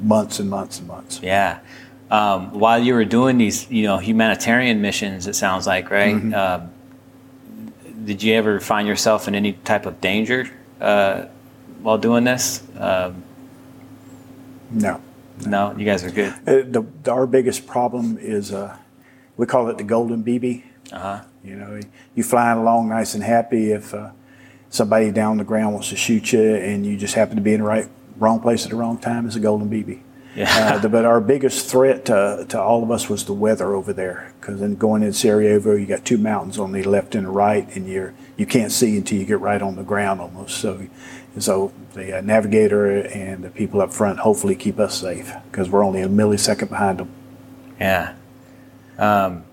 months 0.00 0.38
and 0.38 0.48
months 0.48 0.78
and 0.78 0.88
months. 0.88 1.20
Yeah. 1.22 1.58
um, 2.10 2.58
while 2.58 2.82
you 2.82 2.94
were 2.94 3.04
doing 3.04 3.38
these, 3.38 3.70
you 3.70 3.82
know, 3.84 3.98
humanitarian 3.98 4.80
missions, 4.80 5.26
it 5.26 5.34
sounds 5.34 5.66
like, 5.66 5.90
right? 5.90 6.14
Mm-hmm. 6.14 6.34
Did 8.04 8.22
you 8.22 8.34
ever 8.34 8.60
find 8.60 8.86
yourself 8.86 9.28
in 9.28 9.34
any 9.34 9.52
type 9.52 9.86
of 9.86 10.00
danger 10.00 10.50
uh, 10.80 11.26
while 11.82 11.98
doing 11.98 12.24
this? 12.24 12.62
Um, 12.78 13.22
No. 14.70 15.00
no, 15.46 15.74
you 15.76 15.84
guys 15.84 16.04
are 16.04 16.10
good. 16.10 16.32
Uh, 16.46 16.62
the, 16.70 16.84
the, 17.02 17.10
our 17.12 17.26
biggest 17.26 17.66
problem 17.66 18.18
is 18.18 18.52
uh, 18.52 18.76
we 19.36 19.46
call 19.46 19.68
it 19.68 19.78
the 19.78 19.84
golden 19.84 20.22
BB. 20.24 20.64
Uh 20.92 20.98
huh. 20.98 21.20
You 21.42 21.56
know, 21.56 21.80
you 22.14 22.22
flying 22.22 22.58
along 22.58 22.88
nice 22.88 23.14
and 23.14 23.22
happy. 23.22 23.70
If 23.72 23.92
uh, 23.94 24.10
somebody 24.70 25.10
down 25.10 25.32
on 25.32 25.36
the 25.38 25.44
ground 25.44 25.74
wants 25.74 25.90
to 25.90 25.96
shoot 25.96 26.32
you, 26.32 26.40
and 26.56 26.84
you 26.86 26.96
just 26.96 27.14
happen 27.14 27.36
to 27.36 27.42
be 27.42 27.52
in 27.54 27.60
the 27.60 27.66
right 27.66 27.88
wrong 28.18 28.40
place 28.40 28.64
at 28.64 28.70
the 28.70 28.76
wrong 28.76 28.98
time, 28.98 29.26
it's 29.26 29.36
a 29.36 29.40
golden 29.40 29.68
BB. 29.70 30.00
Yeah. 30.34 30.80
Uh, 30.82 30.88
but 30.88 31.04
our 31.04 31.20
biggest 31.20 31.66
threat 31.66 32.06
to, 32.06 32.44
to 32.48 32.60
all 32.60 32.82
of 32.82 32.90
us 32.90 33.08
was 33.08 33.24
the 33.24 33.32
weather 33.32 33.74
over 33.74 33.92
there. 33.92 34.32
Because 34.40 34.60
then 34.60 34.74
going 34.74 35.02
in 35.02 35.12
Sarajevo, 35.12 35.76
you 35.76 35.86
got 35.86 36.04
two 36.04 36.18
mountains 36.18 36.58
on 36.58 36.72
the 36.72 36.82
left 36.82 37.14
and 37.14 37.26
the 37.26 37.30
right, 37.30 37.68
and 37.76 37.88
you're 37.88 38.14
you 38.36 38.46
can't 38.46 38.72
see 38.72 38.96
until 38.96 39.18
you 39.18 39.24
get 39.24 39.40
right 39.40 39.62
on 39.62 39.76
the 39.76 39.84
ground 39.84 40.20
almost. 40.20 40.58
So, 40.58 40.86
so 41.38 41.72
the 41.94 42.18
uh, 42.18 42.20
navigator 42.20 43.06
and 43.06 43.44
the 43.44 43.50
people 43.50 43.80
up 43.80 43.92
front 43.92 44.18
hopefully 44.18 44.56
keep 44.56 44.78
us 44.78 45.00
safe 45.00 45.32
because 45.50 45.70
we're 45.70 45.84
only 45.84 46.02
a 46.02 46.08
millisecond 46.08 46.68
behind 46.68 46.98
them. 46.98 47.10
Yeah. 47.78 48.14
Um, 48.98 49.44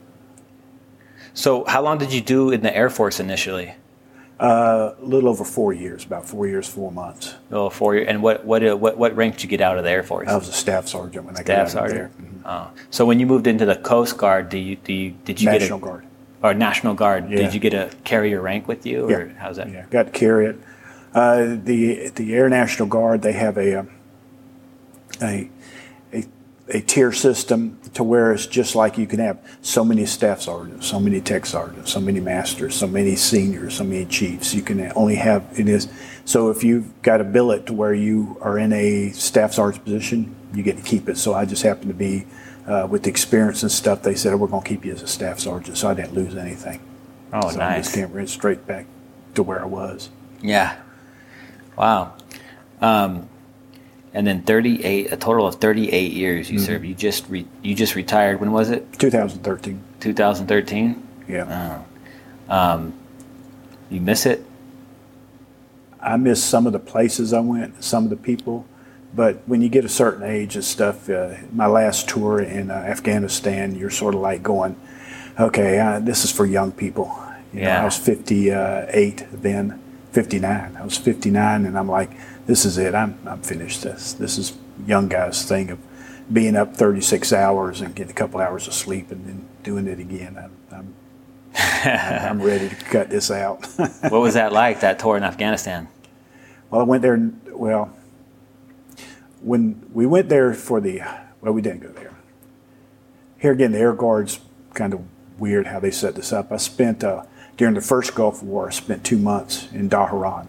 so, 1.34 1.64
how 1.66 1.82
long 1.82 1.98
did 1.98 2.12
you 2.12 2.22
do 2.22 2.52
in 2.52 2.62
the 2.62 2.76
Air 2.76 2.90
Force 2.90 3.20
initially? 3.20 3.76
Uh, 4.42 4.96
a 5.00 5.06
little 5.06 5.30
over 5.30 5.44
four 5.46 5.72
years, 5.72 6.04
about 6.04 6.28
four 6.28 6.48
years, 6.48 6.68
four 6.68 6.92
months. 6.92 7.36
Oh, 7.52 7.70
four 7.70 7.94
years. 7.96 8.08
And 8.10 8.24
what 8.24 8.44
what 8.44 8.68
uh, 8.68 8.76
what 8.76 8.98
what 8.98 9.16
rank 9.16 9.36
did 9.36 9.44
you 9.44 9.50
get 9.50 9.62
out 9.62 9.78
of 9.78 9.84
the 9.84 9.92
Air 9.92 10.02
Force? 10.02 10.28
I 10.28 10.36
was 10.36 10.50
a 10.50 10.52
staff 10.52 10.88
sergeant 10.88 11.26
when 11.26 11.36
I 11.38 11.42
Staff 11.42 11.48
got 11.48 11.60
out 11.60 11.66
of 11.66 11.72
sergeant. 11.92 12.18
there. 12.18 12.28
Mhm. 12.28 12.42
Oh. 12.46 12.72
So 12.90 13.06
when 13.06 13.20
you 13.20 13.28
moved 13.28 13.46
into 13.46 13.66
the 13.68 13.76
Coast 13.76 14.18
Guard, 14.18 14.50
do 14.50 14.58
you 14.58 14.78
do 14.78 14.94
you, 14.94 15.12
did 15.26 15.40
you 15.40 15.46
National 15.52 15.78
get 15.78 15.86
a, 15.88 15.92
Guard. 15.92 16.06
or 16.42 16.54
National 16.56 16.96
Guard? 16.96 17.30
Yeah. 17.30 17.38
Did 17.38 17.54
you 17.54 17.60
get 17.60 17.76
a 17.76 17.92
carrier 18.04 18.42
rank 18.42 18.68
with 18.68 18.84
you, 18.84 19.06
or 19.06 19.28
Yeah. 19.28 19.34
how's 19.38 19.58
that? 19.58 19.70
Yeah, 19.70 19.86
got 19.92 20.08
to 20.08 20.12
carry 20.12 20.48
it. 20.48 20.56
Uh, 21.14 21.58
the 21.64 22.10
the 22.16 22.34
Air 22.34 22.50
National 22.50 22.88
Guard 22.88 23.22
they 23.22 23.34
have 23.34 23.60
a 23.60 23.76
um, 23.82 23.90
a 25.22 25.50
a, 26.72 26.78
a 26.78 26.82
tier 26.82 27.12
system 27.12 27.80
to 27.94 28.04
where 28.04 28.32
it's 28.34 28.46
just 28.46 28.76
like 28.76 28.98
you 28.98 29.08
can 29.08 29.20
have 29.20 29.40
so 29.62 29.84
many 29.84 30.06
staff 30.06 30.42
sergeants, 30.42 30.88
so 30.88 31.00
many 31.00 31.22
tech 31.22 31.46
sergeants, 31.46 31.92
so 31.92 32.00
many 32.00 32.20
masters, 32.20 32.76
so 32.76 32.88
many 32.88 33.16
seniors, 33.16 33.76
so 33.76 33.84
many 33.84 34.06
chiefs. 34.06 34.54
You 34.54 34.62
can 34.62 34.92
only 34.96 35.16
have 35.16 35.48
it 35.60 35.68
is. 35.68 35.88
So 36.26 36.50
if 36.50 36.64
you've 36.64 37.02
got 37.02 37.22
a 37.22 37.24
billet 37.24 37.66
to 37.68 37.74
where 37.74 37.94
you 37.94 38.38
are 38.42 38.58
in 38.58 38.72
a 38.74 39.10
staff 39.12 39.54
sergeant 39.54 39.84
position, 39.84 40.36
you 40.54 40.64
get 40.64 40.78
to 40.78 40.84
keep 40.84 41.10
it. 41.10 41.18
So 41.18 41.34
I 41.34 41.46
just 41.46 41.64
happened 41.64 41.90
to 41.90 41.94
be 41.94 42.26
uh, 42.68 42.88
with 42.90 43.04
the 43.04 43.10
experience 43.10 43.64
and 43.64 43.72
stuff. 43.72 44.04
They 44.04 44.16
said, 44.16 44.34
oh, 44.34 44.38
"We're 44.38 44.48
going 44.48 44.64
to 44.64 44.70
keep 44.70 44.86
you 44.86 44.94
as 44.94 45.02
a 45.02 45.08
staff 45.08 45.40
sergeant," 45.40 45.78
so 45.78 45.90
I 45.90 45.94
didn't 45.94 46.14
lose 46.14 46.36
anything. 46.36 46.82
Oh, 47.34 47.50
so 47.50 47.62
I 47.62 47.78
just 47.78 47.94
came 47.94 48.12
right 48.12 48.28
straight 48.28 48.68
back 48.68 48.86
to 49.36 49.44
where 49.44 49.62
I 49.62 49.66
was. 49.66 50.10
Yeah. 50.42 50.78
Wow. 51.78 52.14
Um, 52.82 53.30
and 54.14 54.28
then 54.28 54.42
38, 54.44 55.12
a 55.12 55.18
total 55.18 55.48
of 55.48 55.56
38 55.56 56.12
years 56.12 56.48
Mm-hmm. 56.48 56.54
you 56.56 56.60
served. 56.60 56.86
You 56.86 56.96
just 56.96 57.30
re, 57.30 57.46
you 57.64 57.76
just 57.76 57.96
retired. 57.96 58.40
When 58.42 58.52
was 58.52 58.70
it? 58.70 58.92
2013. 59.00 59.82
2013. 60.00 61.08
Yeah. 61.28 61.82
Um, 62.50 62.94
you 63.90 64.02
miss 64.02 64.26
it? 64.26 64.46
I 66.02 66.18
miss 66.18 66.44
some 66.44 66.66
of 66.66 66.74
the 66.74 66.80
places 66.80 67.32
I 67.34 67.40
went, 67.42 67.84
some 67.84 68.04
of 68.06 68.10
the 68.10 68.16
people, 68.18 68.66
but 69.14 69.42
when 69.46 69.62
you 69.62 69.70
get 69.70 69.86
a 69.86 69.90
certain 69.90 70.24
age 70.24 70.56
and 70.56 70.64
stuff, 70.66 71.10
uh, 71.10 71.36
my 71.54 71.68
last 71.68 72.10
tour 72.10 72.42
in 72.42 72.72
uh, 72.72 72.74
Afghanistan, 72.74 73.76
you're 73.76 73.92
sort 73.92 74.16
of 74.16 74.22
like 74.22 74.42
going, 74.42 74.76
okay, 75.40 75.80
uh, 75.80 76.00
this 76.00 76.24
is 76.24 76.32
for 76.32 76.46
young 76.46 76.72
people. 76.72 77.06
You 77.54 77.60
know, 77.62 77.68
Yeah. 77.68 77.82
I 77.82 77.86
was 77.86 77.98
58 77.98 79.26
then, 79.32 79.80
59. 80.14 80.76
I 80.76 80.84
was 80.84 80.98
59, 80.98 81.66
and 81.66 81.78
I'm 81.78 81.88
like, 81.90 82.10
this 82.46 82.66
is 82.66 82.78
it. 82.78 82.96
I'm, 82.96 83.18
I'm 83.26 83.42
finished. 83.42 83.84
This 83.84 84.14
this 84.14 84.38
is 84.38 84.54
young 84.86 85.08
guys' 85.08 85.44
thing 85.46 85.70
of 85.70 85.80
being 86.32 86.56
up 86.56 86.76
36 86.76 87.34
hours 87.34 87.82
and 87.82 87.94
getting 87.94 88.12
a 88.12 88.16
couple 88.16 88.40
hours 88.40 88.68
of 88.68 88.74
sleep 88.74 89.12
and 89.12 89.26
then 89.26 89.48
doing 89.64 89.88
it 89.88 90.00
again. 90.00 90.38
I'm, 90.38 90.52
I'm, 90.72 90.96
I'm 91.84 92.42
ready 92.42 92.70
to 92.70 92.76
cut 92.76 93.10
this 93.10 93.30
out. 93.32 93.66
what 93.76 94.22
was 94.22 94.36
that 94.36 94.54
like? 94.54 94.80
That 94.82 95.00
tour 95.00 95.18
in 95.18 95.24
Afghanistan? 95.24 95.88
Well, 96.70 96.82
I 96.82 96.84
went 96.86 97.02
there. 97.02 97.32
Well, 97.50 97.94
when 99.42 99.86
we 99.92 100.06
went 100.06 100.30
there 100.30 100.54
for 100.54 100.80
the, 100.80 101.02
well, 101.42 101.54
we 101.54 101.62
didn't 101.62 101.82
go 101.82 101.90
there. 101.90 102.16
Here 103.40 103.52
again, 103.52 103.72
the 103.72 103.80
Air 103.80 103.94
Guard's 103.94 104.40
kind 104.74 104.94
of 104.94 105.02
weird 105.38 105.68
how 105.68 105.80
they 105.80 105.92
set 105.92 106.16
this 106.16 106.32
up. 106.32 106.52
I 106.52 106.58
spent 106.58 107.04
uh, 107.04 107.24
during 107.58 107.74
the 107.74 107.82
first 107.82 108.16
Gulf 108.16 108.44
War. 108.44 108.68
I 108.68 108.72
spent 108.72 109.04
two 109.04 109.18
months 109.18 109.68
in 109.74 109.90
Dhahran, 109.90 110.48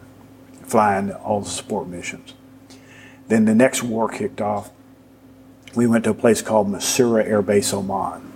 flying 0.67 1.13
all 1.13 1.41
the 1.41 1.49
support 1.49 1.89
missions. 1.89 2.35
Then 3.29 3.45
the 3.45 3.55
next 3.55 3.83
war 3.83 4.09
kicked 4.09 4.41
off. 4.41 4.71
We 5.75 5.87
went 5.87 6.05
to 6.05 6.11
a 6.11 6.15
place 6.15 6.43
called 6.43 6.69
Masirah 6.69 7.25
Air 7.27 7.43
Base, 7.43 7.73
Oman. 7.73 8.31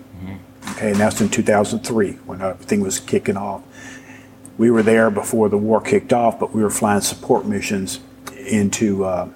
Okay, 0.73 0.91
and 0.91 0.97
that's 0.97 1.21
in 1.21 1.29
2003 1.29 2.13
when 2.27 2.43
everything 2.43 2.81
was 2.81 2.99
kicking 2.99 3.37
off 3.37 3.63
we 4.59 4.71
were 4.71 4.83
there 4.83 5.11
before 5.11 5.49
the 5.49 5.59
war 5.59 5.81
kicked 5.81 6.13
off, 6.13 6.41
but 6.41 6.55
we 6.55 6.63
were 6.63 6.71
flying 6.71 7.01
support 7.01 7.47
missions 7.47 8.01
into 8.47 9.05
uh, 9.05 9.29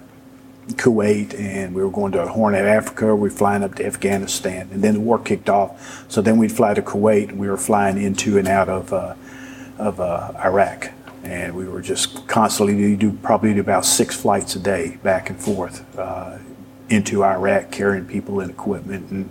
Kuwait, 0.69 1.39
and 1.39 1.75
we 1.75 1.83
were 1.83 1.91
going 1.91 2.13
to 2.13 2.27
Horn 2.27 2.55
of 2.55 2.65
Africa. 2.65 3.15
We 3.15 3.29
were 3.29 3.31
flying 3.31 3.63
up 3.63 3.75
to 3.77 3.87
Afghanistan, 3.87 4.69
and 4.73 4.83
then 4.83 4.95
the 4.95 5.01
war 5.01 5.19
kicked 5.19 5.51
off. 5.51 6.11
So 6.11 6.23
then 6.23 6.39
we'd 6.39 6.53
fly 6.53 6.75
to 6.75 6.83
Kuwait, 6.83 7.31
and 7.31 7.39
we 7.39 7.49
were 7.49 7.57
flying 7.57 8.01
into 8.01 8.39
and 8.39 8.49
out 8.49 8.69
of 8.69 8.93
uh, 8.93 9.15
of 9.79 9.99
uh, 10.01 10.33
Iraq, 10.45 10.93
and 11.31 11.55
we 11.55 11.69
were 11.69 11.81
just 11.81 12.27
constantly 12.27 12.77
you 12.77 12.97
do 12.97 13.13
probably 13.13 13.55
do 13.55 13.61
about 13.61 13.85
six 13.85 14.21
flights 14.21 14.57
a 14.57 14.59
day 14.59 14.99
back 15.05 15.31
and 15.31 15.41
forth 15.41 15.97
uh, 15.97 16.39
into 16.89 17.23
Iraq, 17.25 17.71
carrying 17.71 18.05
people 18.05 18.41
and 18.41 18.51
equipment, 18.51 19.11
and 19.13 19.31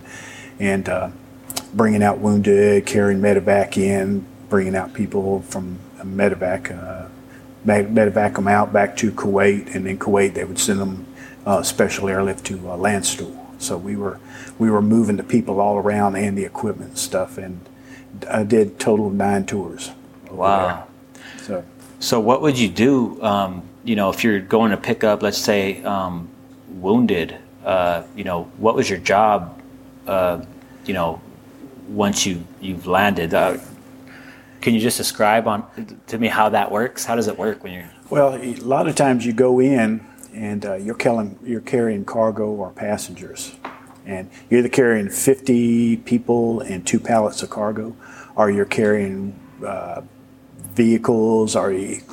and 0.60 0.88
uh, 0.88 1.10
bringing 1.74 2.02
out 2.02 2.20
wounded, 2.20 2.86
carrying 2.86 3.20
medevac 3.20 3.78
in, 3.78 4.26
bringing 4.48 4.78
out 4.78 4.94
people 4.94 5.42
from 5.42 5.78
medevac, 5.98 6.72
uh, 6.72 7.10
med- 7.66 7.90
medevac 7.90 8.36
them 8.36 8.48
out 8.48 8.72
back 8.72 8.96
to 8.96 9.12
Kuwait, 9.12 9.76
and 9.76 9.86
in 9.86 10.00
Kuwait 10.00 10.34
they 10.34 10.46
would 10.46 10.58
send 10.58 10.80
them 10.80 11.06
uh, 11.46 11.62
special 11.62 12.08
airlift 12.08 12.46
to 12.46 12.56
uh, 12.70 12.78
Landstuhl. 12.78 13.36
So 13.62 13.78
we 13.78 13.98
were 13.98 14.22
we 14.58 14.72
were 14.72 14.82
moving 14.82 15.18
the 15.18 15.24
people 15.24 15.60
all 15.60 15.78
around 15.78 16.16
and 16.16 16.38
the 16.38 16.46
equipment 16.46 16.92
and 16.92 16.98
stuff, 16.98 17.38
and 17.38 17.60
I 18.30 18.44
did 18.44 18.80
total 18.80 19.08
of 19.08 19.14
nine 19.14 19.46
tours. 19.46 19.92
Wow. 20.32 20.68
there. 20.68 20.89
So 22.00 22.20
what 22.20 22.42
would 22.42 22.58
you 22.58 22.70
do? 22.70 23.22
Um, 23.22 23.64
you 23.84 23.96
know, 23.96 24.10
if 24.10 24.24
you're 24.24 24.40
going 24.40 24.72
to 24.72 24.78
pick 24.78 25.04
up, 25.04 25.22
let's 25.22 25.38
say, 25.38 25.84
um, 25.84 26.30
wounded. 26.70 27.38
Uh, 27.64 28.04
you 28.16 28.24
know, 28.24 28.44
what 28.58 28.76
was 28.76 28.90
your 28.90 29.00
job? 29.00 29.62
Uh, 30.08 30.44
you 30.86 30.94
know, 30.94 31.22
once 31.90 32.26
you 32.26 32.46
you've 32.62 32.88
landed. 32.88 33.34
Uh, 33.34 33.58
can 34.62 34.74
you 34.74 34.80
just 34.80 34.98
describe 34.98 35.48
on 35.48 35.66
to 36.08 36.18
me 36.18 36.28
how 36.28 36.50
that 36.50 36.72
works? 36.72 37.06
How 37.06 37.16
does 37.16 37.28
it 37.28 37.38
work 37.38 37.64
when 37.64 37.74
you're? 37.74 37.90
Well, 38.10 38.36
a 38.36 38.56
lot 38.56 38.88
of 38.88 38.96
times 38.96 39.26
you 39.26 39.34
go 39.34 39.60
in 39.60 40.06
and 40.34 40.66
uh, 40.66 40.76
you're, 40.76 40.96
carrying, 40.96 41.38
you're 41.44 41.62
carrying 41.62 42.06
cargo 42.06 42.50
or 42.50 42.72
passengers. 42.72 43.56
And 44.06 44.30
you're 44.50 44.60
either 44.60 44.70
carrying 44.70 45.10
50 45.10 45.98
people 45.98 46.62
and 46.62 46.86
two 46.86 47.00
pallets 47.00 47.44
of 47.44 47.50
cargo, 47.50 47.96
or 48.36 48.50
you're 48.50 48.66
carrying 48.66 49.40
uh, 49.66 50.02
vehicles, 50.74 51.56
or 51.56 51.72
it, 51.72 52.04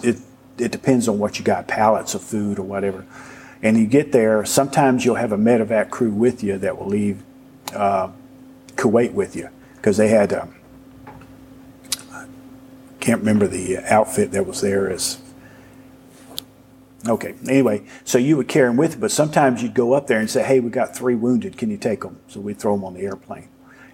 it 0.59 0.73
depends 0.73 1.09
on 1.09 1.19
what 1.19 1.38
you 1.38 1.45
got 1.45 1.69
pallets 1.69 2.14
of 2.14 2.23
food 2.23 2.59
or 2.59 2.62
whatever. 2.62 3.05
And 3.62 3.77
you 3.77 3.87
get 3.87 4.12
there, 4.12 4.45
sometimes 4.45 5.05
you'll 5.05 5.16
have 5.16 5.33
a 5.33 5.38
medevac 5.38 5.90
crew 5.90 6.11
with 6.11 6.42
you 6.42 6.59
that 6.59 6.79
will 6.79 6.87
leave 6.87 7.23
uh, 7.75 8.11
Kuwait 8.77 9.12
with 9.12 9.35
you 9.37 9.49
because 9.77 9.97
they 9.97 10.09
had. 10.09 10.33
Um, 10.33 10.55
can't 13.07 13.21
remember 13.21 13.47
the 13.47 13.79
outfit 13.79 14.33
that 14.33 14.45
was 14.45 14.62
there 14.62 14.90
as 14.90 15.21
okay 17.07 17.37
anyway 17.49 17.81
so 18.05 18.19
you 18.19 18.37
would 18.37 18.49
carry 18.49 18.69
them 18.69 18.77
with 18.77 18.95
you 18.95 19.01
but 19.01 19.12
sometimes 19.12 19.62
you'd 19.62 19.75
go 19.75 19.92
up 19.92 20.09
there 20.09 20.19
and 20.19 20.29
say 20.29 20.42
hey 20.42 20.59
we 20.59 20.69
got 20.71 20.97
three 20.97 21.14
wounded 21.14 21.57
can 21.57 21.71
you 21.71 21.77
take 21.77 22.01
them 22.01 22.19
so 22.27 22.40
we'd 22.40 22.59
throw 22.59 22.75
them 22.75 22.85
on 22.85 22.95
the 22.95 23.03
airplane 23.03 23.49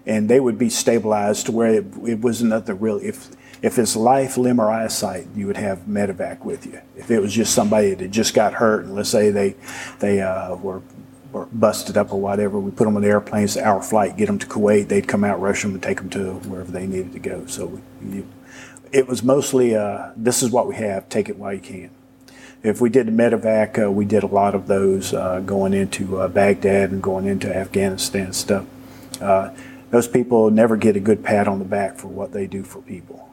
and 0.07 0.29
they 0.29 0.39
would 0.39 0.57
be 0.57 0.67
stabilized 0.67 1.45
to 1.45 1.51
where 1.51 1.75
it, 1.75 1.85
it 2.07 2.19
wasn't 2.21 2.49
nothing 2.49 2.79
real 2.79 2.97
if 3.03 3.29
if 3.63 3.79
it's 3.79 3.95
life 3.95 4.37
limb 4.37 4.59
or 4.59 4.69
eyesight 4.69 5.25
you 5.35 5.47
would 5.47 5.57
have 5.57 5.79
medevac 5.87 6.41
with 6.41 6.67
you 6.67 6.79
if 6.95 7.09
it 7.09 7.19
was 7.19 7.33
just 7.33 7.55
somebody 7.55 7.95
that 7.95 8.11
just 8.11 8.35
got 8.35 8.53
hurt 8.53 8.85
and 8.85 8.93
let's 8.93 9.09
say 9.09 9.31
they 9.31 9.55
they 9.99 10.21
uh, 10.21 10.53
were 10.55 10.81
busted 11.51 11.97
up 11.97 12.11
or 12.13 12.21
whatever, 12.21 12.59
we 12.59 12.71
put 12.71 12.85
them 12.85 12.95
on 12.95 13.01
the 13.01 13.07
airplanes, 13.07 13.57
our 13.57 13.81
flight, 13.81 14.17
get 14.17 14.27
them 14.27 14.39
to 14.39 14.47
Kuwait. 14.47 14.87
They'd 14.87 15.07
come 15.07 15.23
out, 15.23 15.41
rush 15.41 15.63
them, 15.63 15.73
and 15.73 15.83
take 15.83 15.97
them 15.97 16.09
to 16.11 16.33
wherever 16.49 16.71
they 16.71 16.85
needed 16.85 17.13
to 17.13 17.19
go. 17.19 17.45
So 17.47 17.81
we, 18.01 18.23
it 18.91 19.07
was 19.07 19.23
mostly 19.23 19.75
uh, 19.75 20.11
this 20.15 20.43
is 20.43 20.51
what 20.51 20.67
we 20.67 20.75
have. 20.75 21.09
Take 21.09 21.29
it 21.29 21.37
while 21.37 21.53
you 21.53 21.59
can. 21.59 21.89
If 22.61 22.79
we 22.79 22.89
did 22.89 23.07
medevac, 23.07 23.83
uh, 23.83 23.91
we 23.91 24.05
did 24.05 24.23
a 24.23 24.27
lot 24.27 24.55
of 24.55 24.67
those 24.67 25.13
uh, 25.13 25.41
going 25.41 25.73
into 25.73 26.19
uh, 26.19 26.27
Baghdad 26.29 26.91
and 26.91 27.03
going 27.03 27.25
into 27.25 27.53
Afghanistan 27.53 28.31
stuff. 28.31 28.65
Uh, 29.19 29.53
those 29.89 30.07
people 30.07 30.49
never 30.49 30.77
get 30.77 30.95
a 30.95 30.99
good 30.99 31.23
pat 31.23 31.47
on 31.47 31.59
the 31.59 31.65
back 31.65 31.97
for 31.97 32.07
what 32.07 32.31
they 32.31 32.47
do 32.47 32.63
for 32.63 32.81
people. 32.81 33.29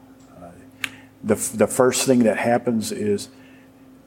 The, 1.23 1.35
the 1.55 1.67
first 1.67 2.05
thing 2.05 2.19
that 2.19 2.37
happens 2.37 2.91
is, 2.91 3.29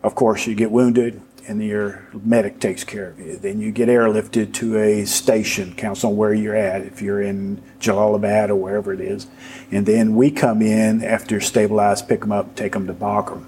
of 0.03 0.15
course, 0.15 0.47
you 0.47 0.55
get 0.55 0.71
wounded 0.71 1.21
and 1.47 1.63
your 1.63 2.09
medic 2.13 2.59
takes 2.59 2.85
care 2.85 3.11
of 3.11 3.21
you. 3.21 3.37
Then 3.37 3.61
you 3.61 3.71
get 3.71 3.89
airlifted 3.89 4.53
to 4.55 4.79
a 4.79 5.05
station, 5.05 5.75
counts 5.75 6.05
on 6.05 6.17
where 6.17 6.33
you're 6.33 6.57
at, 6.57 6.83
if 6.83 7.03
you're 7.03 7.21
in 7.21 7.63
Jalalabad 7.81 8.49
or 8.49 8.57
wherever 8.57 8.93
it 8.93 9.01
is. 9.01 9.27
And 9.71 9.87
then 9.87 10.15
we 10.15 10.31
come 10.31 10.63
in 10.63 11.05
after 11.05 11.41
stabilized, 11.41 12.09
pick 12.09 12.21
them 12.21 12.33
up, 12.33 12.55
take 12.55 12.73
them 12.73 12.87
to 12.87 12.95
Bagram. 12.95 13.47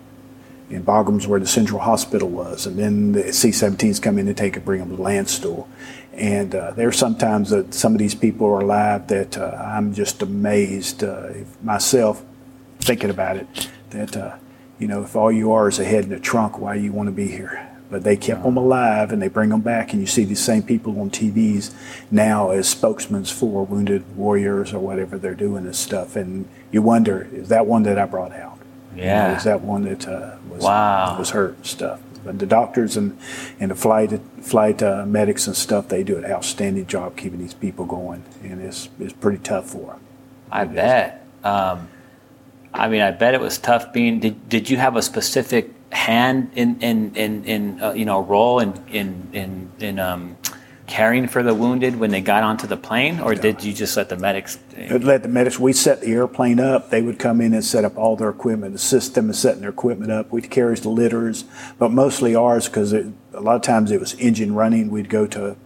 And 0.68 0.84
Bagram's 0.84 1.26
where 1.26 1.40
the 1.40 1.46
central 1.46 1.80
hospital 1.80 2.28
was. 2.28 2.66
And 2.66 2.78
then 2.78 3.12
the 3.12 3.32
C-17s 3.32 4.02
come 4.02 4.18
in 4.18 4.26
and 4.26 4.36
take 4.36 4.56
and 4.56 4.64
bring 4.64 4.80
them 4.80 4.96
to 4.96 5.02
Landstuhl. 5.02 5.66
And 6.12 6.54
uh, 6.54 6.72
there's 6.72 6.98
sometimes 6.98 7.50
that 7.50 7.72
some 7.72 7.92
of 7.92 7.98
these 7.98 8.14
people 8.14 8.46
are 8.48 8.60
alive 8.60 9.06
that 9.08 9.38
uh, 9.38 9.62
I'm 9.64 9.94
just 9.94 10.22
amazed 10.22 11.04
uh, 11.04 11.28
myself 11.62 12.24
thinking 12.86 13.10
about 13.10 13.36
it 13.36 13.68
that, 13.90 14.16
uh, 14.16 14.36
you 14.78 14.88
know, 14.88 15.02
if 15.02 15.16
all 15.16 15.32
you 15.32 15.52
are 15.52 15.68
is 15.68 15.78
a 15.78 15.84
head 15.84 16.04
in 16.04 16.12
a 16.12 16.20
trunk, 16.20 16.58
why 16.58 16.76
do 16.76 16.82
you 16.82 16.92
want 16.92 17.08
to 17.08 17.12
be 17.12 17.28
here? 17.28 17.66
but 17.90 18.02
they 18.02 18.16
kept 18.16 18.42
them 18.42 18.56
alive 18.56 19.12
and 19.12 19.22
they 19.22 19.28
bring 19.28 19.50
them 19.50 19.60
back 19.60 19.92
and 19.92 20.00
you 20.00 20.06
see 20.06 20.24
these 20.24 20.42
same 20.42 20.62
people 20.62 21.00
on 21.00 21.10
TVs 21.10 21.72
now 22.10 22.50
as 22.50 22.68
spokesmen 22.68 23.24
for 23.24 23.64
wounded 23.64 24.16
warriors 24.16 24.72
or 24.72 24.80
whatever 24.80 25.18
they're 25.18 25.34
doing 25.34 25.64
this 25.64 25.78
stuff 25.78 26.16
and 26.16 26.48
you 26.72 26.82
wonder 26.82 27.28
is 27.32 27.48
that 27.48 27.66
one 27.66 27.82
that 27.84 27.98
I 27.98 28.06
brought 28.06 28.32
out? 28.32 28.58
Yeah 28.94 29.26
you 29.26 29.32
know, 29.32 29.38
is 29.38 29.44
that 29.44 29.60
one 29.60 29.82
that 29.84 30.08
uh, 30.08 30.36
was 30.48 30.62
wow. 30.62 31.18
was 31.18 31.30
hurt 31.30 31.56
and 31.56 31.66
stuff? 31.66 32.00
But 32.24 32.38
the 32.40 32.46
doctors 32.46 32.96
and 32.96 33.16
and 33.60 33.70
the 33.70 33.76
flight 33.76 34.20
flight 34.40 34.82
uh, 34.82 35.06
medics 35.06 35.46
and 35.46 35.54
stuff 35.54 35.88
they 35.88 36.02
do 36.02 36.16
an 36.16 36.24
outstanding 36.24 36.86
job 36.86 37.16
keeping 37.16 37.38
these 37.38 37.54
people 37.54 37.84
going 37.84 38.24
and 38.42 38.60
it's 38.60 38.88
it's 38.98 39.12
pretty 39.12 39.38
tough 39.38 39.70
for 39.70 39.92
them 39.92 40.00
I 40.50 40.64
bet. 40.64 41.26
Um, 41.44 41.88
I 42.78 42.88
mean 42.88 43.00
I 43.00 43.10
bet 43.10 43.34
it 43.34 43.40
was 43.40 43.58
tough 43.58 43.92
being 43.92 44.20
did, 44.20 44.48
did 44.48 44.70
you 44.70 44.76
have 44.76 44.96
a 44.96 45.02
specific 45.02 45.70
hand 45.90 46.50
in 46.54 46.80
in 46.80 47.14
in, 47.14 47.44
in 47.44 47.82
uh, 47.82 47.92
you 47.92 48.04
know 48.04 48.22
role 48.22 48.60
in 48.60 48.74
in 48.88 49.28
in, 49.32 49.72
in 49.80 49.98
um, 49.98 50.36
caring 50.86 51.26
for 51.26 51.42
the 51.42 51.54
wounded 51.54 51.96
when 51.98 52.10
they 52.10 52.20
got 52.20 52.42
onto 52.44 52.66
the 52.66 52.76
plane, 52.76 53.20
or 53.20 53.34
did 53.34 53.62
you 53.64 53.72
just 53.72 53.96
let 53.96 54.08
the 54.08 54.16
medics? 54.16 54.58
Let 54.90 55.22
the 55.22 55.28
medics. 55.28 55.58
We 55.58 55.72
set 55.72 56.00
the 56.00 56.12
airplane 56.12 56.60
up. 56.60 56.90
They 56.90 57.02
would 57.02 57.18
come 57.18 57.40
in 57.40 57.54
and 57.54 57.64
set 57.64 57.84
up 57.84 57.96
all 57.96 58.16
their 58.16 58.30
equipment, 58.30 58.74
assist 58.74 59.14
them 59.14 59.28
in 59.28 59.34
setting 59.34 59.60
their 59.60 59.70
equipment 59.70 60.12
up. 60.12 60.30
We'd 60.30 60.50
carry 60.50 60.76
the 60.76 60.88
litters, 60.88 61.44
but 61.78 61.90
mostly 61.90 62.34
ours 62.34 62.68
because 62.68 62.92
a 62.92 63.12
lot 63.32 63.56
of 63.56 63.62
times 63.62 63.90
it 63.90 64.00
was 64.00 64.14
engine 64.14 64.54
running. 64.54 64.90
We'd 64.90 65.08
go 65.08 65.26
to 65.28 65.56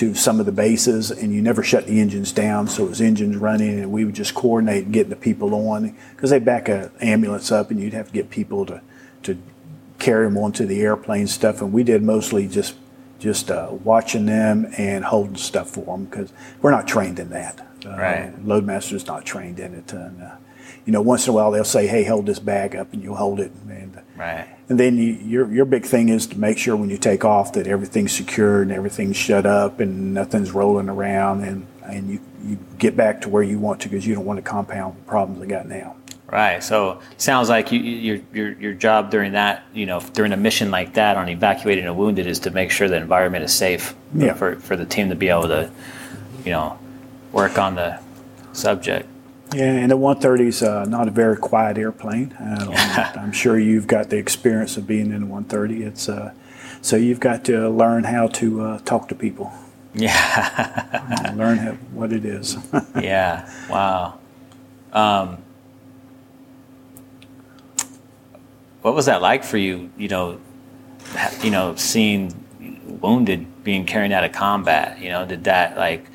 to 0.00 0.14
some 0.14 0.40
of 0.40 0.46
the 0.46 0.52
bases, 0.52 1.10
and 1.10 1.30
you 1.30 1.42
never 1.42 1.62
shut 1.62 1.86
the 1.86 2.00
engines 2.00 2.32
down, 2.32 2.66
so 2.66 2.86
it 2.86 2.88
was 2.88 3.02
engines 3.02 3.36
running, 3.36 3.78
and 3.78 3.92
we 3.92 4.06
would 4.06 4.14
just 4.14 4.34
coordinate 4.34 4.90
getting 4.90 5.10
the 5.10 5.16
people 5.16 5.54
on 5.54 5.94
because 6.16 6.30
they 6.30 6.38
back 6.38 6.70
an 6.70 6.90
ambulance 7.02 7.52
up, 7.52 7.70
and 7.70 7.78
you'd 7.78 7.92
have 7.92 8.06
to 8.06 8.12
get 8.12 8.30
people 8.30 8.64
to 8.64 8.80
to 9.24 9.36
carry 9.98 10.24
them 10.24 10.38
onto 10.38 10.64
the 10.64 10.80
airplane 10.80 11.26
stuff, 11.26 11.60
and 11.60 11.70
we 11.70 11.82
did 11.82 12.02
mostly 12.02 12.48
just 12.48 12.76
just 13.18 13.50
uh, 13.50 13.68
watching 13.84 14.24
them 14.24 14.72
and 14.78 15.04
holding 15.04 15.36
stuff 15.36 15.68
for 15.68 15.84
them 15.84 16.06
because 16.06 16.32
we're 16.62 16.70
not 16.70 16.88
trained 16.88 17.18
in 17.18 17.28
that. 17.28 17.60
Uh, 17.84 17.90
right. 17.90 18.46
Loadmaster's 18.46 19.06
not 19.06 19.26
trained 19.26 19.60
in 19.60 19.74
it. 19.74 19.92
And, 19.92 20.22
uh, 20.22 20.36
you 20.84 20.92
know, 20.92 21.00
once 21.00 21.26
in 21.26 21.30
a 21.30 21.34
while 21.34 21.50
they'll 21.50 21.64
say, 21.64 21.86
"Hey, 21.86 22.04
hold 22.04 22.26
this 22.26 22.38
bag 22.38 22.76
up," 22.76 22.92
and 22.92 23.02
you'll 23.02 23.16
hold 23.16 23.40
it. 23.40 23.52
And, 23.68 24.00
right. 24.16 24.48
And 24.68 24.78
then 24.78 24.98
you, 24.98 25.12
your 25.14 25.52
your 25.52 25.64
big 25.64 25.84
thing 25.84 26.08
is 26.08 26.26
to 26.28 26.38
make 26.38 26.58
sure 26.58 26.76
when 26.76 26.90
you 26.90 26.98
take 26.98 27.24
off 27.24 27.52
that 27.54 27.66
everything's 27.66 28.12
secure 28.12 28.62
and 28.62 28.70
everything's 28.70 29.16
shut 29.16 29.46
up 29.46 29.80
and 29.80 30.14
nothing's 30.14 30.52
rolling 30.52 30.88
around, 30.88 31.44
and 31.44 31.66
and 31.84 32.10
you 32.10 32.20
you 32.44 32.58
get 32.78 32.96
back 32.96 33.20
to 33.22 33.28
where 33.28 33.42
you 33.42 33.58
want 33.58 33.80
to 33.82 33.88
because 33.88 34.06
you 34.06 34.14
don't 34.14 34.24
want 34.24 34.38
to 34.38 34.42
compound 34.42 34.96
the 34.96 35.02
problems 35.02 35.40
they 35.40 35.46
got 35.46 35.68
now. 35.68 35.96
Right. 36.30 36.62
So 36.62 37.00
sounds 37.16 37.48
like 37.48 37.72
you, 37.72 37.80
your 37.80 38.20
your 38.32 38.52
your 38.52 38.72
job 38.72 39.10
during 39.10 39.32
that, 39.32 39.64
you 39.74 39.84
know, 39.84 40.00
during 40.12 40.32
a 40.32 40.36
mission 40.36 40.70
like 40.70 40.94
that 40.94 41.16
on 41.16 41.28
evacuating 41.28 41.86
a 41.86 41.92
wounded 41.92 42.28
is 42.28 42.38
to 42.40 42.52
make 42.52 42.70
sure 42.70 42.88
the 42.88 42.96
environment 42.96 43.44
is 43.44 43.52
safe 43.52 43.94
yeah. 44.14 44.34
for 44.34 44.54
for 44.56 44.76
the 44.76 44.86
team 44.86 45.08
to 45.08 45.16
be 45.16 45.28
able 45.28 45.48
to, 45.48 45.68
you 46.44 46.52
know, 46.52 46.78
work 47.32 47.58
on 47.58 47.74
the 47.74 47.98
subject. 48.52 49.08
Yeah, 49.52 49.64
and 49.64 49.90
the 49.90 49.96
130 49.96 50.46
is 50.46 50.62
uh, 50.62 50.84
not 50.84 51.08
a 51.08 51.10
very 51.10 51.36
quiet 51.36 51.76
airplane. 51.76 52.36
I'm 52.40 53.32
sure 53.32 53.58
you've 53.58 53.88
got 53.88 54.10
the 54.10 54.16
experience 54.16 54.76
of 54.76 54.86
being 54.86 55.10
in 55.10 55.24
a 55.24 55.26
130. 55.26 55.82
It's 55.82 56.08
uh, 56.08 56.32
so 56.82 56.96
you've 56.96 57.20
got 57.20 57.44
to 57.46 57.68
learn 57.68 58.04
how 58.04 58.28
to 58.28 58.62
uh, 58.62 58.78
talk 58.80 59.08
to 59.08 59.14
people. 59.14 59.52
Yeah. 59.92 61.34
learn 61.36 61.58
how, 61.58 61.72
what 61.92 62.12
it 62.12 62.24
is. 62.24 62.56
yeah. 62.94 63.52
Wow. 63.68 64.20
Um, 64.92 65.38
what 68.82 68.94
was 68.94 69.06
that 69.06 69.20
like 69.20 69.42
for 69.42 69.56
you? 69.56 69.90
You 69.98 70.06
know, 70.06 70.40
you 71.42 71.50
know, 71.50 71.74
seeing 71.74 72.32
wounded 73.02 73.64
being 73.64 73.84
carried 73.84 74.12
out 74.12 74.22
of 74.22 74.30
combat. 74.30 75.00
You 75.00 75.08
know, 75.08 75.26
did 75.26 75.42
that 75.44 75.76
like? 75.76 76.06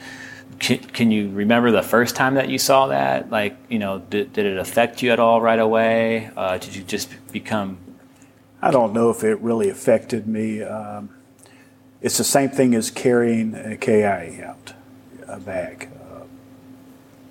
Can, 0.66 0.80
can 0.80 1.12
you 1.12 1.30
remember 1.30 1.70
the 1.70 1.84
first 1.84 2.16
time 2.16 2.34
that 2.34 2.50
you 2.50 2.58
saw 2.58 2.88
that? 2.88 3.30
Like, 3.30 3.56
you 3.70 3.78
know, 3.78 4.00
did, 4.00 4.34
did 4.34 4.48
it 4.48 4.58
affect 4.58 5.04
you 5.04 5.12
at 5.12 5.20
all 5.20 5.40
right 5.40 5.60
away? 5.60 6.32
Uh, 6.36 6.58
did 6.58 6.76
you 6.76 6.82
just 6.82 7.08
become? 7.32 7.78
I 8.64 8.72
don't 8.72 8.92
know 8.92 9.12
if 9.12 9.24
it 9.24 9.40
really 9.42 9.70
affected 9.70 10.26
me. 10.26 10.64
Um, 10.64 11.12
it's 12.02 12.18
the 12.18 12.24
same 12.24 12.50
thing 12.50 12.74
as 12.74 12.90
carrying 12.90 13.54
a 13.54 13.78
KI 13.78 14.42
out, 14.42 14.74
a 15.28 15.40
bag. 15.40 15.88
Uh, 16.02 16.24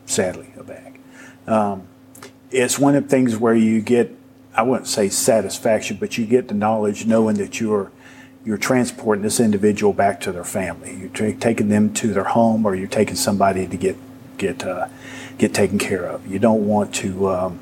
sadly, 0.06 0.52
a 0.56 0.62
bag. 0.62 1.00
Um, 1.48 1.88
it's 2.52 2.78
one 2.78 2.94
of 2.94 3.02
the 3.02 3.08
things 3.08 3.36
where 3.36 3.56
you 3.56 3.80
get 3.80 4.16
I 4.54 4.62
wouldn't 4.62 4.86
say 4.86 5.08
satisfaction, 5.08 5.96
but 5.96 6.16
you 6.16 6.24
get 6.24 6.46
the 6.46 6.54
knowledge 6.54 7.04
knowing 7.04 7.34
that 7.38 7.58
you're 7.58 7.90
you're 8.44 8.58
transporting 8.58 9.22
this 9.22 9.40
individual 9.40 9.92
back 9.92 10.20
to 10.20 10.32
their 10.32 10.44
family. 10.44 10.96
You're 10.96 11.08
tra- 11.08 11.34
taking 11.34 11.68
them 11.68 11.92
to 11.94 12.12
their 12.12 12.24
home, 12.24 12.66
or 12.66 12.74
you're 12.74 12.88
taking 12.88 13.16
somebody 13.16 13.66
to 13.66 13.76
get 13.76 13.96
get 14.36 14.64
uh, 14.64 14.88
get 15.38 15.54
taken 15.54 15.78
care 15.78 16.04
of. 16.04 16.26
You 16.26 16.38
don't 16.38 16.66
want 16.66 16.94
to. 16.96 17.30
Um, 17.30 17.60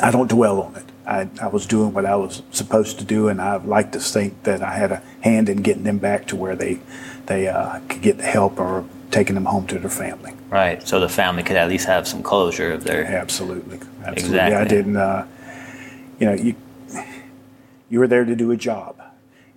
I 0.00 0.10
don't 0.10 0.28
dwell 0.28 0.60
on 0.60 0.76
it. 0.76 0.84
I, 1.06 1.28
I 1.40 1.46
was 1.46 1.66
doing 1.66 1.92
what 1.92 2.04
I 2.04 2.16
was 2.16 2.42
supposed 2.50 2.98
to 2.98 3.04
do, 3.04 3.28
and 3.28 3.40
I 3.40 3.56
like 3.56 3.92
to 3.92 4.00
think 4.00 4.42
that 4.42 4.62
I 4.62 4.74
had 4.74 4.92
a 4.92 5.02
hand 5.22 5.48
in 5.48 5.58
getting 5.62 5.84
them 5.84 5.98
back 5.98 6.26
to 6.28 6.36
where 6.36 6.56
they 6.56 6.80
they 7.26 7.48
uh, 7.48 7.80
could 7.88 8.02
get 8.02 8.18
the 8.18 8.24
help 8.24 8.58
or 8.58 8.84
taking 9.10 9.34
them 9.34 9.44
home 9.44 9.66
to 9.68 9.78
their 9.78 9.90
family. 9.90 10.32
Right. 10.50 10.86
So 10.86 11.00
the 11.00 11.08
family 11.08 11.42
could 11.42 11.56
at 11.56 11.68
least 11.68 11.86
have 11.86 12.08
some 12.08 12.22
closure 12.22 12.72
of 12.72 12.84
their. 12.84 13.04
Absolutely. 13.04 13.78
Absolutely. 14.04 14.38
Exactly. 14.38 14.56
I 14.56 14.64
didn't. 14.64 14.96
Uh, 14.96 15.26
you 16.18 16.26
know, 16.26 16.34
you, 16.34 16.54
you 17.90 17.98
were 17.98 18.06
there 18.06 18.24
to 18.24 18.34
do 18.34 18.50
a 18.50 18.56
job. 18.56 18.95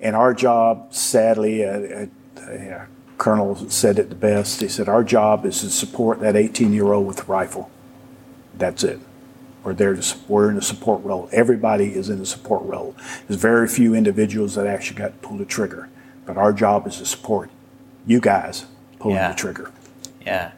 And 0.02 0.16
our 0.16 0.34
job, 0.34 0.94
sadly, 0.94 1.66
uh, 1.66 2.08
uh, 2.38 2.86
Colonel 3.18 3.70
said 3.70 4.00
it 4.00 4.10
the 4.10 4.16
best. 4.16 4.62
He 4.62 4.68
said, 4.68 4.88
Our 4.88 5.04
job 5.04 5.46
is 5.46 5.60
to 5.62 5.70
support 5.70 6.20
that 6.22 6.36
18 6.36 6.74
year 6.74 6.94
old 6.94 7.06
with 7.06 7.22
a 7.22 7.26
rifle. 7.26 7.70
That's 8.58 8.84
it. 8.84 9.00
We're 9.64 9.74
there 9.74 9.94
to 9.94 10.18
we're 10.28 10.50
in 10.50 10.58
a 10.58 10.62
support 10.62 11.04
role. 11.04 11.30
Everybody 11.32 11.94
is 11.94 12.10
in 12.10 12.22
a 12.22 12.26
support 12.26 12.64
role. 12.64 12.96
There's 13.28 13.40
very 13.40 13.68
few 13.68 13.94
individuals 13.94 14.56
that 14.56 14.66
actually 14.66 14.98
got 14.98 15.22
to 15.22 15.28
pull 15.28 15.38
the 15.38 15.46
trigger, 15.46 15.90
but 16.26 16.38
our 16.38 16.54
job 16.54 16.88
is 16.88 16.98
to 16.98 17.06
support 17.06 17.50
you 18.08 18.22
guys 18.22 18.66
pulling 19.00 19.18
yeah. 19.18 19.30
the 19.30 19.36
trigger. 19.36 19.72
Yeah. 20.26 20.52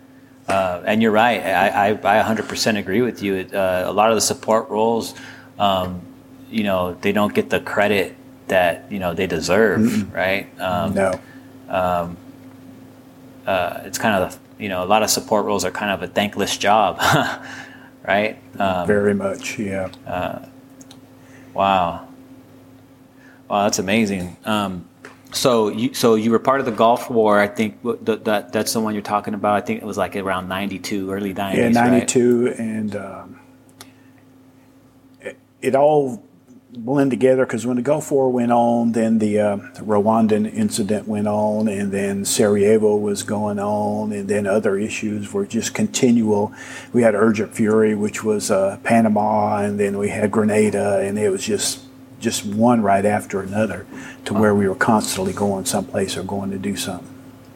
Uh, 0.47 0.83
and 0.85 1.01
you're 1.01 1.11
right. 1.11 1.41
I, 1.41 1.89
I, 1.89 2.19
I 2.19 2.23
100% 2.23 2.77
agree 2.77 3.01
with 3.01 3.23
you. 3.23 3.35
Uh, 3.53 3.83
a 3.85 3.91
lot 3.91 4.09
of 4.09 4.15
the 4.15 4.21
support 4.21 4.69
roles, 4.69 5.15
um, 5.57 6.01
you 6.49 6.63
know, 6.63 6.93
they 6.95 7.11
don't 7.11 7.33
get 7.33 7.49
the 7.49 7.59
credit 7.59 8.15
that 8.51 8.91
you 8.91 8.99
know 8.99 9.13
they 9.13 9.27
deserve, 9.27 9.79
Mm-mm. 9.79 10.13
right? 10.13 10.47
Um, 10.59 10.93
no. 10.93 11.19
Um, 11.67 12.17
uh, 13.47 13.81
it's 13.85 13.97
kind 13.97 14.23
of 14.23 14.39
you 14.59 14.69
know 14.69 14.83
a 14.83 14.85
lot 14.85 15.01
of 15.03 15.09
support 15.09 15.45
roles 15.45 15.65
are 15.65 15.71
kind 15.71 15.91
of 15.91 16.03
a 16.03 16.07
thankless 16.07 16.57
job, 16.57 16.99
right? 18.07 18.37
Um, 18.59 18.85
Very 18.85 19.15
much, 19.15 19.57
yeah. 19.57 19.89
Uh, 20.05 20.45
wow. 21.53 22.07
Wow, 23.49 23.63
that's 23.63 23.79
amazing. 23.79 24.37
Um, 24.45 24.87
so 25.33 25.69
you 25.69 25.93
so 25.93 26.15
you 26.15 26.31
were 26.31 26.39
part 26.39 26.59
of 26.59 26.65
the 26.65 26.71
Gulf 26.71 27.09
War. 27.09 27.39
I 27.39 27.47
think 27.47 27.81
that 27.83 28.51
that's 28.51 28.73
the 28.73 28.79
one 28.81 28.93
you're 28.93 29.01
talking 29.01 29.33
about. 29.33 29.55
I 29.55 29.61
think 29.61 29.81
it 29.81 29.85
was 29.85 29.97
like 29.97 30.15
around 30.15 30.47
'92, 30.49 31.11
early 31.11 31.33
'90s. 31.33 31.55
Yeah, 31.55 31.69
'92, 31.69 32.45
right? 32.45 32.59
and 32.59 32.95
um, 32.95 33.39
it 35.61 35.75
all 35.75 36.21
blend 36.73 37.11
together 37.11 37.45
because 37.45 37.65
when 37.65 37.75
the 37.75 37.81
Gulf 37.81 38.11
War 38.11 38.29
went 38.29 38.51
on, 38.51 38.93
then 38.93 39.19
the, 39.19 39.39
uh, 39.39 39.57
Rwandan 39.75 40.51
incident 40.53 41.07
went 41.07 41.27
on, 41.27 41.67
and 41.67 41.91
then 41.91 42.25
Sarajevo 42.25 42.95
was 42.95 43.23
going 43.23 43.59
on, 43.59 44.11
and 44.11 44.27
then 44.27 44.47
other 44.47 44.77
issues 44.77 45.33
were 45.33 45.45
just 45.45 45.73
continual. 45.73 46.53
We 46.93 47.01
had 47.01 47.15
Urgent 47.15 47.53
Fury, 47.53 47.95
which 47.95 48.23
was 48.23 48.49
uh, 48.49 48.77
Panama, 48.83 49.57
and 49.57 49.79
then 49.79 49.97
we 49.97 50.09
had 50.09 50.31
Grenada, 50.31 50.99
and 50.99 51.17
it 51.19 51.29
was 51.29 51.45
just 51.45 51.81
just 52.19 52.45
one 52.45 52.83
right 52.83 53.05
after 53.05 53.41
another 53.41 53.85
to 54.25 54.33
where 54.33 54.53
we 54.53 54.67
were 54.67 54.75
constantly 54.75 55.33
going 55.33 55.65
someplace 55.65 56.15
or 56.15 56.23
going 56.23 56.51
to 56.51 56.59
do 56.59 56.75
something. 56.75 57.07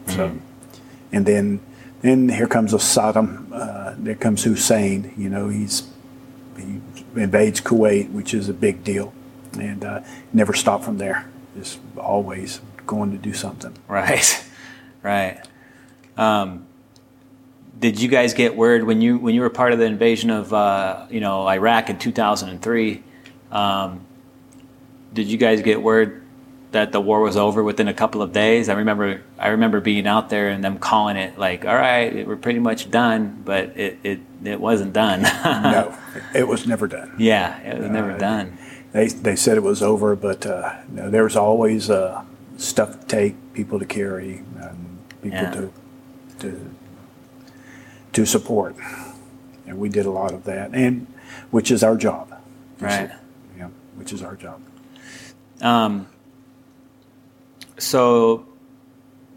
Mm-hmm. 0.06 0.16
So, 0.16 0.40
and 1.12 1.24
then 1.24 1.60
And 2.02 2.30
here 2.30 2.46
comes 2.46 2.74
a 2.74 2.78
Saddam. 2.78 3.46
Uh, 3.52 3.94
there 3.98 4.14
comes 4.14 4.44
Hussein. 4.44 5.12
You 5.16 5.28
know, 5.28 5.48
he's 5.48 5.80
he 5.80 5.95
invades 7.16 7.60
Kuwait, 7.60 8.10
which 8.12 8.34
is 8.34 8.48
a 8.48 8.54
big 8.54 8.84
deal, 8.84 9.12
and 9.58 9.84
uh, 9.84 10.00
never 10.32 10.52
stop 10.52 10.82
from 10.82 10.98
there. 10.98 11.28
Just 11.56 11.78
always 11.96 12.60
going 12.86 13.10
to 13.12 13.18
do 13.18 13.32
something. 13.32 13.74
Right, 13.88 14.44
right. 15.02 15.46
Um, 16.16 16.66
did 17.78 18.00
you 18.00 18.08
guys 18.08 18.34
get 18.34 18.56
word 18.56 18.84
when 18.84 19.00
you 19.00 19.18
when 19.18 19.34
you 19.34 19.42
were 19.42 19.50
part 19.50 19.72
of 19.72 19.78
the 19.78 19.84
invasion 19.84 20.30
of 20.30 20.52
uh, 20.52 21.06
you 21.10 21.20
know 21.20 21.46
Iraq 21.46 21.90
in 21.90 21.98
2003? 21.98 23.02
Um, 23.50 24.06
did 25.12 25.28
you 25.28 25.38
guys 25.38 25.62
get 25.62 25.80
word 25.80 26.25
that 26.76 26.92
the 26.92 27.00
war 27.00 27.20
was 27.22 27.38
over 27.38 27.64
within 27.64 27.88
a 27.88 27.94
couple 27.94 28.20
of 28.20 28.32
days? 28.32 28.68
I 28.68 28.74
remember 28.74 29.22
I 29.38 29.48
remember 29.48 29.80
being 29.80 30.06
out 30.06 30.28
there 30.28 30.50
and 30.50 30.62
them 30.62 30.78
calling 30.78 31.16
it 31.16 31.38
like, 31.38 31.64
"All 31.64 31.74
right, 31.74 32.26
we're 32.26 32.36
pretty 32.36 32.58
much 32.58 32.90
done," 32.90 33.42
but 33.44 33.76
it 33.76 33.98
it, 34.04 34.20
it 34.44 34.60
wasn't 34.60 34.92
done. 34.92 35.22
no, 35.44 35.96
it 36.34 36.46
was 36.46 36.66
never 36.66 36.86
done. 36.86 37.14
Yeah, 37.18 37.58
it 37.60 37.78
was 37.78 37.88
uh, 37.88 37.92
never 37.92 38.18
done. 38.18 38.58
They 38.92 39.08
they 39.08 39.36
said 39.36 39.56
it 39.56 39.62
was 39.62 39.82
over, 39.82 40.14
but 40.14 40.44
uh, 40.44 40.76
no, 40.90 41.10
there 41.10 41.24
was 41.24 41.34
always 41.34 41.88
uh, 41.88 42.22
stuff 42.58 43.00
to 43.00 43.06
take, 43.06 43.54
people 43.54 43.78
to 43.78 43.86
carry, 43.86 44.44
and 44.60 44.98
people 45.22 45.38
yeah. 45.38 45.50
to 45.52 45.72
to 46.40 46.74
to 48.12 48.26
support. 48.26 48.76
And 49.66 49.78
we 49.78 49.88
did 49.88 50.04
a 50.04 50.10
lot 50.10 50.34
of 50.34 50.44
that, 50.44 50.74
and 50.74 51.06
which 51.50 51.70
is 51.70 51.82
our 51.82 51.96
job. 51.96 52.38
Right. 52.78 53.10
Yeah, 53.56 53.70
which 53.96 54.12
is 54.12 54.22
our 54.22 54.36
job. 54.36 54.60
Um, 55.62 56.08
so, 57.78 58.46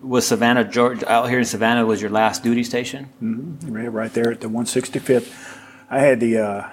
was 0.01 0.27
Savannah, 0.27 0.63
Georgia, 0.63 1.11
out 1.11 1.29
here 1.29 1.39
in 1.39 1.45
Savannah, 1.45 1.85
was 1.85 2.01
your 2.01 2.11
last 2.11 2.43
duty 2.43 2.63
station? 2.63 3.09
Mm-hmm. 3.21 3.71
Right 3.71 4.13
there 4.13 4.31
at 4.31 4.41
the 4.41 4.47
165th. 4.47 5.57
I 5.89 5.99
had 5.99 6.19
the, 6.19 6.37
uh, 6.37 6.69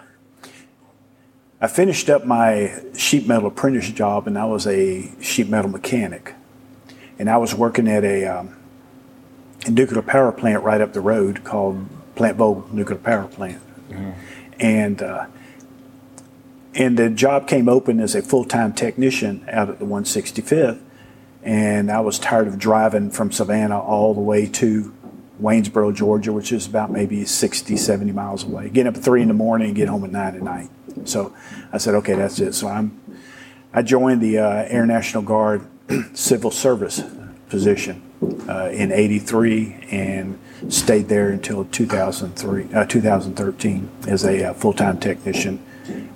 I 1.61 1.67
finished 1.67 2.11
up 2.11 2.25
my 2.25 2.83
sheet 2.95 3.27
metal 3.27 3.49
apprentice 3.49 3.91
job, 3.91 4.27
and 4.27 4.39
I 4.39 4.45
was 4.45 4.67
a 4.67 5.11
sheet 5.21 5.49
metal 5.49 5.71
mechanic. 5.71 6.35
And 7.19 7.31
I 7.31 7.39
was 7.39 7.55
working 7.55 7.89
at 7.89 8.05
a, 8.05 8.27
um, 8.27 8.57
nuclear 9.71 10.03
power 10.03 10.33
plant 10.33 10.63
right 10.63 10.81
up 10.81 10.93
the 10.93 11.01
road 11.01 11.45
called 11.45 11.87
Plant 12.15 12.39
Vogtle 12.39 12.73
Nuclear 12.73 12.99
Power 12.99 13.27
Plant. 13.27 13.63
Mm-hmm. 13.91 14.11
And 14.61 15.03
uh, 15.03 15.27
and 16.75 16.99
the 16.99 17.09
job 17.09 17.49
came 17.49 17.69
open 17.69 18.01
as 18.01 18.15
a 18.15 18.21
full-time 18.21 18.75
technician 18.75 19.47
out 19.51 19.71
at 19.71 19.79
the 19.79 19.87
165th. 19.87 20.79
And 21.47 21.93
I 21.93 22.01
was 22.01 22.19
tired 22.19 22.49
of 22.49 22.59
driving 22.59 23.09
from 23.13 23.31
Savannah 23.31 23.79
all 23.79 24.15
the 24.15 24.21
way 24.21 24.47
to 24.47 24.93
Waynesboro, 25.41 25.93
Georgia, 25.93 26.33
which 26.33 26.51
is 26.51 26.67
about 26.67 26.91
maybe 26.91 27.25
60, 27.25 27.77
70 27.77 28.11
miles 28.11 28.43
away. 28.43 28.69
Getting 28.69 28.89
up 28.89 28.97
at 28.97 29.05
three 29.05 29.23
in 29.23 29.29
the 29.29 29.35
morning 29.35 29.69
and 29.69 29.77
get 29.77 29.89
home 29.89 30.03
at 30.03 30.11
nine 30.11 30.35
at 30.35 30.43
night. 30.43 30.69
So 31.05 31.33
I 31.73 31.79
said, 31.79 31.95
okay, 31.95 32.15
that's 32.15 32.41
it. 32.41 32.55
So 32.55 32.67
I'm, 32.67 33.01
I 33.73 33.83
joined 33.83 34.21
the 34.21 34.39
uh, 34.39 34.65
Air 34.67 34.87
National 34.87 35.23
Guard 35.23 35.65
civil 36.15 36.51
service 36.51 37.01
position 37.49 38.03
uh, 38.49 38.71
in 38.73 38.91
83 38.91 39.87
and 39.93 40.41
stayed 40.69 41.09
there 41.09 41.29
until 41.29 41.65
2003, 41.67 42.75
uh, 42.75 42.87
2013 42.87 43.89
as 44.09 44.25
a 44.25 44.51
uh, 44.51 44.53
full-time 44.55 44.99
technician 44.99 45.65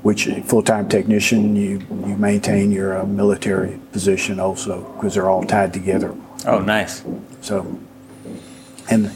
which 0.03 0.29
full-time 0.45 0.89
technician 0.89 1.57
you 1.57 1.79
you 2.07 2.17
maintain 2.17 2.73
your 2.73 2.99
uh, 2.99 3.05
military 3.05 3.79
position 3.93 4.41
also 4.41 4.83
because 4.95 5.15
they're 5.15 5.29
all 5.29 5.45
tied 5.45 5.73
together. 5.73 6.15
Oh 6.47 6.61
nice. 6.61 7.05
So 7.41 7.79
and 8.91 9.11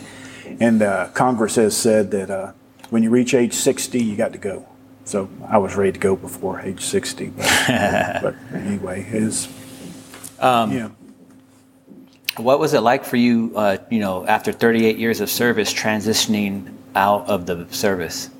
and 0.60 0.82
uh, 0.82 1.08
congress 1.14 1.56
has 1.56 1.76
said 1.76 2.10
that 2.12 2.30
uh, 2.30 2.52
when 2.90 3.02
you 3.02 3.10
reach 3.10 3.34
age 3.34 3.54
60 3.54 4.02
you 4.02 4.16
got 4.16 4.32
to 4.32 4.38
go. 4.38 4.66
So 5.06 5.28
i 5.48 5.58
was 5.58 5.76
ready 5.76 5.92
to 5.92 5.98
go 5.98 6.16
before 6.16 6.60
age 6.60 6.80
60 6.80 7.28
but, 7.30 7.44
but 8.22 8.34
anyway 8.54 9.04
is 9.06 9.48
um, 10.44 10.72
yeah. 10.72 10.90
what 12.36 12.58
was 12.58 12.74
it 12.74 12.80
like 12.80 13.04
for 13.04 13.16
you, 13.16 13.52
uh, 13.56 13.78
you 13.90 14.00
know, 14.00 14.26
after 14.26 14.52
38 14.52 14.98
years 14.98 15.20
of 15.20 15.30
service, 15.30 15.72
transitioning 15.72 16.74
out 16.94 17.26
of 17.28 17.46
the 17.46 17.66
service? 17.70 18.30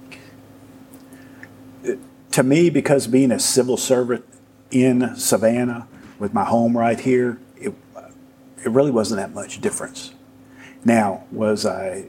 To 2.35 2.43
me, 2.43 2.69
because 2.69 3.07
being 3.07 3.31
a 3.31 3.39
civil 3.39 3.77
servant 3.77 4.25
in 4.73 5.15
Savannah 5.15 5.87
with 6.19 6.35
my 6.35 6.45
home 6.45 6.77
right 6.77 6.99
here, 6.99 7.39
it, 7.57 7.73
it 8.65 8.71
really 8.71 8.91
wasn't 8.91 9.21
that 9.21 9.33
much 9.33 9.61
difference. 9.61 10.13
Now, 10.85 11.27
was 11.31 11.65
I 11.65 12.07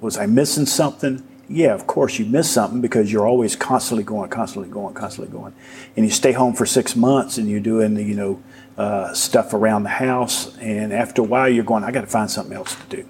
was 0.00 0.16
I 0.16 0.26
missing 0.26 0.64
something? 0.66 1.26
Yeah, 1.48 1.74
of 1.74 1.88
course 1.88 2.20
you 2.20 2.24
miss 2.24 2.52
something 2.52 2.80
because 2.80 3.10
you're 3.10 3.26
always 3.26 3.56
constantly 3.56 4.04
going, 4.04 4.30
constantly 4.30 4.70
going, 4.70 4.94
constantly 4.94 5.36
going, 5.36 5.54
and 5.96 6.06
you 6.06 6.12
stay 6.12 6.30
home 6.30 6.54
for 6.54 6.64
six 6.64 6.94
months 6.94 7.36
and 7.36 7.50
you're 7.50 7.58
doing, 7.58 7.96
you 7.96 8.14
know, 8.14 8.40
uh, 8.78 9.12
stuff 9.12 9.54
around 9.54 9.82
the 9.82 9.88
house, 9.88 10.56
and 10.58 10.92
after 10.92 11.20
a 11.20 11.24
while, 11.24 11.48
you're 11.48 11.64
going, 11.64 11.82
I 11.82 11.90
got 11.90 12.02
to 12.02 12.06
find 12.06 12.30
something 12.30 12.56
else 12.56 12.76
to 12.76 12.96
do. 12.96 13.08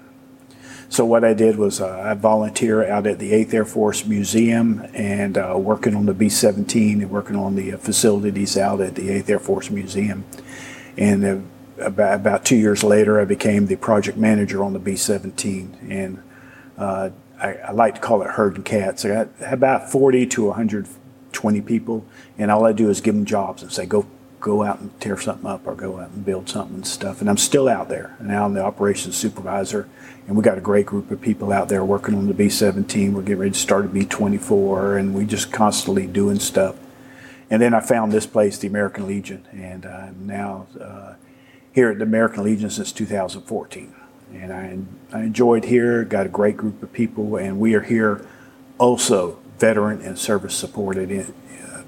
So 0.93 1.05
what 1.05 1.23
I 1.23 1.33
did 1.33 1.57
was 1.57 1.81
uh, 1.81 2.01
I 2.01 2.13
volunteer 2.13 2.87
out 2.87 3.07
at 3.07 3.17
the 3.17 3.31
8th 3.31 3.51
Air 3.55 3.65
Force 3.65 4.05
Museum 4.05 4.87
and 4.93 5.39
uh, 5.39 5.55
working 5.57 5.95
on 5.95 6.05
the 6.05 6.13
B-17 6.13 7.01
and 7.01 7.09
working 7.09 7.35
on 7.35 7.55
the 7.55 7.71
facilities 7.71 8.59
out 8.59 8.79
at 8.79 8.93
the 8.93 9.09
8th 9.09 9.27
Air 9.27 9.39
Force 9.39 9.71
Museum. 9.71 10.23
And 10.95 11.25
uh, 11.25 11.37
about, 11.83 12.19
about 12.19 12.45
two 12.45 12.57
years 12.57 12.83
later, 12.83 13.19
I 13.19 13.25
became 13.25 13.65
the 13.65 13.75
project 13.75 14.19
manager 14.19 14.63
on 14.63 14.73
the 14.73 14.79
B-17. 14.79 15.89
And 15.89 16.21
uh, 16.77 17.09
I, 17.41 17.53
I, 17.55 17.71
like 17.71 17.95
to 17.95 17.99
call 17.99 18.21
it 18.21 18.29
herding 18.29 18.61
cats. 18.61 19.03
I 19.03 19.07
got 19.07 19.29
about 19.51 19.91
40 19.91 20.27
to 20.27 20.45
120 20.45 21.61
people, 21.61 22.05
and 22.37 22.51
all 22.51 22.67
I 22.67 22.71
do 22.71 22.91
is 22.91 23.01
give 23.01 23.15
them 23.15 23.25
jobs 23.25 23.63
and 23.63 23.71
say, 23.71 23.87
go 23.87 24.05
go 24.43 24.61
out 24.61 24.81
and 24.81 24.99
tear 24.99 25.17
something 25.17 25.49
up 25.49 25.65
or 25.65 25.73
go 25.73 25.99
out 25.99 26.09
and 26.09 26.25
build 26.25 26.49
something 26.49 26.75
and 26.75 26.85
stuff. 26.85 27.21
And 27.21 27.29
I'm 27.29 27.37
still 27.37 27.69
out 27.69 27.87
there. 27.87 28.15
Now 28.19 28.45
I'm 28.45 28.53
the 28.53 28.61
operations 28.61 29.15
supervisor, 29.15 29.87
and 30.27 30.35
we 30.35 30.43
got 30.43 30.57
a 30.57 30.61
great 30.61 30.85
group 30.85 31.09
of 31.11 31.21
people 31.21 31.53
out 31.53 31.69
there 31.69 31.83
working 31.83 32.13
on 32.15 32.27
the 32.27 32.33
B-17. 32.33 33.13
We're 33.13 33.21
getting 33.21 33.37
ready 33.37 33.51
to 33.51 33.57
start 33.57 33.85
a 33.85 33.87
B-24, 33.87 34.99
and 34.99 35.15
we 35.15 35.25
just 35.25 35.53
constantly 35.53 36.07
doing 36.07 36.39
stuff. 36.39 36.75
And 37.49 37.61
then 37.61 37.73
I 37.73 37.79
found 37.79 38.11
this 38.11 38.25
place, 38.25 38.57
the 38.57 38.67
American 38.67 39.07
Legion, 39.07 39.47
and 39.53 39.85
I'm 39.85 40.27
now 40.27 40.67
uh, 40.79 41.13
here 41.71 41.91
at 41.91 41.99
the 41.99 42.03
American 42.03 42.43
Legion 42.43 42.69
since 42.69 42.91
2014. 42.91 43.95
And 44.33 44.51
I, 44.51 45.17
I 45.17 45.21
enjoyed 45.21 45.63
here, 45.63 46.03
got 46.03 46.25
a 46.25 46.29
great 46.29 46.57
group 46.57 46.83
of 46.83 46.91
people, 46.91 47.37
and 47.37 47.61
we 47.61 47.75
are 47.75 47.81
here 47.81 48.27
also 48.77 49.39
veteran 49.57 50.01
and 50.01 50.19
service 50.19 50.53
supported 50.53 51.33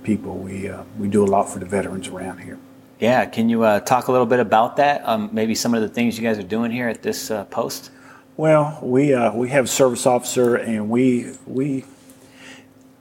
people. 0.06 0.38
We 0.38 0.70
uh, 0.70 0.84
we 0.98 1.10
do 1.10 1.26
a 1.26 1.28
lot 1.28 1.50
for 1.50 1.60
the 1.60 1.66
veterans 1.66 2.08
around 2.08 2.38
here. 2.40 2.58
Yeah, 3.00 3.26
can 3.26 3.50
you 3.50 3.64
uh, 3.64 3.82
talk 3.82 4.08
a 4.08 4.12
little 4.12 4.26
bit 4.26 4.40
about 4.40 4.78
that? 4.78 5.06
Um, 5.06 5.30
maybe 5.34 5.54
some 5.54 5.74
of 5.74 5.82
the 5.82 5.90
things 5.90 6.18
you 6.18 6.24
guys 6.24 6.38
are 6.38 6.44
doing 6.44 6.72
here 6.72 6.88
at 6.88 7.04
this 7.04 7.30
uh, 7.30 7.44
post. 7.46 7.92
Well, 8.38 8.80
we 8.82 9.14
uh, 9.14 9.34
we 9.34 9.50
have 9.50 9.66
a 9.66 9.68
service 9.68 10.06
officer, 10.06 10.56
and 10.56 10.90
we 10.90 11.34
we 11.46 11.84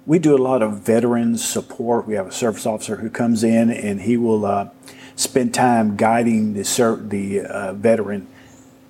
we 0.07 0.19
do 0.19 0.35
a 0.35 0.43
lot 0.43 0.63
of 0.63 0.81
veterans 0.81 1.45
support. 1.45 2.09
We 2.09 2.15
have 2.15 2.27
a 2.27 2.33
service 2.33 2.67
officer 2.67 2.97
who 2.97 3.11
comes 3.11 3.45
in, 3.45 3.71
and 3.71 4.01
he 4.01 4.17
will 4.17 4.45
uh, 4.45 4.71
spend 5.15 5.55
time 5.55 5.97
guiding 5.97 6.55
the 6.55 6.65
the 7.09 7.41
uh, 7.41 7.73
veteran 7.75 8.27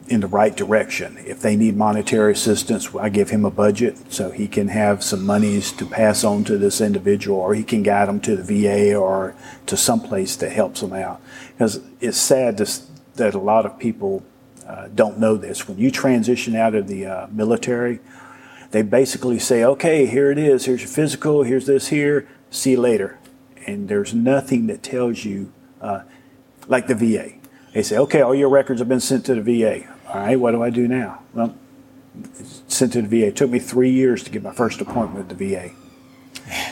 in 0.07 0.21
the 0.21 0.27
right 0.27 0.55
direction. 0.55 1.19
If 1.25 1.40
they 1.40 1.57
need 1.57 1.77
monetary 1.77 2.33
assistance, 2.33 2.95
I 2.95 3.09
give 3.09 3.31
him 3.31 3.45
a 3.45 3.51
budget 3.51 4.12
so 4.12 4.31
he 4.31 4.47
can 4.47 4.69
have 4.69 5.03
some 5.03 5.25
monies 5.25 5.73
to 5.73 5.87
pass 5.87 6.25
on 6.25 6.45
to 6.45 6.59
this 6.59 6.81
individual, 6.81 7.38
or 7.38 7.55
he 7.55 7.64
can 7.64 7.83
guide 7.83 8.09
them 8.09 8.21
to 8.21 8.37
the 8.37 8.43
VA 8.43 8.95
or 8.95 9.35
to 9.67 9.77
someplace 9.77 10.37
that 10.37 10.53
helps 10.53 10.81
them 10.81 10.93
out. 10.93 11.23
Because 11.53 11.81
it's 12.01 12.19
sad 12.19 12.59
to, 12.59 12.71
that 13.14 13.35
a 13.35 13.38
lot 13.38 13.64
of 13.64 13.79
people 13.79 14.23
uh, 14.67 14.88
don't 14.95 15.19
know 15.19 15.37
this. 15.37 15.67
When 15.67 15.79
you 15.79 15.90
transition 15.90 16.55
out 16.55 16.75
of 16.75 16.87
the 16.87 17.07
uh, 17.07 17.27
military, 17.31 18.01
they 18.73 18.83
basically 18.83 19.38
say, 19.38 19.64
okay, 19.64 20.05
here 20.05 20.31
it 20.31 20.38
is, 20.38 20.67
here's 20.67 20.81
your 20.81 20.88
physical, 20.88 21.45
here's 21.45 21.67
this 21.67 21.88
here, 21.88 22.29
see 22.51 22.73
you 22.73 22.81
later. 22.81 23.19
And 23.67 23.88
there's 23.88 24.12
nothing 24.12 24.67
that 24.67 24.83
tells 24.83 25.25
you, 25.25 25.53
uh, 25.81 26.03
like 26.67 26.88
the 26.88 26.95
VA. 26.95 27.35
They 27.73 27.83
say, 27.83 27.97
okay, 27.99 28.21
all 28.21 28.35
your 28.35 28.49
records 28.49 28.81
have 28.81 28.88
been 28.88 29.01
sent 29.01 29.27
to 29.27 29.40
the 29.40 29.43
VA. 29.43 29.93
All 30.14 30.20
right, 30.20 30.38
what 30.38 30.53
do 30.53 30.62
I 30.62 30.70
do 30.70 30.87
now? 30.87 31.22
Well, 31.33 31.57
sent 32.68 32.92
to 32.92 33.03
the 33.03 33.09
VA. 33.09 33.27
It 33.27 33.37
took 33.37 33.50
me 33.50 33.59
three 33.59 33.90
years 33.90 34.22
to 34.22 34.31
get 34.31 34.44
my 34.44 34.53
first 34.53 34.81
appointment 34.81 35.27
with 35.27 35.37
the 35.37 35.55
VA. 35.57 35.70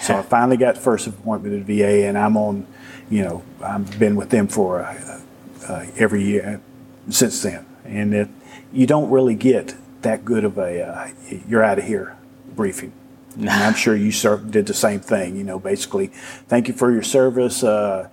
So 0.00 0.16
I 0.16 0.22
finally 0.22 0.56
got 0.56 0.76
the 0.76 0.80
first 0.80 1.08
appointment 1.08 1.60
at 1.60 1.66
the 1.66 1.80
VA, 1.80 2.06
and 2.06 2.16
I'm 2.16 2.36
on, 2.36 2.68
you 3.10 3.22
know, 3.24 3.42
I've 3.60 3.98
been 3.98 4.14
with 4.14 4.30
them 4.30 4.46
for 4.46 4.82
uh, 4.82 5.20
uh, 5.68 5.86
every 5.96 6.22
year 6.22 6.60
since 7.08 7.42
then. 7.42 7.66
And 7.84 8.14
it, 8.14 8.28
you 8.72 8.86
don't 8.86 9.10
really 9.10 9.34
get 9.34 9.74
that 10.02 10.24
good 10.24 10.44
of 10.44 10.56
a, 10.56 10.80
uh, 10.80 11.08
you're 11.48 11.64
out 11.64 11.80
of 11.80 11.84
here 11.84 12.16
briefing. 12.54 12.92
And 13.36 13.50
I'm 13.50 13.74
sure 13.74 13.96
you 13.96 14.12
did 14.50 14.66
the 14.66 14.74
same 14.74 15.00
thing, 15.00 15.34
you 15.34 15.42
know, 15.42 15.58
basically, 15.58 16.08
thank 16.46 16.68
you 16.68 16.74
for 16.74 16.92
your 16.92 17.02
service. 17.02 17.64
Uh, 17.64 18.08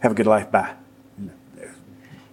have 0.00 0.12
a 0.12 0.14
good 0.16 0.26
life. 0.26 0.50
Bye. 0.50 0.74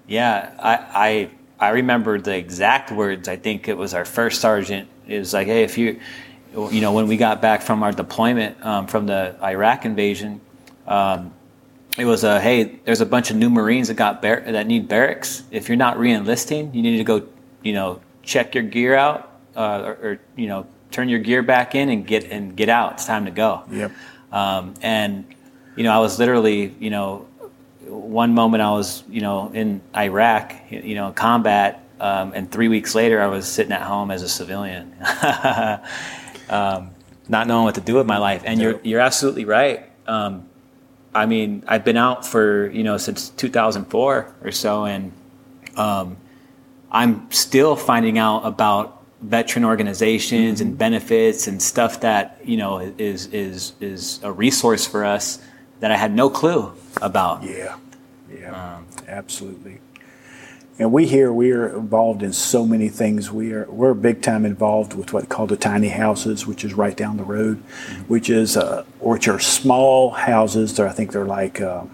Yeah, 0.07 0.53
I, 0.59 0.75
I 1.07 1.29
I 1.59 1.69
remember 1.69 2.19
the 2.19 2.35
exact 2.35 2.91
words. 2.91 3.27
I 3.27 3.37
think 3.37 3.67
it 3.67 3.77
was 3.77 3.93
our 3.93 4.05
first 4.05 4.41
sergeant. 4.41 4.89
It 5.07 5.19
was 5.19 5.33
like, 5.33 5.47
"Hey, 5.47 5.63
if 5.63 5.77
you, 5.77 5.99
you 6.53 6.81
know, 6.81 6.93
when 6.93 7.07
we 7.07 7.17
got 7.17 7.41
back 7.41 7.61
from 7.61 7.83
our 7.83 7.91
deployment 7.91 8.63
um, 8.65 8.87
from 8.87 9.05
the 9.05 9.35
Iraq 9.41 9.85
invasion, 9.85 10.41
um, 10.87 11.33
it 11.97 12.05
was 12.05 12.23
a 12.23 12.41
hey, 12.41 12.79
there's 12.83 13.01
a 13.01 13.05
bunch 13.05 13.31
of 13.31 13.37
new 13.37 13.49
Marines 13.49 13.87
that 13.87 13.95
got 13.95 14.21
bar- 14.21 14.41
that 14.41 14.67
need 14.67 14.87
barracks. 14.87 15.43
If 15.51 15.69
you're 15.69 15.77
not 15.77 15.97
reenlisting, 15.97 16.73
you 16.73 16.81
need 16.81 16.97
to 16.97 17.03
go, 17.03 17.27
you 17.63 17.73
know, 17.73 18.01
check 18.23 18.53
your 18.53 18.63
gear 18.63 18.95
out, 18.95 19.31
uh, 19.55 19.81
or, 19.85 19.91
or, 19.91 20.19
you 20.35 20.47
know, 20.47 20.67
turn 20.91 21.07
your 21.09 21.19
gear 21.19 21.41
back 21.41 21.75
in 21.75 21.89
and 21.89 22.05
get 22.05 22.25
and 22.25 22.55
get 22.55 22.69
out. 22.69 22.93
It's 22.93 23.05
time 23.05 23.25
to 23.25 23.31
go. 23.31 23.63
Yep. 23.71 23.91
Um, 24.31 24.73
and 24.81 25.25
you 25.75 25.83
know, 25.83 25.91
I 25.91 25.99
was 25.99 26.19
literally, 26.19 26.73
you 26.79 26.89
know, 26.89 27.27
one 27.88 28.34
moment 28.34 28.62
I 28.62 28.71
was, 28.71 29.04
you 29.10 29.21
know, 29.21 29.52
in 29.54 29.82
Iraq, 29.95 30.54
you 30.69 30.95
know, 30.95 31.12
combat, 31.12 31.84
um, 32.00 32.34
and 32.34 32.52
three 32.52 32.67
weeks 32.67 32.95
later 32.95 33.21
I 33.21 33.28
was 33.28 33.48
sitting 33.48 33.71
at 33.71 33.82
home 33.82 34.12
as 34.12 34.21
a 34.21 34.30
civilian, 34.30 34.93
um, 36.50 36.91
not 37.30 37.48
knowing 37.48 37.63
what 37.65 37.76
to 37.76 37.82
do 37.82 37.95
with 37.95 38.06
my 38.06 38.17
life. 38.17 38.43
And 38.45 38.60
you're 38.60 38.80
you're 38.84 39.00
absolutely 39.00 39.45
right. 39.45 39.89
Um, 40.08 40.48
I 41.13 41.26
mean, 41.26 41.63
I've 41.67 41.86
been 41.86 41.98
out 41.98 42.26
for 42.26 42.69
you 42.71 42.84
know 42.84 42.98
since 42.98 43.30
2004 43.30 44.36
or 44.43 44.52
so, 44.52 44.86
and 44.86 45.12
um, 45.78 46.17
I'm 46.91 47.32
still 47.32 47.76
finding 47.76 48.17
out 48.17 48.41
about 48.41 49.04
veteran 49.21 49.63
organizations 49.65 50.60
mm-hmm. 50.60 50.69
and 50.69 50.78
benefits 50.78 51.48
and 51.48 51.62
stuff 51.62 52.02
that 52.02 52.39
you 52.43 52.58
know 52.58 52.80
is 52.80 53.28
is 53.28 53.74
is 53.80 54.19
a 54.24 54.32
resource 54.32 54.86
for 54.86 55.06
us 55.06 55.39
that 55.79 55.91
I 55.91 55.97
had 55.97 56.13
no 56.13 56.29
clue 56.29 56.73
about. 57.01 57.43
Yeah, 57.43 57.77
yeah, 58.31 58.75
um, 58.75 58.88
absolutely. 59.07 59.79
And 60.77 60.91
we 60.91 61.05
here 61.05 61.31
we 61.31 61.51
are 61.51 61.77
involved 61.77 62.21
in 62.21 62.33
so 62.33 62.65
many 62.65 62.89
things. 62.89 63.31
We 63.31 63.53
are 63.53 63.65
we're 63.69 63.93
big 63.93 64.21
time 64.21 64.45
involved 64.45 64.93
with 64.93 65.13
what 65.13 65.29
called 65.29 65.49
the 65.49 65.57
tiny 65.57 65.88
houses, 65.88 66.45
which 66.45 66.65
is 66.65 66.73
right 66.73 66.95
down 66.95 67.15
the 67.15 67.23
road, 67.23 67.63
mm-hmm. 67.63 68.01
which 68.03 68.29
is 68.29 68.57
uh, 68.57 68.83
which 68.99 69.29
are 69.29 69.39
small 69.39 70.11
houses. 70.11 70.75
They're, 70.75 70.88
I 70.88 70.91
think 70.91 71.13
they're 71.13 71.25
like 71.25 71.61
uh, 71.61 71.85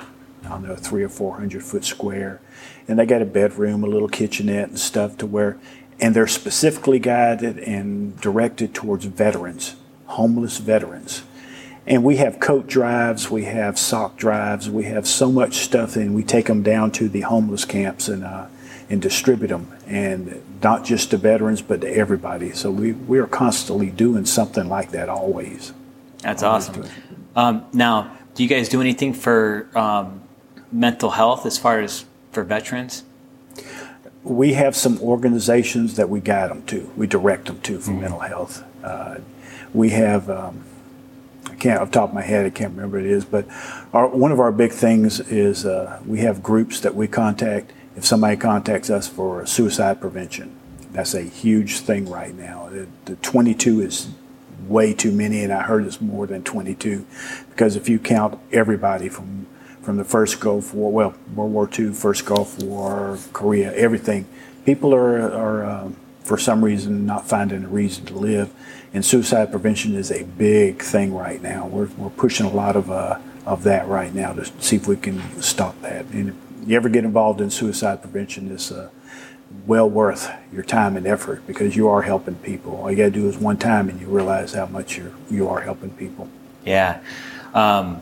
I 0.46 0.50
don't 0.50 0.64
know 0.64 0.76
three 0.76 1.04
or 1.04 1.10
four 1.10 1.38
hundred 1.38 1.64
foot 1.64 1.86
square, 1.86 2.42
and 2.88 2.98
they 2.98 3.06
got 3.06 3.22
a 3.22 3.26
bedroom, 3.26 3.84
a 3.84 3.88
little 3.88 4.10
kitchenette, 4.10 4.70
and 4.70 4.80
stuff 4.80 5.16
to 5.20 5.28
where, 5.28 5.60
and 6.00 6.16
they're 6.16 6.26
specifically 6.26 6.98
guided 6.98 7.60
and 7.60 8.20
directed 8.20 8.74
towards 8.74 9.06
veterans, 9.06 9.76
homeless 10.08 10.58
veterans 10.58 11.22
and 11.86 12.04
we 12.04 12.18
have 12.18 12.40
coat 12.40 12.68
drives, 12.68 13.30
we 13.30 13.46
have 13.46 13.78
sock 13.78 14.16
drives, 14.16 14.70
we 14.70 14.84
have 14.84 15.08
so 15.08 15.32
much 15.32 15.56
stuff, 15.56 15.96
and 15.96 16.14
we 16.14 16.24
take 16.24 16.46
them 16.46 16.62
down 16.62 16.92
to 16.92 17.10
the 17.10 17.22
homeless 17.22 17.66
camps 17.66 18.08
and 18.08 18.24
uh, 18.24 18.48
and 18.90 19.02
distribute 19.02 19.48
them, 19.48 19.72
and 19.88 20.44
not 20.62 20.84
just 20.84 21.12
to 21.12 21.18
veterans, 21.18 21.62
but 21.62 21.82
to 21.82 21.90
everybody. 21.90 22.52
So 22.52 22.70
we 22.70 22.92
we 22.92 23.20
are 23.20 23.28
constantly 23.28 23.90
doing 23.90 24.26
something 24.26 24.68
like 24.70 24.92
that 24.92 25.10
always. 25.10 25.74
That's 26.22 26.44
always 26.44 26.70
awesome. 26.70 26.86
Um, 27.36 27.66
now, 27.74 28.16
do 28.36 28.44
you 28.44 28.50
guys 28.50 28.70
do 28.70 28.82
anything 28.82 29.14
for 29.14 29.68
um, 29.74 30.22
mental 30.72 31.12
health 31.12 31.46
as 31.46 31.58
far 31.58 31.80
as 31.80 32.06
for 32.32 32.44
veterans? 32.44 33.04
We 34.24 34.54
have 34.54 34.76
some 34.76 35.00
organizations 35.02 35.96
that 35.96 36.08
we 36.08 36.20
guide 36.20 36.52
them 36.52 36.64
to, 36.68 36.92
we 36.96 37.08
direct 37.08 37.46
them 37.46 37.60
to 37.62 37.80
for 37.80 37.90
mm-hmm. 37.90 38.02
mental 38.02 38.20
health. 38.20 38.64
Uh, 38.84 39.16
we 39.74 39.90
have. 39.90 40.30
Um, 40.30 40.64
can't 41.62 41.80
off 41.80 41.90
the 41.90 41.94
top 41.94 42.10
of 42.10 42.16
my 42.16 42.22
head, 42.22 42.46
I 42.46 42.50
can't 42.50 42.76
remember 42.76 42.98
what 42.98 43.06
it 43.06 43.12
is, 43.12 43.26
but 43.26 43.46
our, 43.94 44.08
one 44.08 44.32
of 44.32 44.40
our 44.40 44.52
big 44.52 44.72
things 44.72 45.20
is 45.20 45.66
uh, 45.66 46.00
we 46.06 46.20
have 46.20 46.42
groups 46.44 46.80
that 46.82 46.96
we 46.96 47.08
contact 47.08 47.72
if 47.96 48.06
somebody 48.06 48.38
contacts 48.38 48.90
us 48.90 49.08
for 49.08 49.46
suicide 49.46 50.02
prevention. 50.02 50.56
That's 50.92 51.14
a 51.14 51.22
huge 51.22 51.80
thing 51.80 52.10
right 52.10 52.36
now. 52.36 52.70
The, 52.70 52.88
the 53.06 53.16
22 53.18 53.82
is 53.82 54.10
way 54.68 54.94
too 54.94 55.12
many, 55.12 55.44
and 55.44 55.54
I 55.54 55.62
heard 55.64 55.86
it's 55.86 56.02
more 56.02 56.28
than 56.28 56.44
22 56.44 57.06
because 57.50 57.76
if 57.76 57.90
you 57.90 58.00
count 58.00 58.40
everybody 58.52 59.10
from 59.10 59.48
from 59.82 59.98
the 59.98 60.04
first 60.04 60.40
Gulf 60.40 60.76
War, 60.76 60.92
well, 60.92 61.16
World 61.34 61.54
War 61.54 61.68
II, 61.68 61.92
first 61.94 62.24
Gulf 62.28 62.62
War, 62.62 63.18
Korea, 63.34 63.74
everything, 63.74 64.28
people 64.64 64.94
are 64.94 65.32
are 65.32 65.66
uh, 65.66 65.90
for 66.24 66.38
some 66.38 66.64
reason 66.64 67.06
not 67.06 67.28
finding 67.28 67.64
a 67.64 67.68
reason 67.68 68.06
to 68.06 68.14
live 68.14 68.54
and 68.94 69.06
suicide 69.06 69.52
prevention 69.52 69.96
is 69.96 70.12
a 70.12 70.24
big 70.24 70.82
thing 70.82 71.14
right 71.14 71.42
now. 71.42 71.68
We're, 71.68 71.88
we're 71.98 72.10
pushing 72.10 72.46
a 72.46 72.52
lot 72.52 72.76
of 72.76 72.92
uh, 72.92 73.20
of 73.46 73.64
that 73.64 73.88
right 73.88 74.14
now 74.14 74.34
to 74.34 74.46
see 74.62 74.76
if 74.76 74.88
we 74.88 74.96
can 74.96 75.20
stop 75.42 75.80
that. 75.82 76.06
And 76.08 76.30
if 76.30 76.70
you 76.70 76.76
ever 76.76 76.90
get 76.90 77.04
involved 77.04 77.42
in 77.42 77.50
suicide 77.50 78.02
prevention, 78.02 78.52
it's 78.52 78.72
uh, 78.72 78.90
well 79.66 79.90
worth 79.90 80.32
your 80.54 80.64
time 80.64 80.96
and 80.96 81.08
effort 81.08 81.46
because 81.48 81.76
you 81.76 81.88
are 81.88 82.04
helping 82.04 82.36
people. 82.36 82.78
All 82.78 82.92
you 82.92 82.98
got 82.98 83.06
to 83.06 83.12
do 83.12 83.28
is 83.28 83.38
one 83.38 83.58
time, 83.58 83.90
and 83.90 84.00
you 84.00 84.08
realize 84.08 84.54
how 84.54 84.68
much 84.68 84.98
you 84.98 85.14
you 85.30 85.48
are 85.50 85.62
helping 85.62 85.92
people. 85.92 86.28
Yeah. 86.66 87.02
Um, 87.54 88.02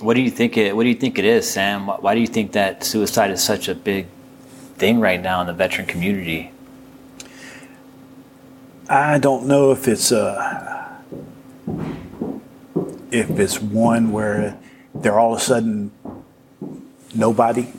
what 0.00 0.14
do 0.14 0.20
you 0.20 0.30
think 0.30 0.56
it? 0.56 0.76
What 0.76 0.82
do 0.82 0.88
you 0.88 0.94
think 0.94 1.18
it 1.18 1.24
is, 1.24 1.48
Sam? 1.48 1.86
Why 1.86 2.14
do 2.14 2.20
you 2.20 2.26
think 2.26 2.52
that 2.52 2.84
suicide 2.84 3.30
is 3.30 3.42
such 3.42 3.68
a 3.68 3.74
big 3.74 4.06
thing 4.76 5.00
right 5.00 5.20
now 5.20 5.40
in 5.40 5.46
the 5.46 5.54
veteran 5.54 5.86
community? 5.86 6.52
I 8.88 9.18
don't 9.18 9.46
know 9.46 9.72
if 9.72 9.88
it's 9.88 10.12
a 10.12 11.00
if 13.10 13.30
it's 13.30 13.60
one 13.60 14.12
where 14.12 14.58
they're 14.94 15.18
all 15.18 15.34
of 15.34 15.40
a 15.40 15.42
sudden 15.42 15.90
nobody 17.14 17.72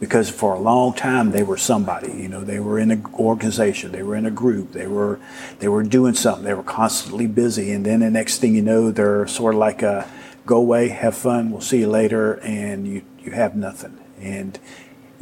because 0.00 0.30
for 0.30 0.54
a 0.54 0.58
long 0.58 0.94
time 0.94 1.30
they 1.30 1.42
were 1.42 1.56
somebody 1.56 2.12
you 2.12 2.28
know 2.28 2.42
they 2.42 2.58
were 2.58 2.78
in 2.78 2.90
an 2.90 3.04
organization 3.14 3.92
they 3.92 4.02
were 4.02 4.16
in 4.16 4.26
a 4.26 4.30
group 4.30 4.72
they 4.72 4.86
were 4.86 5.20
they 5.58 5.68
were 5.68 5.82
doing 5.82 6.14
something 6.14 6.44
they 6.44 6.54
were 6.54 6.62
constantly 6.62 7.26
busy 7.26 7.72
and 7.72 7.84
then 7.84 8.00
the 8.00 8.10
next 8.10 8.38
thing 8.38 8.54
you 8.54 8.62
know 8.62 8.90
they're 8.90 9.26
sort 9.26 9.54
of 9.54 9.58
like 9.58 9.82
a 9.82 10.08
go 10.46 10.56
away 10.56 10.88
have 10.88 11.16
fun 11.16 11.50
we'll 11.50 11.60
see 11.60 11.80
you 11.80 11.88
later 11.88 12.34
and 12.40 12.86
you 12.86 13.02
you 13.24 13.32
have 13.32 13.56
nothing. 13.56 13.98
And 14.20 14.58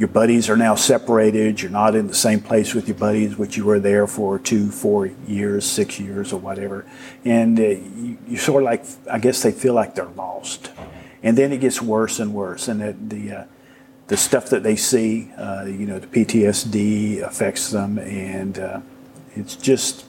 your 0.01 0.09
buddies 0.09 0.49
are 0.49 0.57
now 0.57 0.75
separated. 0.75 1.61
You're 1.61 1.71
not 1.71 1.95
in 1.95 2.07
the 2.07 2.15
same 2.15 2.41
place 2.41 2.73
with 2.73 2.89
your 2.89 2.97
buddies, 2.97 3.37
which 3.37 3.59
you 3.59 3.67
were 3.67 3.79
there 3.79 4.07
for 4.07 4.39
two, 4.39 4.71
four 4.71 5.09
years, 5.29 5.67
six 5.67 6.01
years, 6.01 6.33
or 6.33 6.41
whatever. 6.41 6.87
And 7.23 7.61
uh, 7.61 7.65
you, 7.65 8.17
you, 8.27 8.39
sort 8.39 8.63
of 8.63 8.65
like, 8.65 8.83
I 9.11 9.19
guess 9.19 9.43
they 9.43 9.53
feel 9.53 9.75
like 9.75 9.95
they're 9.95 10.07
lost. 10.07 10.73
And 11.23 11.37
then 11.37 11.53
it 11.53 11.59
gets 11.59 11.83
worse 11.83 12.19
and 12.19 12.33
worse. 12.33 12.67
And 12.67 12.81
the, 12.81 12.97
the, 13.15 13.33
uh, 13.41 13.45
the 14.07 14.17
stuff 14.17 14.49
that 14.49 14.63
they 14.63 14.75
see, 14.75 15.31
uh, 15.37 15.67
you 15.67 15.87
know, 15.87 15.99
the 15.99 16.07
PTSD 16.07 17.21
affects 17.21 17.69
them. 17.71 17.99
And 17.99 18.59
uh, 18.59 18.81
it's 19.37 19.55
just, 19.55 20.07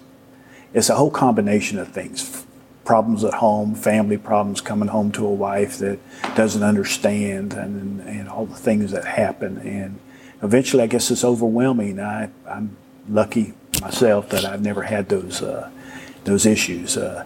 it's 0.73 0.89
a 0.89 0.95
whole 0.95 1.11
combination 1.11 1.77
of 1.77 1.89
things 1.89 2.45
problems 2.83 3.23
at 3.23 3.35
home, 3.35 3.75
family 3.75 4.17
problems, 4.17 4.61
coming 4.61 4.89
home 4.89 5.11
to 5.13 5.25
a 5.25 5.33
wife 5.33 5.77
that 5.77 5.99
doesn't 6.35 6.63
understand, 6.63 7.53
and, 7.53 8.01
and 8.01 8.29
all 8.29 8.45
the 8.45 8.55
things 8.55 8.91
that 8.91 9.05
happen. 9.05 9.57
And 9.59 9.99
eventually, 10.41 10.83
I 10.83 10.87
guess 10.87 11.11
it's 11.11 11.23
overwhelming. 11.23 11.99
I, 11.99 12.29
I'm 12.47 12.75
lucky 13.07 13.53
myself 13.81 14.29
that 14.29 14.45
I've 14.45 14.61
never 14.61 14.83
had 14.83 15.09
those 15.09 15.41
uh, 15.41 15.69
those 16.23 16.45
issues. 16.45 16.97
Uh, 16.97 17.25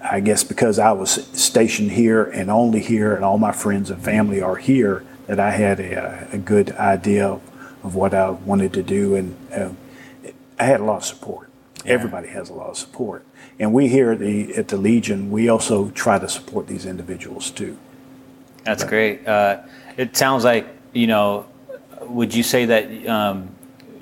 I 0.00 0.20
guess 0.20 0.44
because 0.44 0.78
I 0.78 0.92
was 0.92 1.10
stationed 1.32 1.92
here 1.92 2.24
and 2.24 2.50
only 2.50 2.80
here, 2.80 3.14
and 3.14 3.24
all 3.24 3.38
my 3.38 3.52
friends 3.52 3.90
and 3.90 4.02
family 4.02 4.40
are 4.40 4.56
here, 4.56 5.04
that 5.26 5.40
I 5.40 5.50
had 5.50 5.80
a, 5.80 6.28
a 6.32 6.38
good 6.38 6.70
idea 6.72 7.26
of, 7.26 7.42
of, 7.82 7.94
what 7.96 8.14
I 8.14 8.30
wanted 8.30 8.72
to 8.74 8.82
do, 8.82 9.16
and 9.16 9.36
uh, 9.52 9.70
I 10.58 10.64
had 10.64 10.80
a 10.80 10.84
lot 10.84 10.98
of 10.98 11.04
support. 11.04 11.45
Yeah. 11.86 11.94
Everybody 11.94 12.28
has 12.28 12.50
a 12.50 12.54
lot 12.54 12.70
of 12.70 12.76
support. 12.76 13.24
And 13.58 13.72
we 13.72 13.88
here 13.88 14.12
at 14.12 14.18
the, 14.18 14.54
at 14.56 14.68
the 14.68 14.76
Legion, 14.76 15.30
we 15.30 15.48
also 15.48 15.90
try 15.90 16.18
to 16.18 16.28
support 16.28 16.66
these 16.66 16.86
individuals 16.86 17.50
too. 17.50 17.78
That's 18.64 18.82
right. 18.82 18.90
great. 18.90 19.26
Uh, 19.26 19.62
it 19.96 20.16
sounds 20.16 20.44
like, 20.44 20.66
you 20.92 21.06
know, 21.06 21.46
would 22.02 22.34
you 22.34 22.42
say 22.42 22.66
that 22.66 23.08
um, 23.08 23.48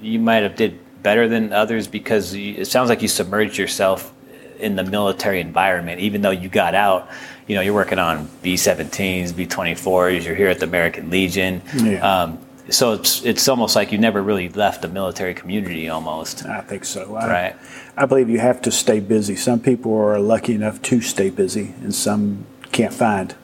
you 0.01 0.19
might 0.19 0.43
have 0.43 0.57
did 0.57 0.79
better 1.03 1.29
than 1.29 1.53
others 1.53 1.87
because 1.87 2.35
you, 2.35 2.55
it 2.55 2.65
sounds 2.67 2.89
like 2.89 3.03
you 3.03 3.09
submerged 3.09 3.59
yourself 3.59 4.13
in 4.59 4.77
the 4.77 4.85
military 4.85 5.41
environment, 5.41 6.01
even 6.01 6.23
though 6.23 6.31
you 6.31 6.49
got 6.49 6.75
out, 6.75 7.11
you 7.47 7.55
know, 7.55 7.61
you're 7.61 7.75
working 7.75 7.99
on 7.99 8.29
B-17s, 8.43 9.37
B-24s, 9.37 10.25
you're 10.25 10.35
here 10.35 10.49
at 10.49 10.61
the 10.61 10.67
American 10.67 11.11
Legion. 11.11 11.61
Yeah. 11.77 12.23
Um, 12.23 12.39
so 12.71 12.95
it's 12.95 13.23
it's 13.25 13.49
almost 13.49 13.77
like 13.77 13.93
you 13.93 13.99
never 13.99 14.23
really 14.23 14.49
left 14.49 14.83
the 14.83 14.89
military 14.89 15.35
community 15.35 15.89
almost. 15.89 16.47
I 16.47 16.61
think 16.63 16.85
so. 16.85 17.15
I, 17.15 17.29
right. 17.29 17.57
I 17.97 18.07
believe 18.07 18.31
you 18.31 18.39
have 18.39 18.63
to 18.63 18.71
stay 18.71 19.01
busy. 19.01 19.37
Some 19.37 19.61
people 19.61 19.95
are 19.95 20.19
lucky 20.19 20.55
enough 20.55 20.81
to 20.83 21.01
stay 21.01 21.31
busy, 21.31 21.75
and 21.81 21.95
some 21.95 22.47
can't 22.73 22.95
find 22.95 23.35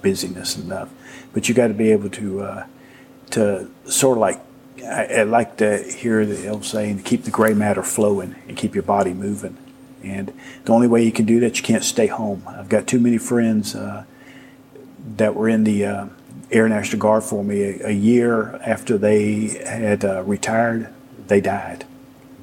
busyness 0.00 0.56
enough. 0.56 0.90
But 1.32 1.48
you 1.48 1.54
got 1.54 1.68
to 1.68 1.74
be 1.74 1.90
able 1.90 2.10
to 2.10 2.40
uh, 2.40 2.66
to 3.30 3.68
sort 3.84 4.18
of 4.18 4.20
like 4.20 4.40
I, 4.84 5.06
I, 5.06 5.22
like 5.24 5.56
to 5.58 5.82
hear 5.82 6.24
the 6.24 6.48
old 6.48 6.64
saying, 6.64 7.02
keep 7.02 7.24
the 7.24 7.30
gray 7.30 7.54
matter 7.54 7.82
flowing 7.82 8.36
and 8.46 8.56
keep 8.56 8.74
your 8.74 8.84
body 8.84 9.12
moving. 9.12 9.56
And 10.02 10.32
the 10.64 10.72
only 10.72 10.86
way 10.86 11.02
you 11.02 11.12
can 11.12 11.24
do 11.24 11.40
that, 11.40 11.58
you 11.58 11.64
can't 11.64 11.82
stay 11.82 12.06
home. 12.06 12.44
I've 12.46 12.68
got 12.68 12.86
too 12.86 13.00
many 13.00 13.18
friends 13.18 13.74
uh, 13.74 14.04
that 15.16 15.34
were 15.34 15.48
in 15.48 15.64
the 15.64 15.84
uh, 15.84 16.06
Air 16.50 16.68
National 16.68 17.00
Guard 17.00 17.24
for 17.24 17.44
me. 17.44 17.62
A, 17.62 17.88
a 17.88 17.92
year 17.92 18.56
after 18.64 18.98
they 18.98 19.58
had 19.66 20.04
uh, 20.04 20.22
retired, 20.24 20.92
they 21.26 21.40
died 21.40 21.84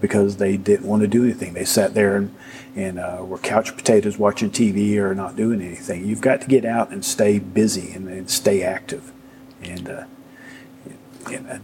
because 0.02 0.38
they 0.38 0.58
didn't 0.58 0.88
want 0.88 1.02
to 1.02 1.08
do 1.08 1.24
anything. 1.24 1.54
They 1.54 1.66
sat 1.66 1.94
there 1.94 2.16
and, 2.16 2.36
and 2.76 3.00
uh, 3.00 3.20
were 3.22 3.38
couch 3.38 3.76
potatoes 3.76 4.18
watching 4.18 4.52
TV 4.52 4.98
or 4.98 5.16
not 5.16 5.36
doing 5.36 5.62
anything. 5.62 6.06
You've 6.06 6.22
got 6.22 6.42
to 6.42 6.48
get 6.48 6.66
out 6.66 6.92
and 6.92 7.04
stay 7.04 7.40
busy 7.40 7.92
and, 7.94 8.08
and 8.08 8.30
stay 8.30 8.62
active. 8.62 9.12
And, 9.64 9.90
uh, 9.90 10.04
and 11.32 11.62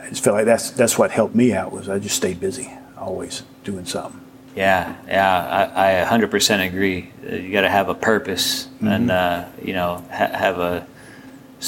I 0.00 0.08
just 0.08 0.24
feel 0.24 0.32
like 0.32 0.46
that's 0.46 0.70
that's 0.70 0.98
what 0.98 1.12
helped 1.12 1.34
me 1.34 1.52
out 1.52 1.70
was 1.72 1.88
I 1.88 1.98
just 1.98 2.16
stayed 2.16 2.40
busy, 2.40 2.72
always 2.98 3.44
doing 3.62 3.84
something. 3.84 4.20
Yeah, 4.56 4.96
yeah, 5.08 5.70
I, 5.74 6.02
I 6.02 6.04
100% 6.04 6.66
agree. 6.66 7.10
You 7.28 7.52
got 7.52 7.62
to 7.62 7.70
have 7.70 7.88
a 7.88 7.94
purpose 7.94 8.66
mm-hmm. 8.66 8.88
and 8.88 9.10
uh, 9.10 9.44
you 9.62 9.72
know 9.72 10.04
ha- 10.10 10.32
have 10.32 10.58
a 10.58 10.86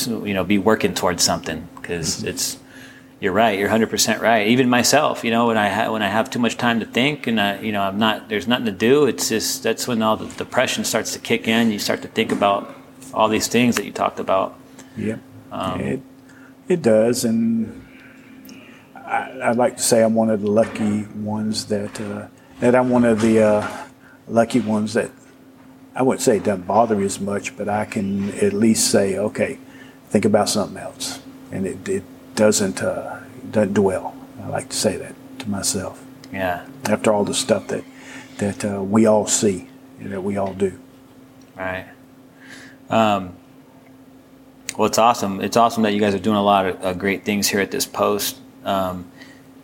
you 0.04 0.34
know 0.34 0.44
be 0.44 0.58
working 0.58 0.94
towards 0.94 1.22
something 1.22 1.68
because 1.76 2.18
mm-hmm. 2.18 2.28
it's 2.28 2.58
you're 3.20 3.32
right. 3.32 3.58
You're 3.58 3.68
100 3.68 3.88
percent 3.88 4.20
right. 4.20 4.46
Even 4.48 4.68
myself, 4.68 5.24
you 5.24 5.30
know, 5.30 5.46
when 5.46 5.56
I 5.56 5.68
ha- 5.68 5.90
when 5.90 6.02
I 6.02 6.08
have 6.08 6.28
too 6.28 6.38
much 6.38 6.56
time 6.56 6.80
to 6.80 6.86
think 6.86 7.26
and 7.26 7.40
I, 7.40 7.60
you 7.60 7.72
know 7.72 7.82
I'm 7.82 7.98
not 7.98 8.28
there's 8.28 8.46
nothing 8.46 8.66
to 8.66 8.72
do. 8.72 9.06
It's 9.06 9.28
just 9.28 9.62
that's 9.62 9.88
when 9.88 10.02
all 10.02 10.16
the 10.16 10.26
depression 10.36 10.84
starts 10.84 11.12
to 11.14 11.18
kick 11.18 11.48
in. 11.48 11.70
You 11.70 11.78
start 11.78 12.02
to 12.02 12.08
think 12.08 12.32
about 12.32 12.74
all 13.14 13.28
these 13.28 13.48
things 13.48 13.76
that 13.76 13.86
you 13.86 13.92
talked 13.92 14.20
about. 14.20 14.58
Yeah, 14.96 15.16
um, 15.50 15.80
it 15.80 16.00
it 16.68 16.82
does, 16.82 17.24
and 17.24 17.86
I, 18.94 19.48
would 19.48 19.56
like 19.56 19.76
to 19.76 19.82
say 19.82 20.02
I'm 20.02 20.14
one 20.14 20.30
of 20.30 20.42
the 20.42 20.50
lucky 20.50 21.04
ones 21.14 21.66
that 21.66 22.00
uh, 22.00 22.26
that 22.60 22.74
I'm 22.74 22.90
one 22.90 23.04
of 23.04 23.22
the 23.22 23.42
uh, 23.42 23.86
lucky 24.28 24.60
ones 24.60 24.92
that 24.94 25.10
I 25.94 26.02
wouldn't 26.02 26.22
say 26.22 26.36
it 26.36 26.44
doesn't 26.44 26.66
bother 26.66 26.96
me 26.96 27.06
as 27.06 27.18
much, 27.18 27.56
but 27.56 27.68
I 27.70 27.86
can 27.86 28.30
at 28.34 28.52
least 28.52 28.90
say, 28.90 29.16
okay, 29.16 29.58
think 30.16 30.24
about 30.24 30.48
something 30.48 30.78
else, 30.78 31.20
and 31.52 31.66
it, 31.66 31.86
it 31.86 32.02
doesn't 32.34 32.82
uh, 32.82 33.20
doesn't 33.50 33.74
dwell. 33.74 34.16
I 34.42 34.48
like 34.48 34.70
to 34.70 34.76
say 34.76 34.96
that 34.96 35.14
to 35.40 35.50
myself. 35.50 36.02
Yeah. 36.32 36.66
After 36.86 37.12
all 37.12 37.22
the 37.22 37.34
stuff 37.34 37.68
that 37.68 37.84
that 38.38 38.64
uh, 38.64 38.82
we 38.82 39.04
all 39.04 39.26
see, 39.26 39.68
and 40.00 40.10
that 40.12 40.22
we 40.22 40.38
all 40.38 40.54
do. 40.54 40.72
Right. 41.54 41.86
Um, 42.88 43.34
well, 44.78 44.86
it's 44.86 44.96
awesome. 44.96 45.42
It's 45.42 45.58
awesome 45.58 45.82
that 45.82 45.92
you 45.92 46.00
guys 46.00 46.14
are 46.14 46.18
doing 46.18 46.38
a 46.38 46.42
lot 46.42 46.64
of 46.64 46.82
uh, 46.82 46.94
great 46.94 47.26
things 47.26 47.46
here 47.46 47.60
at 47.60 47.70
this 47.70 47.84
post. 47.84 48.38
Um, 48.64 49.10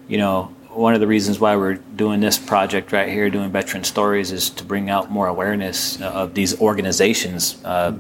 you 0.07 0.18
know, 0.18 0.55
one 0.68 0.92
of 0.92 1.00
the 1.00 1.07
reasons 1.07 1.40
why 1.40 1.57
we're 1.57 1.76
doing 1.76 2.20
this 2.20 2.38
project 2.38 2.92
right 2.92 3.09
here, 3.09 3.30
doing 3.30 3.50
veteran 3.50 3.84
stories, 3.84 4.30
is 4.30 4.50
to 4.50 4.64
bring 4.64 4.90
out 4.90 5.11
more 5.11 5.28
awareness 5.28 5.98
of 6.03 6.34
these 6.34 6.61
organizations, 6.61 7.59
uh, 7.64 7.96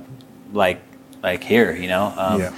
like 0.52 0.82
like 1.22 1.44
here. 1.44 1.74
You 1.74 1.88
know, 1.88 2.12
um, 2.16 2.40
yeah 2.40 2.56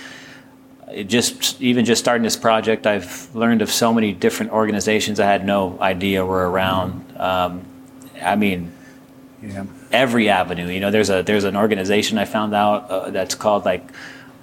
just 1.03 1.61
even 1.61 1.85
just 1.85 2.01
starting 2.01 2.23
this 2.23 2.37
project, 2.37 2.87
I've 2.87 3.35
learned 3.35 3.63
of 3.63 3.71
so 3.71 3.93
many 3.93 4.13
different 4.13 4.53
organizations 4.53 5.19
I 5.19 5.27
had 5.27 5.45
no 5.45 5.79
idea 5.81 6.25
were 6.25 6.49
around. 6.49 7.17
Um, 7.17 7.65
I 8.23 8.37
mean, 8.37 8.73
yeah. 9.43 9.65
every 9.91 10.29
avenue. 10.29 10.69
You 10.69 10.81
know, 10.81 10.91
there's 10.91 11.11
a 11.11 11.23
there's 11.23 11.45
an 11.45 11.57
organization 11.57 12.19
I 12.19 12.25
found 12.25 12.55
out 12.55 12.91
uh, 12.91 13.11
that's 13.11 13.35
called 13.35 13.65
like 13.65 13.85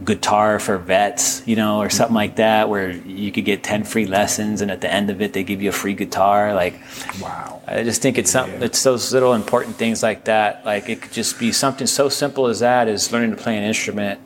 guitar 0.04 0.60
for 0.60 0.78
vets, 0.78 1.46
you 1.46 1.56
know, 1.56 1.80
or 1.80 1.90
something 1.90 2.16
like 2.16 2.38
that, 2.38 2.70
where 2.70 2.92
you 2.92 3.32
could 3.32 3.46
get 3.46 3.64
ten 3.64 3.84
free 3.84 4.06
lessons, 4.06 4.62
and 4.62 4.72
at 4.72 4.82
the 4.82 4.92
end 4.92 5.10
of 5.10 5.22
it, 5.22 5.34
they 5.34 5.44
give 5.44 5.62
you 5.62 5.70
a 5.70 5.74
free 5.74 5.94
guitar. 5.94 6.54
Like, 6.54 6.80
wow! 7.22 7.62
I 7.68 7.84
just 7.84 8.02
think 8.02 8.18
it's 8.18 8.32
something. 8.32 8.60
Yeah. 8.60 8.66
It's 8.66 8.84
those 8.84 9.14
little 9.14 9.34
important 9.34 9.76
things 9.76 10.04
like 10.04 10.26
that. 10.26 10.66
Like 10.66 10.90
it 10.90 11.02
could 11.02 11.12
just 11.12 11.40
be 11.40 11.52
something 11.52 11.88
so 11.88 12.10
simple 12.10 12.48
as 12.48 12.60
that, 12.60 12.88
is 12.88 13.12
learning 13.12 13.32
to 13.32 13.38
play 13.38 13.58
an 13.58 13.64
instrument 13.64 14.20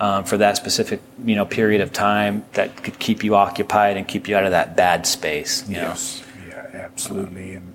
um, 0.00 0.24
for 0.24 0.36
that 0.38 0.56
specific 0.56 1.00
you 1.24 1.36
know 1.36 1.46
period 1.46 1.80
of 1.80 1.92
time 1.92 2.44
that 2.54 2.82
could 2.82 2.98
keep 2.98 3.22
you 3.22 3.34
occupied 3.36 3.96
and 3.96 4.06
keep 4.06 4.28
you 4.28 4.36
out 4.36 4.44
of 4.44 4.50
that 4.50 4.76
bad 4.76 5.06
space. 5.06 5.68
yes, 5.68 6.22
know? 6.22 6.46
yeah, 6.48 6.68
absolutely, 6.74 7.54
and 7.54 7.74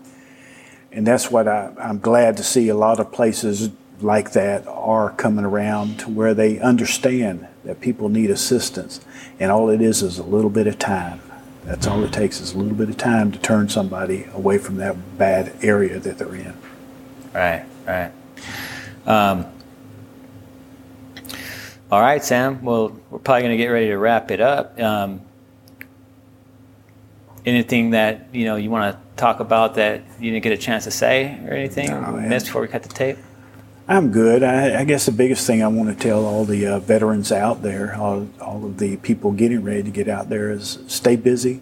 and 0.92 1.08
that's 1.08 1.32
what 1.32 1.48
I, 1.48 1.72
I'm 1.80 2.00
glad 2.00 2.38
to 2.38 2.44
see. 2.44 2.70
A 2.70 2.76
lot 2.76 3.00
of 3.00 3.12
places 3.12 3.70
like 4.02 4.32
that 4.34 4.68
are 4.68 5.12
coming 5.12 5.46
around 5.46 6.00
to 6.00 6.10
where 6.10 6.34
they 6.34 6.60
understand 6.60 7.48
that 7.64 7.82
people 7.82 8.10
need 8.10 8.30
assistance, 8.30 9.02
and 9.40 9.52
all 9.52 9.70
it 9.70 9.82
is 9.82 10.02
is 10.02 10.20
a 10.20 10.24
little 10.24 10.50
bit 10.50 10.68
of 10.68 10.78
time. 10.80 11.22
That's 11.66 11.86
all 11.86 12.04
it 12.04 12.14
takes 12.14 12.40
is 12.40 12.54
a 12.54 12.58
little 12.58 12.78
bit 12.78 12.90
of 12.90 12.98
time 12.98 13.32
to 13.34 13.40
turn 13.40 13.68
somebody 13.68 14.26
away 14.34 14.58
from 14.58 14.78
that 14.78 15.18
bad 15.18 15.54
area 15.62 16.00
that 16.00 16.18
they're 16.18 16.34
in. 16.34 16.54
Right, 17.34 17.66
right. 17.86 18.12
Um, 19.06 19.46
all 21.92 22.02
right, 22.02 22.24
Sam. 22.24 22.64
Well, 22.64 22.98
we're 23.10 23.20
probably 23.20 23.42
going 23.42 23.52
to 23.52 23.58
get 23.58 23.68
ready 23.68 23.88
to 23.88 23.98
wrap 23.98 24.32
it 24.32 24.40
up. 24.40 24.80
Um, 24.80 25.22
anything 27.46 27.92
that 27.92 28.28
you 28.34 28.46
know 28.46 28.56
you 28.56 28.70
want 28.70 28.94
to 28.94 29.02
talk 29.16 29.40
about 29.40 29.76
that 29.76 30.04
you 30.20 30.32
didn't 30.32 30.44
get 30.44 30.54
a 30.54 30.58
chance 30.58 30.84
to 30.84 30.92
say, 30.92 31.40
or 31.46 31.54
anything 31.54 31.90
no, 31.90 32.12
missed 32.12 32.46
before 32.48 32.62
we 32.62 32.68
cut 32.68 32.84
the 32.84 32.90
tape? 32.90 33.18
I'm 33.90 34.12
good. 34.12 34.44
I, 34.44 34.82
I, 34.82 34.84
guess 34.84 35.06
the 35.06 35.14
biggest 35.14 35.48
thing 35.48 35.64
I 35.64 35.68
want 35.70 35.90
to 35.90 35.96
tell 35.96 36.26
all 36.26 36.44
the 36.44 36.68
uh, 36.68 36.80
veterans 36.80 37.32
out 37.32 37.62
there, 37.62 37.96
all, 37.96 38.28
all 38.42 38.66
of 38.66 38.80
the 38.80 38.98
people 38.98 39.32
getting 39.32 39.64
ready 39.64 39.84
to 39.84 39.90
get 39.90 40.10
out 40.10 40.28
there, 40.28 40.52
is 40.52 40.80
stay 40.88 41.16
busy. 41.16 41.62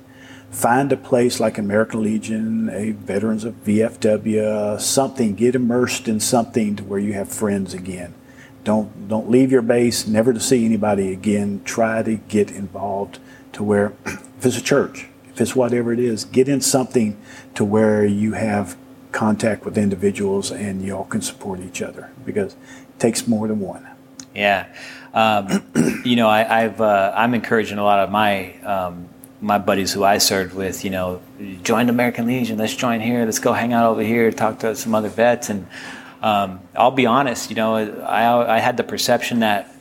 Find 0.49 0.91
a 0.91 0.97
place 0.97 1.39
like 1.39 1.59
American 1.59 2.01
Legion, 2.01 2.69
a 2.69 2.91
Veterans 2.91 3.43
of 3.43 3.63
VFW, 3.63 4.79
something. 4.81 5.35
Get 5.35 5.53
immersed 5.53 6.07
in 6.07 6.19
something 6.19 6.75
to 6.77 6.83
where 6.83 6.99
you 6.99 7.13
have 7.13 7.29
friends 7.29 7.73
again 7.73 8.15
don't 8.65 9.07
don't 9.07 9.29
leave 9.29 9.51
your 9.51 9.61
base 9.61 10.05
never 10.05 10.33
to 10.33 10.39
see 10.39 10.65
anybody 10.65 11.13
again 11.13 11.61
try 11.63 12.03
to 12.03 12.15
get 12.15 12.51
involved 12.51 13.19
to 13.53 13.63
where 13.63 13.93
if 14.05 14.45
it's 14.45 14.57
a 14.57 14.61
church 14.61 15.07
if 15.29 15.39
it's 15.39 15.55
whatever 15.55 15.93
it 15.93 15.99
is 15.99 16.25
get 16.25 16.49
in 16.49 16.59
something 16.59 17.15
to 17.53 17.63
where 17.63 18.03
you 18.03 18.33
have 18.33 18.75
contact 19.15 19.63
with 19.65 19.77
individuals 19.77 20.51
and 20.51 20.83
y'all 20.83 21.05
can 21.05 21.21
support 21.21 21.59
each 21.61 21.81
other 21.81 22.11
because 22.25 22.53
it 22.53 22.99
takes 22.99 23.27
more 23.27 23.47
than 23.47 23.59
one 23.59 23.87
yeah 24.35 24.67
um, 25.13 25.63
you 26.05 26.15
know 26.15 26.27
I, 26.27 26.61
have 26.67 26.81
uh, 26.81 27.13
i'm 27.15 27.33
encouraging 27.33 27.77
a 27.77 27.83
lot 27.83 27.99
of 27.99 28.11
my 28.11 28.53
um, 28.61 29.09
my 29.41 29.59
buddies 29.59 29.93
who 29.93 30.03
I 30.03 30.17
served 30.17 30.55
with, 30.55 30.83
you 30.83 30.89
know, 30.89 31.21
join 31.61 31.85
the 31.85 31.91
American 31.91 32.25
Legion. 32.25 32.57
Let's 32.57 32.75
join 32.75 32.99
here. 32.99 33.25
Let's 33.25 33.37
go 33.37 33.53
hang 33.53 33.73
out 33.73 33.85
over 33.91 34.01
here. 34.01 34.31
Talk 34.31 34.59
to 34.59 34.75
some 34.75 34.95
other 34.95 35.09
vets, 35.09 35.49
and 35.49 35.67
um, 36.21 36.61
I'll 36.75 36.89
be 36.89 37.05
honest, 37.05 37.51
you 37.51 37.55
know, 37.55 37.75
I, 37.75 38.55
I 38.55 38.59
had 38.59 38.77
the 38.77 38.83
perception 38.83 39.39
that 39.41 39.71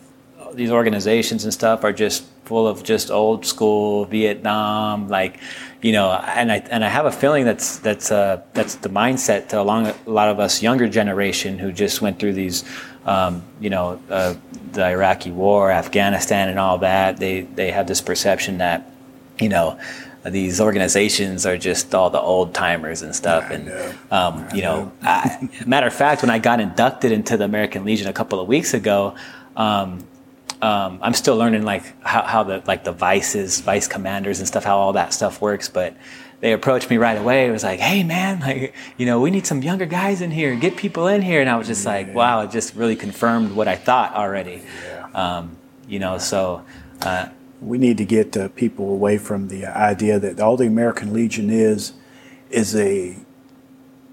these 0.53 0.71
organizations 0.71 1.45
and 1.45 1.53
stuff 1.53 1.83
are 1.85 1.93
just 1.93 2.25
full 2.45 2.69
of 2.69 2.83
just 2.83 3.11
old 3.11 3.47
school 3.47 4.05
Vietnam, 4.05 5.09
like, 5.09 5.41
you 5.85 5.93
know, 5.93 6.13
and 6.13 6.51
I 6.51 6.57
and 6.71 6.83
I 6.83 6.89
have 6.89 7.05
a 7.05 7.13
feeling 7.13 7.45
that's 7.45 7.77
that's 7.81 8.11
uh, 8.11 8.41
that's 8.55 8.77
the 8.77 8.89
mindset 8.89 9.49
to 9.49 9.61
along 9.61 9.89
a 9.89 9.95
lot 10.07 10.31
of 10.31 10.41
us 10.41 10.63
younger 10.63 10.89
generation 10.89 11.59
who 11.59 11.73
just 11.73 12.01
went 12.01 12.19
through 12.19 12.33
these, 12.33 12.65
um, 13.05 13.43
you 13.61 13.69
know, 13.69 14.01
uh, 14.09 14.33
the 14.73 14.83
Iraqi 14.83 15.31
War, 15.31 15.71
Afghanistan, 15.71 16.49
and 16.49 16.59
all 16.59 16.79
that. 16.79 17.19
They 17.19 17.43
they 17.43 17.71
have 17.71 17.87
this 17.87 18.01
perception 18.01 18.57
that, 18.59 18.91
you 19.39 19.51
know, 19.51 19.79
these 20.25 20.59
organizations 20.59 21.45
are 21.45 21.59
just 21.59 21.95
all 21.95 22.09
the 22.09 22.21
old 22.21 22.55
timers 22.55 23.03
and 23.03 23.15
stuff. 23.15 23.51
And, 23.51 23.71
um, 24.11 24.49
you 24.55 24.63
know, 24.63 24.91
I, 25.03 25.51
matter 25.67 25.87
of 25.87 25.93
fact, 25.93 26.23
when 26.23 26.31
I 26.31 26.39
got 26.39 26.61
inducted 26.61 27.13
into 27.13 27.37
the 27.37 27.45
American 27.45 27.85
Legion 27.85 28.09
a 28.09 28.15
couple 28.15 28.41
of 28.41 28.49
weeks 28.49 28.73
ago, 28.73 29.17
um, 29.55 30.07
um, 30.65 30.99
I'm 31.03 31.13
still 31.13 31.37
learning 31.37 31.65
like 31.65 31.85
how, 32.03 32.23
how, 32.23 32.43
the 32.43 32.63
like 32.67 32.85
the 32.85 32.93
vices, 32.93 33.61
vice 33.61 33.87
commanders 33.87 34.39
and 34.39 34.49
stuff, 34.49 34.65
how 34.65 34.79
all 34.79 34.95
that 34.95 35.13
stuff 35.13 35.43
works. 35.43 35.69
But 35.69 35.95
they 36.41 36.53
approached 36.53 36.89
me 36.89 36.97
right 36.97 37.19
away. 37.19 37.47
It 37.47 37.51
was 37.51 37.63
like, 37.63 37.81
"Hey, 37.81 38.03
man, 38.03 38.41
like 38.41 38.75
you 38.97 39.05
know, 39.05 39.21
we 39.21 39.31
need 39.31 39.47
some 39.47 39.63
younger 39.63 39.85
guys 39.85 40.23
in 40.23 40.31
here. 40.31 40.55
Get 40.55 40.79
people 40.79 41.07
in 41.07 41.21
here." 41.21 41.43
And 41.43 41.51
I 41.51 41.57
was 41.57 41.67
just 41.67 41.85
yeah. 41.85 41.93
like, 41.93 42.15
"Wow!" 42.15 42.41
It 42.41 42.51
just 42.51 42.75
really 42.75 42.97
confirmed 42.97 43.53
what 43.53 43.69
I 43.69 43.77
thought 43.77 44.15
already. 44.15 44.63
Yeah. 44.87 45.09
Um, 45.15 45.59
you 45.87 45.99
know, 45.99 46.17
so 46.17 46.65
uh, 47.03 47.29
we 47.61 47.77
need 47.77 47.99
to 47.99 48.07
get 48.07 48.35
uh, 48.35 48.49
people 48.49 48.89
away 48.91 49.19
from 49.19 49.49
the 49.49 49.67
idea 49.67 50.19
that 50.19 50.41
all 50.41 50.57
the 50.57 50.67
American 50.67 51.13
Legion 51.13 51.51
is 51.51 51.93
is 52.49 52.75
a 52.75 53.17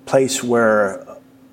place 0.05 0.43
where 0.43 1.07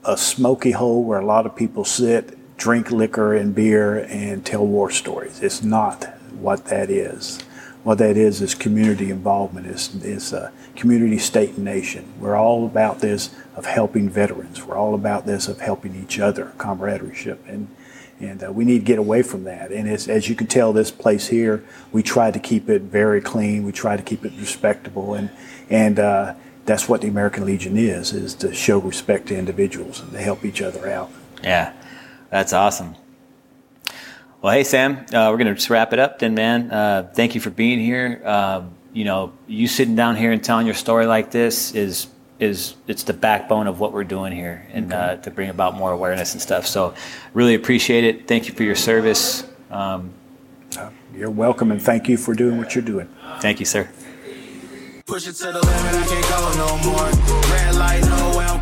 a 0.04 0.16
smoky 0.16 0.70
hole 0.70 1.04
where 1.04 1.20
a 1.20 1.26
lot 1.26 1.44
of 1.46 1.54
people 1.54 1.84
sit, 1.84 2.37
drink 2.58 2.90
liquor 2.90 3.34
and 3.34 3.54
beer, 3.54 4.04
and 4.10 4.44
tell 4.44 4.66
war 4.66 4.90
stories. 4.90 5.40
It's 5.40 5.62
not 5.62 6.04
what 6.32 6.66
that 6.66 6.90
is. 6.90 7.40
What 7.84 7.98
that 7.98 8.18
is 8.18 8.42
is 8.42 8.54
community 8.54 9.10
involvement. 9.10 9.66
Is 9.66 9.94
is 10.04 10.34
uh, 10.34 10.50
community, 10.76 11.16
state, 11.16 11.54
and 11.54 11.64
nation. 11.64 12.12
We're 12.20 12.36
all 12.36 12.66
about 12.66 13.00
this 13.00 13.30
of 13.56 13.64
helping 13.64 14.10
veterans. 14.10 14.62
We're 14.64 14.76
all 14.76 14.94
about 14.94 15.24
this 15.24 15.48
of 15.48 15.60
helping 15.60 15.94
each 15.94 16.18
other, 16.18 16.52
camaraderie, 16.58 17.36
and 17.46 17.68
and 18.20 18.42
uh, 18.42 18.52
we 18.52 18.64
need 18.64 18.80
to 18.80 18.84
get 18.84 18.98
away 18.98 19.22
from 19.22 19.44
that. 19.44 19.70
And 19.70 19.88
as 19.88 20.28
you 20.28 20.34
can 20.34 20.48
tell, 20.48 20.72
this 20.72 20.90
place 20.90 21.28
here, 21.28 21.64
we 21.92 22.02
try 22.02 22.30
to 22.30 22.38
keep 22.38 22.68
it 22.68 22.82
very 22.82 23.20
clean. 23.20 23.64
We 23.64 23.72
try 23.72 23.96
to 23.96 24.02
keep 24.02 24.24
it 24.24 24.32
respectable, 24.38 25.14
and 25.14 25.30
and 25.70 25.98
uh, 25.98 26.34
that's 26.64 26.88
what 26.88 27.00
the 27.00 27.08
American 27.08 27.46
Legion 27.46 27.76
is: 27.76 28.12
is 28.12 28.34
to 28.34 28.52
show 28.52 28.78
respect 28.78 29.28
to 29.28 29.38
individuals 29.38 30.00
and 30.00 30.10
to 30.12 30.18
help 30.18 30.44
each 30.44 30.60
other 30.60 30.90
out. 30.90 31.10
Yeah, 31.44 31.72
that's 32.30 32.52
awesome. 32.52 32.94
Well, 34.40 34.52
hey 34.52 34.64
Sam, 34.64 35.04
uh, 35.12 35.28
we're 35.30 35.38
gonna 35.38 35.54
just 35.54 35.68
wrap 35.70 35.92
it 35.92 35.98
up 35.98 36.18
then, 36.18 36.34
man. 36.34 36.70
Uh, 36.70 37.10
thank 37.12 37.34
you 37.34 37.40
for 37.40 37.50
being 37.50 37.80
here. 37.80 38.22
Um, 38.24 38.74
you 38.92 39.04
know, 39.04 39.32
you 39.46 39.66
sitting 39.66 39.96
down 39.96 40.16
here 40.16 40.32
and 40.32 40.42
telling 40.42 40.66
your 40.66 40.74
story 40.74 41.06
like 41.06 41.30
this 41.30 41.74
is 41.74 42.06
is 42.38 42.76
it's 42.86 43.02
the 43.02 43.12
backbone 43.12 43.66
of 43.66 43.80
what 43.80 43.92
we're 43.92 44.04
doing 44.04 44.32
here, 44.32 44.66
and 44.72 44.92
okay. 44.92 45.02
uh, 45.02 45.16
to 45.16 45.30
bring 45.30 45.50
about 45.50 45.74
more 45.74 45.90
awareness 45.90 46.34
and 46.34 46.40
stuff. 46.40 46.66
So, 46.66 46.94
really 47.34 47.54
appreciate 47.54 48.04
it. 48.04 48.28
Thank 48.28 48.46
you 48.46 48.54
for 48.54 48.62
your 48.62 48.76
service. 48.76 49.44
Um, 49.70 50.12
you're 51.14 51.30
welcome, 51.30 51.72
and 51.72 51.82
thank 51.82 52.08
you 52.08 52.16
for 52.16 52.34
doing 52.34 52.58
what 52.58 52.74
you're 52.74 52.84
doing. 52.84 53.08
Thank 53.40 53.58
you, 53.58 53.66
sir. 53.66 53.88
Push 55.06 55.26
it 55.26 55.32
to 55.32 55.46
the 55.46 55.52
limit, 55.54 55.94
I 55.94 56.06
can't 56.06 56.28
go 56.28 56.52
no 56.54 56.76
more. 56.92 57.08
Red 57.50 57.74
light, 57.74 58.02
no 58.02 58.38
way 58.38 58.44
I'm 58.44 58.60